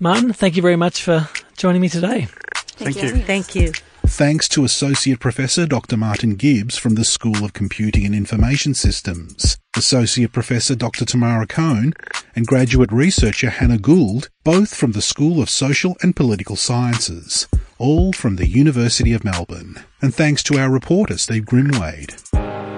Martin, 0.00 0.32
thank 0.32 0.56
you 0.56 0.62
very 0.62 0.76
much 0.76 1.02
for 1.02 1.28
joining 1.58 1.82
me 1.82 1.90
today. 1.90 2.26
Thank, 2.54 2.96
thank 2.96 3.02
you. 3.02 3.18
you. 3.18 3.22
Thank 3.22 3.54
you. 3.54 3.72
Thanks 4.12 4.46
to 4.50 4.62
Associate 4.62 5.18
Professor 5.18 5.64
Dr. 5.64 5.96
Martin 5.96 6.34
Gibbs 6.34 6.76
from 6.76 6.96
the 6.96 7.04
School 7.04 7.46
of 7.46 7.54
Computing 7.54 8.04
and 8.04 8.14
Information 8.14 8.74
Systems, 8.74 9.56
Associate 9.74 10.30
Professor 10.30 10.74
Dr. 10.74 11.06
Tamara 11.06 11.46
Kohn, 11.46 11.94
and 12.36 12.46
Graduate 12.46 12.92
Researcher 12.92 13.48
Hannah 13.48 13.78
Gould, 13.78 14.28
both 14.44 14.74
from 14.74 14.92
the 14.92 15.00
School 15.00 15.40
of 15.40 15.48
Social 15.48 15.96
and 16.02 16.14
Political 16.14 16.56
Sciences, 16.56 17.48
all 17.78 18.12
from 18.12 18.36
the 18.36 18.46
University 18.46 19.14
of 19.14 19.24
Melbourne. 19.24 19.82
And 20.02 20.14
thanks 20.14 20.42
to 20.42 20.58
our 20.58 20.70
reporter 20.70 21.16
Steve 21.16 21.46
Grimwade. 21.46 22.12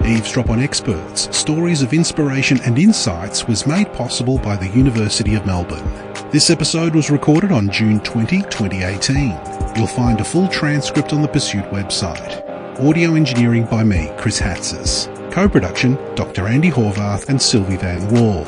Eavesdrop 0.07 0.51
on 0.51 0.61
Experts, 0.61 1.37
Stories 1.37 1.83
of 1.83 1.93
Inspiration 1.93 2.61
and 2.61 2.79
Insights 2.79 3.49
was 3.49 3.67
made 3.67 3.93
possible 3.93 4.39
by 4.39 4.55
the 4.55 4.69
University 4.69 5.35
of 5.35 5.47
Melbourne. 5.47 5.85
This 6.31 6.49
episode 6.49 6.95
was 6.95 7.11
recorded 7.11 7.51
on 7.51 7.71
June 7.71 7.99
20, 7.99 8.43
2018. 8.43 9.54
You'll 9.77 9.89
find 9.89 10.21
a 10.21 10.25
full 10.25 10.47
transcript 10.49 11.13
on 11.13 11.21
the 11.21 11.29
Pursuit 11.29 11.65
website. 11.65 12.49
Audio 12.79 13.15
engineering 13.15 13.67
by 13.67 13.83
me, 13.83 14.09
Chris 14.17 14.39
Hatzis. 14.39 15.11
Co-production, 15.33 15.95
Dr. 16.15 16.45
Andi 16.45 16.71
Horvath 16.71 17.29
and 17.29 17.41
Silvi 17.41 17.81
Vann-Wall. 17.81 18.47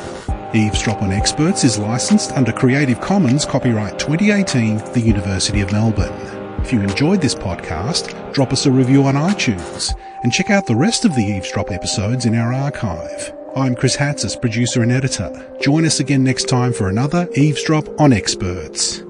Eavesdrop 0.55 1.01
on 1.01 1.11
Experts 1.11 1.65
is 1.65 1.77
licensed 1.77 2.31
under 2.31 2.53
Creative 2.53 3.01
Commons 3.01 3.43
copyright 3.43 3.99
2018, 3.99 4.77
the 4.93 5.01
University 5.01 5.59
of 5.59 5.71
Melbourne. 5.73 6.13
If 6.61 6.71
you 6.71 6.79
enjoyed 6.79 7.21
this 7.21 7.35
podcast, 7.35 8.33
drop 8.33 8.53
us 8.53 8.65
a 8.65 8.71
review 8.71 9.03
on 9.03 9.15
iTunes 9.15 9.93
and 10.23 10.31
check 10.31 10.49
out 10.49 10.65
the 10.65 10.75
rest 10.75 11.03
of 11.03 11.13
the 11.13 11.23
Eavesdrop 11.23 11.71
episodes 11.71 12.25
in 12.25 12.35
our 12.35 12.53
archive. 12.53 13.33
I'm 13.53 13.75
Chris 13.75 13.97
Hatzis, 13.97 14.39
producer 14.39 14.81
and 14.81 14.93
editor. 14.93 15.57
Join 15.59 15.85
us 15.85 15.99
again 15.99 16.23
next 16.23 16.45
time 16.45 16.71
for 16.71 16.87
another 16.87 17.27
Eavesdrop 17.35 17.99
on 17.99 18.13
Experts. 18.13 19.03